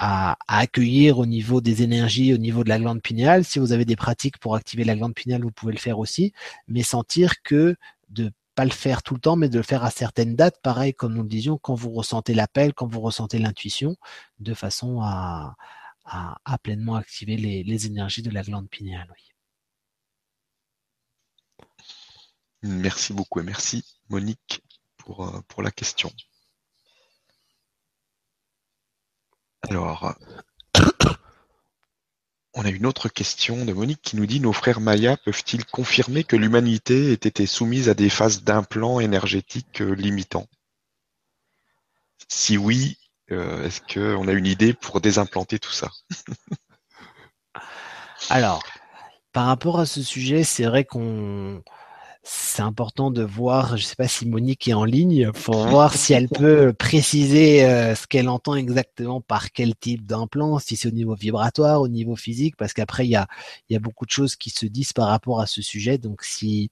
[0.00, 3.44] à, accueillir au niveau des énergies, au niveau de la glande pinéale.
[3.44, 6.32] Si vous avez des pratiques pour activer la glande pinéale, vous pouvez le faire aussi,
[6.68, 7.76] mais sentir que
[8.08, 10.94] de pas le faire tout le temps, mais de le faire à certaines dates, pareil
[10.94, 13.96] comme nous le disions, quand vous ressentez l'appel, quand vous ressentez l'intuition,
[14.38, 15.54] de façon à,
[16.04, 19.12] à, à, pleinement activer les, les, énergies de la glande pinéale.
[19.14, 19.22] Oui.
[22.62, 24.62] Merci beaucoup et merci Monique
[24.96, 26.10] pour, euh, pour la question.
[29.68, 30.14] Alors,
[32.54, 36.24] on a une autre question de Monique qui nous dit Nos frères Mayas peuvent-ils confirmer
[36.24, 40.48] que l'humanité ait été soumise à des phases d'implant énergétique euh, limitants?
[42.28, 42.98] Si oui,
[43.30, 45.90] euh, est-ce qu'on a une idée pour désimplanter tout ça?
[48.28, 48.62] Alors,
[49.32, 51.62] par rapport à ce sujet, c'est vrai qu'on
[52.22, 55.94] c'est important de voir, je ne sais pas si Monique est en ligne, pour voir
[55.94, 60.88] si elle peut préciser euh, ce qu'elle entend exactement par quel type d'implant, si c'est
[60.88, 63.26] au niveau vibratoire, au niveau physique, parce qu'après, il y a,
[63.70, 65.96] y a beaucoup de choses qui se disent par rapport à ce sujet.
[65.96, 66.70] Donc, si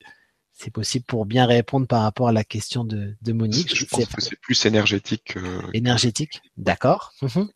[0.53, 3.75] c'est possible pour bien répondre par rapport à la question de, de Monique.
[3.75, 5.39] Je, pense que c'est plus énergétique.
[5.73, 7.12] Énergétique, d'accord.
[7.23, 7.49] Mhm.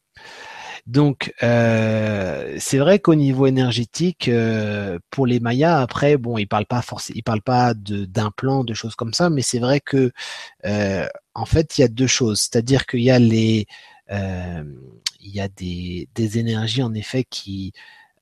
[0.86, 6.66] Donc euh, c'est vrai qu'au niveau énergétique, euh, pour les Mayas, après, bon, ils parlent
[6.66, 10.10] pas forcément, ils parlent pas de d'implants, de choses comme ça, mais c'est vrai que
[10.64, 13.66] euh, en fait, il y a deux choses, c'est-à-dire qu'il y a les,
[14.10, 17.72] il y a des, énergies en effet qui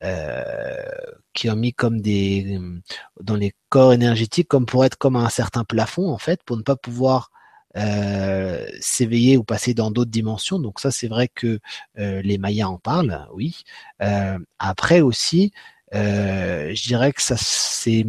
[0.02, 6.18] ont mis comme dans les corps énergétiques comme pour être comme un certain plafond en
[6.18, 7.30] fait pour ne pas pouvoir
[7.76, 10.58] euh, s'éveiller ou passer dans d'autres dimensions.
[10.58, 11.60] Donc ça, c'est vrai que
[11.98, 13.62] euh, les Mayas en parlent, oui.
[14.02, 15.52] Euh, après aussi,
[15.92, 18.06] je dirais que ça, c'est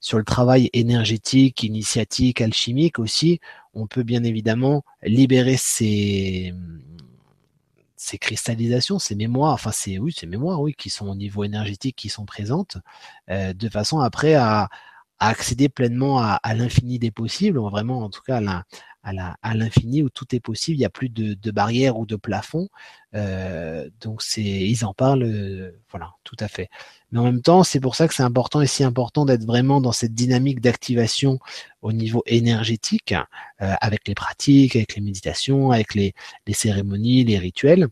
[0.00, 3.40] sur le travail énergétique, initiatique, alchimique aussi.
[3.74, 6.54] On peut bien évidemment libérer ces
[7.96, 11.96] ces cristallisations, ces mémoires, enfin c'est oui, ces mémoires, oui, qui sont au niveau énergétique,
[11.96, 12.78] qui sont présentes,
[13.28, 14.68] de façon après à,
[15.20, 18.64] accéder pleinement à, à l'infini des possibles, vraiment en tout cas à
[19.02, 22.16] à l'infini où tout est possible, il n'y a plus de, de barrières ou de
[22.16, 22.68] plafond.
[23.14, 26.68] Euh, donc c'est, ils en parlent, euh, voilà, tout à fait.
[27.10, 29.80] Mais en même temps, c'est pour ça que c'est important et si important d'être vraiment
[29.80, 31.38] dans cette dynamique d'activation
[31.82, 33.14] au niveau énergétique,
[33.62, 36.14] euh, avec les pratiques, avec les méditations, avec les,
[36.46, 37.88] les cérémonies, les rituels,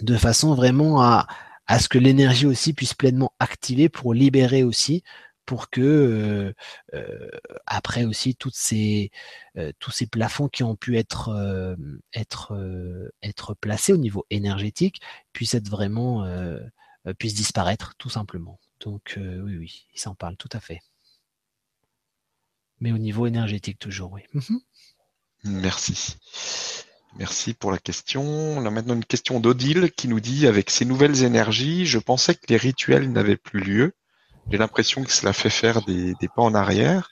[0.00, 1.26] de façon vraiment à,
[1.66, 5.02] à ce que l'énergie aussi puisse pleinement activer pour libérer aussi
[5.50, 6.54] pour que
[7.66, 9.10] après aussi toutes ces
[9.80, 11.34] tous ces plafonds qui ont pu être
[13.60, 15.00] placés au niveau énergétique
[15.32, 16.24] puissent être vraiment
[17.18, 18.60] puissent disparaître tout simplement.
[18.78, 20.82] Donc oui oui, il s'en parle tout à fait.
[22.78, 24.22] Mais au niveau énergétique toujours, oui.
[24.34, 24.60] Mhm.
[25.42, 26.16] Merci.
[27.16, 28.22] Merci pour la question.
[28.22, 32.36] On a maintenant une question d'Odile qui nous dit Avec ces nouvelles énergies, je pensais
[32.36, 33.96] que les rituels n'avaient plus lieu.
[34.50, 37.10] J'ai l'impression que cela fait faire des, pas en arrière.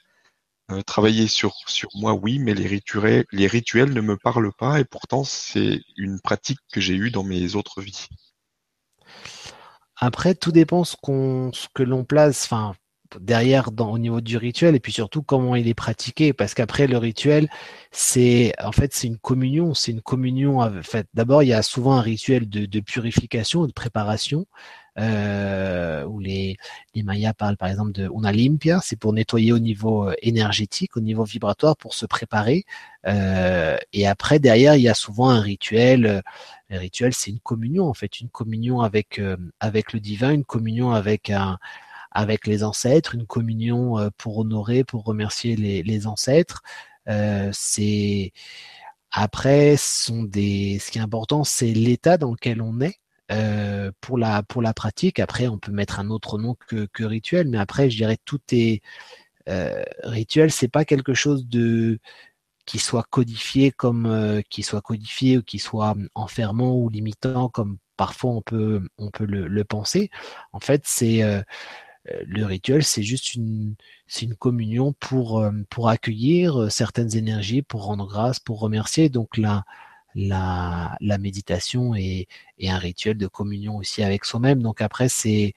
[0.71, 4.81] Euh, travailler sur, sur moi, oui, mais les rituels, les rituels ne me parlent pas
[4.81, 8.09] et pourtant c'est une pratique que j'ai eue dans mes autres vies.
[9.97, 10.97] Après, tout dépend ce,
[11.53, 12.47] ce que l'on place,
[13.21, 16.87] derrière dans, au niveau du rituel et puis surtout comment il est pratiqué parce qu'après
[16.87, 17.49] le rituel
[17.91, 21.63] c'est en fait c'est une communion c'est une communion en fait d'abord il y a
[21.63, 24.47] souvent un rituel de purification de préparation
[24.99, 26.57] euh, où les,
[26.95, 28.33] les Mayas parlent par exemple de una
[28.83, 32.65] c'est pour nettoyer au niveau euh, énergétique, au niveau vibratoire, pour se préparer.
[33.07, 36.23] Euh, et après, derrière, il y a souvent un rituel.
[36.69, 39.21] Le rituel, c'est une communion en fait, une communion avec
[39.61, 41.59] avec le divin, une communion avec un
[42.13, 46.63] avec les ancêtres, une communion pour honorer, pour remercier les, les ancêtres.
[47.53, 48.33] c'est
[49.11, 50.79] après, sont des.
[50.81, 52.99] Ce qui est important, c'est l'état dans lequel on est.
[53.31, 55.19] Euh, pour la pour la pratique.
[55.21, 58.41] Après, on peut mettre un autre nom que, que rituel, mais après, je dirais tout
[58.53, 58.81] est
[59.49, 60.51] euh, rituel.
[60.51, 61.99] C'est pas quelque chose de
[62.67, 67.79] qui soit codifié comme euh, qui soit codifié ou qui soit enfermant ou limitant comme
[67.99, 70.11] parfois on peut on peut le, le penser.
[70.53, 71.43] En fait, c'est euh,
[72.27, 73.75] le rituel, c'est juste une,
[74.07, 79.09] c'est une communion pour pour accueillir certaines énergies, pour rendre grâce, pour remercier.
[79.11, 79.65] Donc là,
[80.19, 82.27] la, la méditation et,
[82.63, 84.63] un rituel de communion aussi avec soi-même.
[84.63, 85.55] Donc après, c'est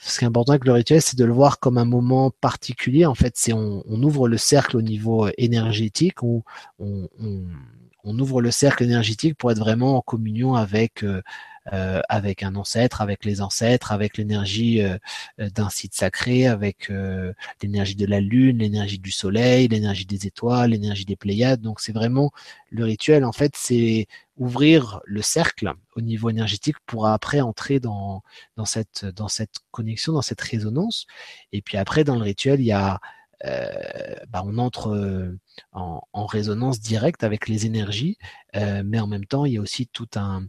[0.00, 3.06] ce qui est important avec le rituel, c'est de le voir comme un moment particulier.
[3.06, 6.44] En fait, c'est on, ouvre le cercle au niveau énergétique, ou
[6.78, 11.22] on, ouvre le cercle énergétique pour être vraiment en communion avec euh, euh,
[11.66, 14.98] avec un ancêtre, avec les ancêtres, avec l'énergie euh,
[15.38, 17.32] d'un site sacré, avec euh,
[17.62, 21.60] l'énergie de la lune, l'énergie du soleil, l'énergie des étoiles, l'énergie des Pléiades.
[21.60, 22.30] Donc c'est vraiment
[22.70, 23.24] le rituel.
[23.24, 28.22] En fait, c'est ouvrir le cercle au niveau énergétique pour après entrer dans
[28.56, 31.06] dans cette dans cette connexion, dans cette résonance.
[31.52, 32.98] Et puis après, dans le rituel, il y a euh,
[33.42, 35.36] bah on entre
[35.72, 38.18] en, en, résonance directe avec les énergies,
[38.56, 40.46] euh, mais en même temps, il y a aussi tout un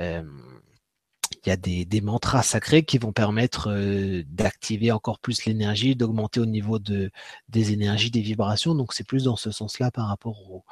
[0.00, 0.22] euh,
[1.46, 6.40] il y a des, mantras sacrés qui vont permettre euh, d'activer encore plus l'énergie, d'augmenter
[6.40, 7.10] au niveau de,
[7.48, 8.74] des énergies, des vibrations.
[8.74, 10.64] Donc c'est plus dans ce sens-là par rapport au,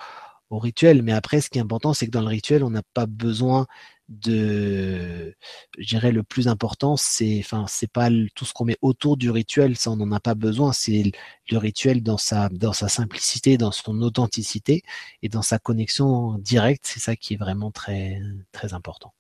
[0.50, 1.02] rituel.
[1.02, 3.66] Mais après, ce qui est important, c'est que dans le rituel, on n'a pas besoin
[4.08, 5.34] de,
[5.78, 9.30] je dirais le plus important, c'est, enfin, c'est pas tout ce qu'on met autour du
[9.30, 10.72] rituel, ça on n'en a pas besoin.
[10.72, 11.12] C'est
[11.50, 14.82] le rituel dans sa, dans sa simplicité, dans son authenticité
[15.22, 16.86] et dans sa connexion directe.
[16.86, 18.20] C'est ça qui est vraiment très,
[18.52, 19.12] très important.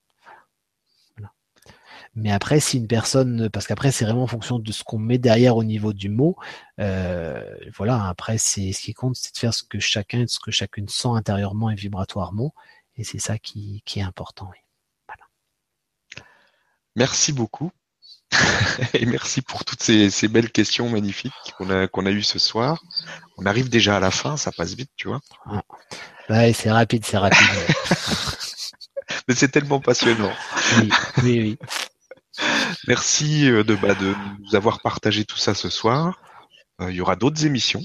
[2.14, 5.18] Mais après, si une personne, parce qu'après c'est vraiment en fonction de ce qu'on met
[5.18, 6.36] derrière au niveau du mot,
[6.80, 7.42] euh,
[7.76, 8.06] voilà.
[8.08, 11.08] Après, c'est ce qui compte, c'est de faire ce que chacun, ce que chacune sent
[11.08, 12.54] intérieurement et vibratoirement,
[12.96, 14.46] et c'est ça qui, qui est important.
[14.46, 14.61] Voilà.
[16.96, 17.70] Merci beaucoup.
[18.94, 22.38] et merci pour toutes ces, ces belles questions magnifiques qu'on a, qu'on a eues ce
[22.38, 22.82] soir.
[23.36, 25.20] On arrive déjà à la fin, ça passe vite, tu vois.
[25.46, 25.62] Ah.
[26.30, 27.38] Ouais, c'est rapide, c'est rapide.
[29.28, 30.32] Mais c'est tellement passionnant.
[30.78, 30.90] Oui,
[31.22, 31.58] oui, oui.
[32.88, 36.20] Merci euh, de, bah, de nous avoir partagé tout ça ce soir.
[36.80, 37.82] Euh, il y aura d'autres émissions.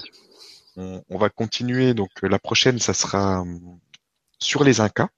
[0.75, 1.93] On, on, va continuer.
[1.93, 3.43] Donc euh, la prochaine, ça sera
[4.39, 5.09] sur les Incas.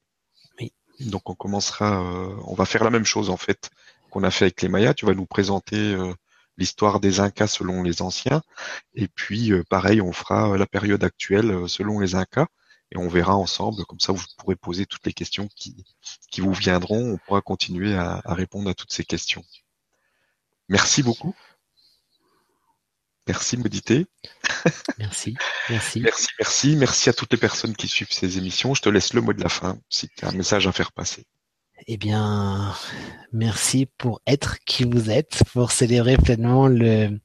[0.99, 2.01] Donc on commencera,
[2.45, 3.69] on va faire la même chose en fait
[4.09, 4.93] qu'on a fait avec les Mayas.
[4.93, 5.95] Tu vas nous présenter
[6.57, 8.41] l'histoire des Incas selon les anciens.
[8.95, 12.47] Et puis pareil, on fera la période actuelle selon les Incas
[12.91, 13.85] et on verra ensemble.
[13.85, 15.85] Comme ça, vous pourrez poser toutes les questions qui,
[16.39, 17.13] vous viendront.
[17.13, 19.43] On pourra continuer à répondre à toutes ces questions.
[20.69, 21.33] Merci beaucoup.
[23.29, 24.07] Merci Modité.
[24.97, 25.37] Merci,
[25.69, 26.01] merci.
[26.01, 26.75] Merci, merci.
[26.75, 28.73] Merci à toutes les personnes qui suivent ces émissions.
[28.73, 30.91] Je te laisse le mot de la fin si tu as un message à faire
[30.91, 31.25] passer.
[31.85, 32.73] Eh bien,
[33.31, 37.19] merci pour être qui vous êtes, pour célébrer pleinement le,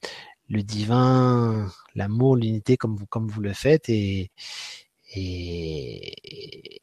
[0.47, 4.29] le divin, l'amour, l'unité comme vous, comme vous le faites et,
[5.15, 6.81] et,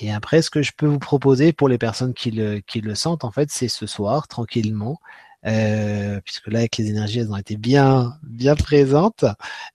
[0.00, 2.96] et après, ce que je peux vous proposer pour les personnes qui le, qui le
[2.96, 4.98] sentent, en fait, c'est ce soir, tranquillement,
[5.46, 9.24] euh, puisque là, avec les énergies, elles ont été bien, bien présentes,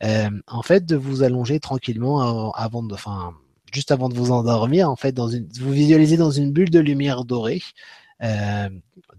[0.03, 3.33] euh, en fait, de vous allonger tranquillement avant de, enfin,
[3.73, 6.79] juste avant de vous endormir, en fait, dans une, vous visualisez dans une bulle de
[6.79, 7.61] lumière dorée.
[8.23, 8.69] Euh,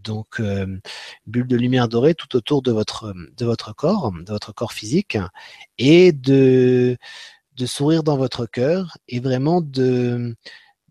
[0.02, 0.80] donc euh,
[1.26, 5.18] bulle de lumière dorée tout autour de votre de votre corps, de votre corps physique,
[5.78, 6.96] et de
[7.56, 10.36] de sourire dans votre cœur et vraiment de,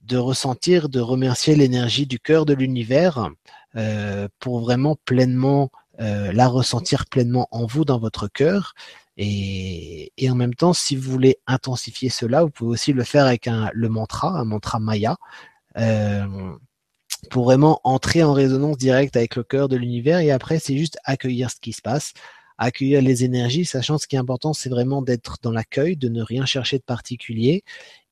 [0.04, 3.30] de ressentir, de remercier l'énergie du cœur de l'univers
[3.76, 8.74] euh, pour vraiment pleinement euh, la ressentir pleinement en vous, dans votre cœur.
[9.18, 13.48] Et, en même temps, si vous voulez intensifier cela, vous pouvez aussi le faire avec
[13.48, 15.18] le mantra, un mantra maya,
[15.78, 16.56] euh,
[17.30, 20.20] pour vraiment entrer en résonance directe avec le cœur de l'univers.
[20.20, 22.14] Et après, c'est juste accueillir ce qui se passe,
[22.58, 26.22] accueillir les énergies, sachant ce qui est important, c'est vraiment d'être dans l'accueil, de ne
[26.22, 27.64] rien chercher de particulier.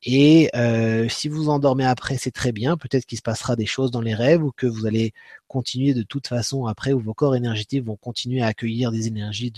[0.04, 2.78] Et euh, si vous endormez après, c'est très bien.
[2.78, 5.14] Peut-être qu'il se passera des choses dans les rêves ou que vous allez
[5.48, 9.54] continuer de toute façon après, ou vos corps énergétiques vont continuer à accueillir des énergies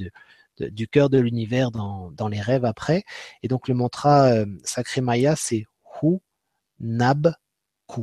[0.60, 3.04] du cœur de l'univers dans, les rêves après.
[3.42, 5.66] Et donc le mantra euh, sacré maya, c'est
[6.02, 6.18] Hu
[6.80, 7.34] Nab
[7.88, 8.02] Ku.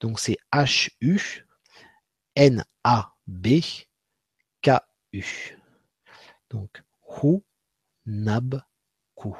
[0.00, 1.46] Donc c'est H-U
[2.36, 3.46] N-A-B
[4.62, 5.24] K-U.
[6.50, 6.82] Donc,
[7.22, 7.42] Hu
[8.06, 8.62] Nab
[9.14, 9.34] Ku.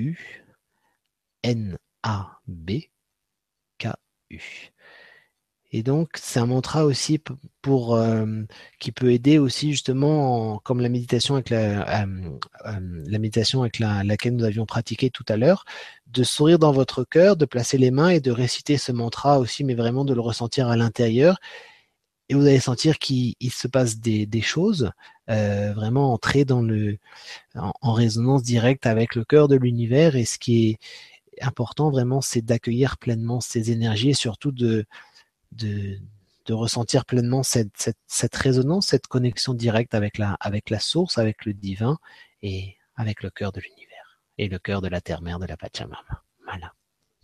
[0.00, 0.16] H-U
[1.42, 2.70] N-A-B
[3.78, 4.72] K-U.
[5.72, 7.22] Et donc, c'est un mantra aussi
[7.62, 8.42] pour euh,
[8.80, 12.80] qui peut aider aussi justement, comme la méditation avec la, euh, euh,
[13.18, 15.64] méditation avec la, laquelle nous avions pratiqué tout à l'heure,
[16.08, 19.62] de sourire dans votre cœur, de placer les mains et de réciter ce mantra aussi,
[19.62, 21.38] mais vraiment de le ressentir à l'intérieur
[22.28, 24.92] et vous allez sentir qu'il se passe des choses,
[25.30, 26.98] euh, vraiment entrer dans le,
[27.54, 30.16] en, résonance directe avec le cœur de l'univers.
[30.16, 30.78] Et ce qui est
[31.42, 34.86] important vraiment, c'est d'accueillir pleinement ces énergies et surtout de,
[35.52, 35.98] de,
[36.48, 37.94] ressentir pleinement cette,
[38.34, 41.96] résonance, cette connexion directe avec la, avec la source, avec le divin
[42.42, 46.24] et avec le cœur de l'univers et le cœur de la terre-mère de la Pachamama.
[46.44, 46.74] Voilà.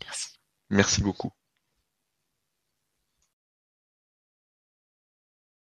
[0.05, 0.29] Merci.
[0.71, 1.33] Merci beaucoup.